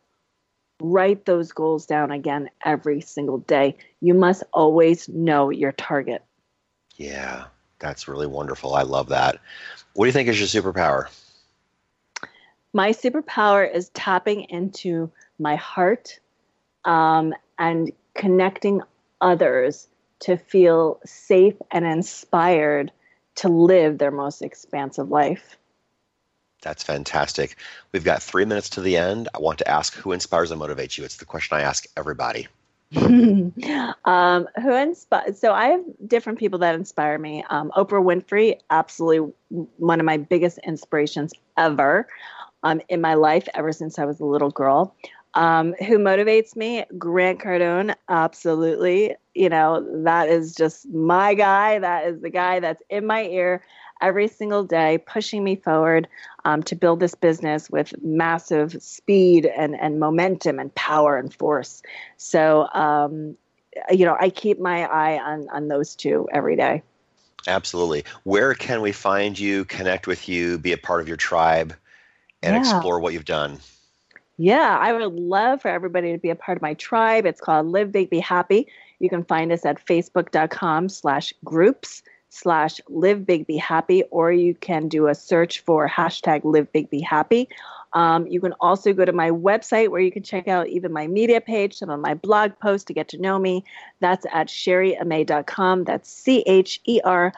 write 0.82 1.24
those 1.24 1.52
goals 1.52 1.86
down 1.86 2.10
again 2.10 2.50
every 2.66 3.00
single 3.00 3.38
day. 3.38 3.76
You 4.00 4.12
must 4.12 4.42
always 4.52 5.08
know 5.08 5.48
your 5.48 5.72
target. 5.72 6.22
Yeah 6.96 7.44
that's 7.84 8.08
really 8.08 8.26
wonderful 8.26 8.74
i 8.74 8.82
love 8.82 9.08
that 9.08 9.38
what 9.94 10.04
do 10.04 10.08
you 10.08 10.12
think 10.12 10.28
is 10.28 10.38
your 10.38 10.62
superpower 10.62 11.08
my 12.74 12.90
superpower 12.90 13.72
is 13.72 13.88
tapping 13.90 14.42
into 14.50 15.10
my 15.38 15.54
heart 15.54 16.18
um, 16.84 17.32
and 17.58 17.92
connecting 18.14 18.82
others 19.20 19.88
to 20.20 20.36
feel 20.36 21.00
safe 21.04 21.54
and 21.70 21.86
inspired 21.86 22.90
to 23.36 23.48
live 23.48 23.98
their 23.98 24.10
most 24.10 24.42
expansive 24.42 25.10
life. 25.10 25.56
That's 26.62 26.82
fantastic. 26.82 27.56
We've 27.92 28.04
got 28.04 28.22
three 28.22 28.44
minutes 28.44 28.70
to 28.70 28.80
the 28.80 28.96
end. 28.96 29.28
I 29.34 29.38
want 29.38 29.58
to 29.58 29.70
ask 29.70 29.94
who 29.94 30.12
inspires 30.12 30.50
and 30.50 30.60
motivates 30.60 30.96
you. 30.96 31.04
It's 31.04 31.18
the 31.18 31.26
question 31.26 31.58
I 31.58 31.62
ask 31.62 31.86
everybody. 31.96 32.48
um, 34.04 34.48
who 34.62 34.74
inspires? 34.74 35.38
So 35.38 35.52
I 35.52 35.66
have 35.68 35.84
different 36.06 36.38
people 36.38 36.58
that 36.60 36.74
inspire 36.74 37.18
me. 37.18 37.44
Um, 37.50 37.70
Oprah 37.76 38.02
Winfrey, 38.02 38.58
absolutely 38.70 39.32
one 39.78 40.00
of 40.00 40.06
my 40.06 40.16
biggest 40.16 40.58
inspirations 40.66 41.32
ever 41.56 42.08
um, 42.62 42.80
in 42.88 43.00
my 43.00 43.14
life, 43.14 43.48
ever 43.54 43.72
since 43.72 43.98
I 43.98 44.04
was 44.04 44.20
a 44.20 44.24
little 44.24 44.50
girl. 44.50 44.94
Um, 45.34 45.74
who 45.86 45.98
motivates 45.98 46.56
me? 46.56 46.84
Grant 46.96 47.40
Cardone, 47.40 47.94
absolutely. 48.08 49.16
You 49.34 49.48
know, 49.48 49.84
that 50.04 50.28
is 50.28 50.54
just 50.54 50.88
my 50.90 51.34
guy. 51.34 51.78
That 51.78 52.06
is 52.06 52.20
the 52.20 52.30
guy 52.30 52.60
that's 52.60 52.82
in 52.88 53.06
my 53.06 53.24
ear 53.24 53.62
every 54.00 54.28
single 54.28 54.64
day, 54.64 54.98
pushing 54.98 55.44
me 55.44 55.56
forward 55.56 56.08
um, 56.44 56.62
to 56.64 56.76
build 56.76 57.00
this 57.00 57.14
business 57.14 57.70
with 57.70 57.94
massive 58.02 58.82
speed 58.82 59.46
and, 59.46 59.78
and 59.80 59.98
momentum 59.98 60.58
and 60.58 60.74
power 60.74 61.16
and 61.16 61.32
force. 61.32 61.82
So, 62.16 62.68
um, 62.74 63.36
you 63.90 64.04
know, 64.04 64.16
I 64.20 64.30
keep 64.30 64.60
my 64.60 64.84
eye 64.84 65.18
on, 65.18 65.48
on 65.50 65.68
those 65.68 65.94
two 65.94 66.28
every 66.32 66.56
day. 66.56 66.82
Absolutely. 67.46 68.04
Where 68.22 68.54
can 68.54 68.80
we 68.80 68.92
find 68.92 69.38
you, 69.38 69.64
connect 69.64 70.06
with 70.06 70.28
you, 70.28 70.58
be 70.58 70.72
a 70.72 70.78
part 70.78 71.00
of 71.00 71.08
your 71.08 71.16
tribe, 71.16 71.74
and 72.42 72.54
yeah. 72.54 72.60
explore 72.60 73.00
what 73.00 73.12
you've 73.12 73.24
done? 73.24 73.58
Yeah, 74.36 74.78
I 74.80 74.92
would 74.92 75.12
love 75.12 75.62
for 75.62 75.68
everybody 75.68 76.12
to 76.12 76.18
be 76.18 76.30
a 76.30 76.34
part 76.34 76.56
of 76.56 76.62
my 76.62 76.74
tribe. 76.74 77.24
It's 77.26 77.40
called 77.40 77.66
Live 77.66 77.92
Big 77.92 78.10
Be 78.10 78.18
Happy. 78.18 78.66
You 78.98 79.08
can 79.08 79.24
find 79.24 79.52
us 79.52 79.64
at 79.64 79.84
facebook.com 79.84 80.88
slash 80.88 81.32
groups 81.44 82.02
slash 82.34 82.80
live 82.88 83.24
big 83.24 83.46
be 83.46 83.56
happy 83.56 84.02
or 84.10 84.32
you 84.32 84.54
can 84.54 84.88
do 84.88 85.06
a 85.06 85.14
search 85.14 85.60
for 85.60 85.88
hashtag 85.88 86.42
live 86.44 86.70
big 86.72 86.90
be 86.90 87.00
happy. 87.00 87.48
Um, 87.92 88.26
you 88.26 88.40
can 88.40 88.54
also 88.60 88.92
go 88.92 89.04
to 89.04 89.12
my 89.12 89.30
website 89.30 89.90
where 89.90 90.00
you 90.00 90.10
can 90.10 90.24
check 90.24 90.48
out 90.48 90.66
even 90.66 90.92
my 90.92 91.06
media 91.06 91.40
page 91.40 91.74
some 91.74 91.90
of 91.90 92.00
my 92.00 92.14
blog 92.14 92.58
posts 92.58 92.86
to 92.86 92.92
get 92.92 93.06
to 93.08 93.18
know 93.18 93.38
me. 93.38 93.64
That's 94.00 94.26
at 94.32 94.48
cherieaimee.com 94.48 95.84
that's 95.84 96.10
c-h-e-r-i-e-a-i-m-e-e 96.10 97.28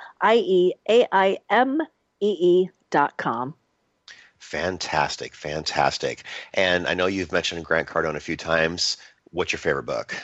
dot 2.90 3.16
com. 3.18 3.54
Fantastic 4.38 5.34
fantastic. 5.34 6.22
And 6.54 6.86
i 6.86 6.94
know 6.94 7.06
you've 7.06 7.32
mentioned 7.32 7.64
grant 7.66 7.88
cardone 7.88 8.16
a 8.16 8.20
few 8.20 8.36
times. 8.36 8.96
What's 9.32 9.52
your 9.52 9.58
favorite 9.58 9.84
book 9.84 10.16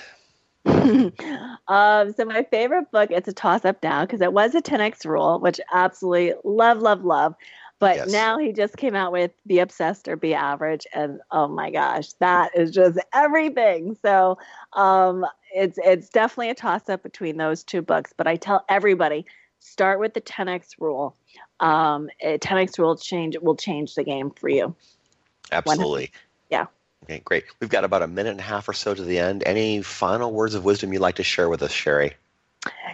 um, 1.68 2.12
so 2.12 2.24
my 2.24 2.46
favorite 2.50 2.90
book, 2.90 3.10
it's 3.10 3.28
a 3.28 3.32
toss 3.32 3.64
up 3.64 3.82
now 3.82 4.04
because 4.04 4.20
it 4.20 4.32
was 4.32 4.54
a 4.54 4.62
10x 4.62 5.04
rule, 5.04 5.40
which 5.40 5.60
absolutely 5.72 6.34
love, 6.44 6.78
love, 6.78 7.04
love. 7.04 7.34
But 7.78 7.96
yes. 7.96 8.12
now 8.12 8.38
he 8.38 8.52
just 8.52 8.76
came 8.76 8.94
out 8.94 9.10
with 9.10 9.32
Be 9.44 9.58
Obsessed 9.58 10.06
or 10.06 10.14
Be 10.14 10.34
Average, 10.34 10.86
and 10.94 11.18
oh 11.32 11.48
my 11.48 11.72
gosh, 11.72 12.12
that 12.20 12.56
is 12.56 12.70
just 12.70 12.96
everything. 13.12 13.96
So 14.02 14.38
um, 14.72 15.26
it's 15.52 15.80
it's 15.82 16.08
definitely 16.08 16.50
a 16.50 16.54
toss 16.54 16.88
up 16.88 17.02
between 17.02 17.38
those 17.38 17.64
two 17.64 17.82
books. 17.82 18.14
But 18.16 18.28
I 18.28 18.36
tell 18.36 18.64
everybody, 18.68 19.26
start 19.58 19.98
with 19.98 20.14
the 20.14 20.20
10x 20.20 20.74
rule. 20.78 21.16
Um, 21.58 22.08
10x 22.22 22.78
rule 22.78 22.96
change 22.96 23.36
will 23.42 23.56
change 23.56 23.96
the 23.96 24.04
game 24.04 24.30
for 24.30 24.48
you. 24.48 24.76
Absolutely. 25.50 26.12
Yeah. 26.50 26.66
Okay, 27.04 27.20
great. 27.24 27.44
We've 27.60 27.70
got 27.70 27.84
about 27.84 28.02
a 28.02 28.06
minute 28.06 28.30
and 28.30 28.40
a 28.40 28.44
half 28.44 28.68
or 28.68 28.72
so 28.72 28.94
to 28.94 29.02
the 29.02 29.18
end. 29.18 29.42
Any 29.44 29.82
final 29.82 30.32
words 30.32 30.54
of 30.54 30.64
wisdom 30.64 30.92
you'd 30.92 31.00
like 31.00 31.16
to 31.16 31.24
share 31.24 31.48
with 31.48 31.62
us, 31.62 31.72
Sherry? 31.72 32.14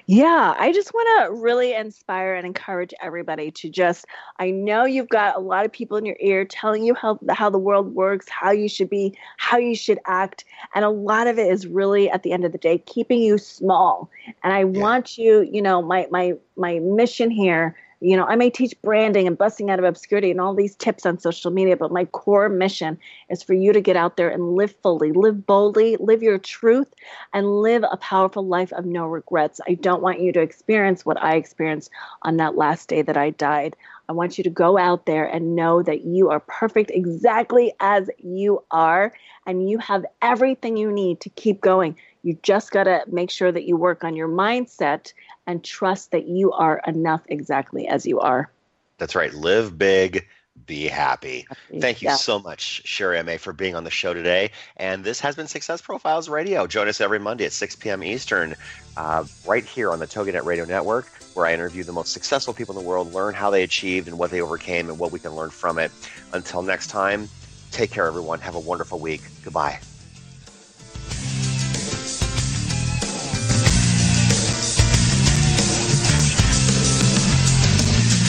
Yeah, 0.06 0.54
I 0.58 0.72
just 0.72 0.94
want 0.94 1.26
to 1.26 1.34
really 1.34 1.74
inspire 1.74 2.34
and 2.34 2.46
encourage 2.46 2.94
everybody 3.02 3.50
to 3.50 3.68
just. 3.68 4.06
I 4.38 4.50
know 4.50 4.86
you've 4.86 5.10
got 5.10 5.36
a 5.36 5.40
lot 5.40 5.66
of 5.66 5.72
people 5.72 5.98
in 5.98 6.06
your 6.06 6.16
ear 6.20 6.46
telling 6.46 6.82
you 6.82 6.94
how 6.94 7.18
how 7.28 7.50
the 7.50 7.58
world 7.58 7.94
works, 7.94 8.26
how 8.30 8.50
you 8.50 8.70
should 8.70 8.88
be, 8.88 9.14
how 9.36 9.58
you 9.58 9.74
should 9.74 9.98
act, 10.06 10.46
and 10.74 10.86
a 10.86 10.88
lot 10.88 11.26
of 11.26 11.38
it 11.38 11.52
is 11.52 11.66
really 11.66 12.08
at 12.08 12.22
the 12.22 12.32
end 12.32 12.46
of 12.46 12.52
the 12.52 12.58
day 12.58 12.78
keeping 12.78 13.20
you 13.20 13.36
small. 13.36 14.08
And 14.42 14.54
I 14.54 14.60
yeah. 14.60 14.80
want 14.80 15.18
you, 15.18 15.42
you 15.42 15.60
know, 15.60 15.82
my 15.82 16.06
my 16.10 16.32
my 16.56 16.78
mission 16.78 17.30
here 17.30 17.76
you 18.00 18.16
know, 18.16 18.24
I 18.24 18.36
may 18.36 18.48
teach 18.48 18.80
branding 18.82 19.26
and 19.26 19.36
busting 19.36 19.70
out 19.70 19.80
of 19.80 19.84
obscurity 19.84 20.30
and 20.30 20.40
all 20.40 20.54
these 20.54 20.76
tips 20.76 21.04
on 21.04 21.18
social 21.18 21.50
media, 21.50 21.76
but 21.76 21.90
my 21.90 22.04
core 22.04 22.48
mission 22.48 22.98
is 23.28 23.42
for 23.42 23.54
you 23.54 23.72
to 23.72 23.80
get 23.80 23.96
out 23.96 24.16
there 24.16 24.28
and 24.28 24.54
live 24.54 24.74
fully, 24.82 25.10
live 25.10 25.46
boldly, 25.46 25.96
live 25.96 26.22
your 26.22 26.38
truth, 26.38 26.94
and 27.32 27.60
live 27.60 27.84
a 27.90 27.96
powerful 27.96 28.46
life 28.46 28.72
of 28.72 28.86
no 28.86 29.06
regrets. 29.06 29.60
I 29.66 29.74
don't 29.74 30.02
want 30.02 30.20
you 30.20 30.32
to 30.32 30.40
experience 30.40 31.04
what 31.04 31.20
I 31.20 31.34
experienced 31.34 31.90
on 32.22 32.36
that 32.36 32.56
last 32.56 32.88
day 32.88 33.02
that 33.02 33.16
I 33.16 33.30
died. 33.30 33.74
I 34.08 34.12
want 34.12 34.38
you 34.38 34.44
to 34.44 34.50
go 34.50 34.78
out 34.78 35.06
there 35.06 35.26
and 35.26 35.56
know 35.56 35.82
that 35.82 36.04
you 36.04 36.30
are 36.30 36.40
perfect 36.40 36.90
exactly 36.92 37.72
as 37.80 38.08
you 38.18 38.62
are, 38.70 39.12
and 39.46 39.68
you 39.68 39.78
have 39.78 40.06
everything 40.22 40.76
you 40.76 40.90
need 40.92 41.20
to 41.20 41.30
keep 41.30 41.60
going. 41.60 41.96
You 42.22 42.38
just 42.42 42.70
got 42.70 42.84
to 42.84 43.02
make 43.08 43.30
sure 43.30 43.52
that 43.52 43.64
you 43.64 43.76
work 43.76 44.04
on 44.04 44.16
your 44.16 44.28
mindset 44.28 45.12
and 45.48 45.64
trust 45.64 46.12
that 46.12 46.28
you 46.28 46.52
are 46.52 46.80
enough 46.86 47.22
exactly 47.26 47.88
as 47.88 48.06
you 48.06 48.20
are. 48.20 48.52
That's 48.98 49.14
right. 49.14 49.32
Live 49.32 49.78
big, 49.78 50.28
be 50.66 50.86
happy. 50.86 51.46
Thank 51.80 52.02
you 52.02 52.10
yeah. 52.10 52.16
so 52.16 52.38
much, 52.38 52.82
Sherry 52.84 53.18
Ame, 53.18 53.38
for 53.38 53.54
being 53.54 53.74
on 53.74 53.84
the 53.84 53.90
show 53.90 54.12
today. 54.12 54.50
And 54.76 55.02
this 55.02 55.20
has 55.20 55.36
been 55.36 55.46
Success 55.46 55.80
Profiles 55.80 56.28
Radio. 56.28 56.66
Join 56.66 56.86
us 56.86 57.00
every 57.00 57.18
Monday 57.18 57.46
at 57.46 57.52
6 57.52 57.76
p.m. 57.76 58.04
Eastern, 58.04 58.56
uh, 58.98 59.24
right 59.46 59.64
here 59.64 59.90
on 59.90 60.00
the 60.00 60.06
TogiNet 60.06 60.44
Radio 60.44 60.66
Network, 60.66 61.06
where 61.32 61.46
I 61.46 61.54
interview 61.54 61.82
the 61.82 61.92
most 61.92 62.12
successful 62.12 62.52
people 62.52 62.76
in 62.76 62.84
the 62.84 62.88
world, 62.88 63.14
learn 63.14 63.32
how 63.32 63.48
they 63.48 63.62
achieved 63.62 64.06
and 64.06 64.18
what 64.18 64.30
they 64.30 64.42
overcame, 64.42 64.90
and 64.90 64.98
what 64.98 65.12
we 65.12 65.18
can 65.18 65.34
learn 65.34 65.50
from 65.50 65.78
it. 65.78 65.90
Until 66.34 66.60
next 66.60 66.88
time, 66.88 67.26
take 67.70 67.90
care, 67.90 68.06
everyone. 68.06 68.40
Have 68.40 68.54
a 68.54 68.60
wonderful 68.60 68.98
week. 68.98 69.22
Goodbye. 69.44 69.80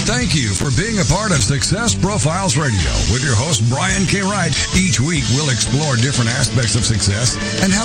Thank 0.09 0.33
you 0.33 0.57
for 0.57 0.73
being 0.73 0.97
a 0.97 1.05
part 1.05 1.29
of 1.29 1.45
Success 1.45 1.93
Profiles 1.93 2.57
Radio 2.57 2.89
with 3.13 3.21
your 3.21 3.37
host, 3.37 3.61
Brian 3.69 4.09
K. 4.09 4.25
Wright. 4.25 4.49
Each 4.73 4.97
week, 4.97 5.21
we'll 5.37 5.53
explore 5.53 6.01
different 6.01 6.33
aspects 6.33 6.73
of 6.73 6.81
success 6.81 7.37
and 7.61 7.69
how 7.69 7.77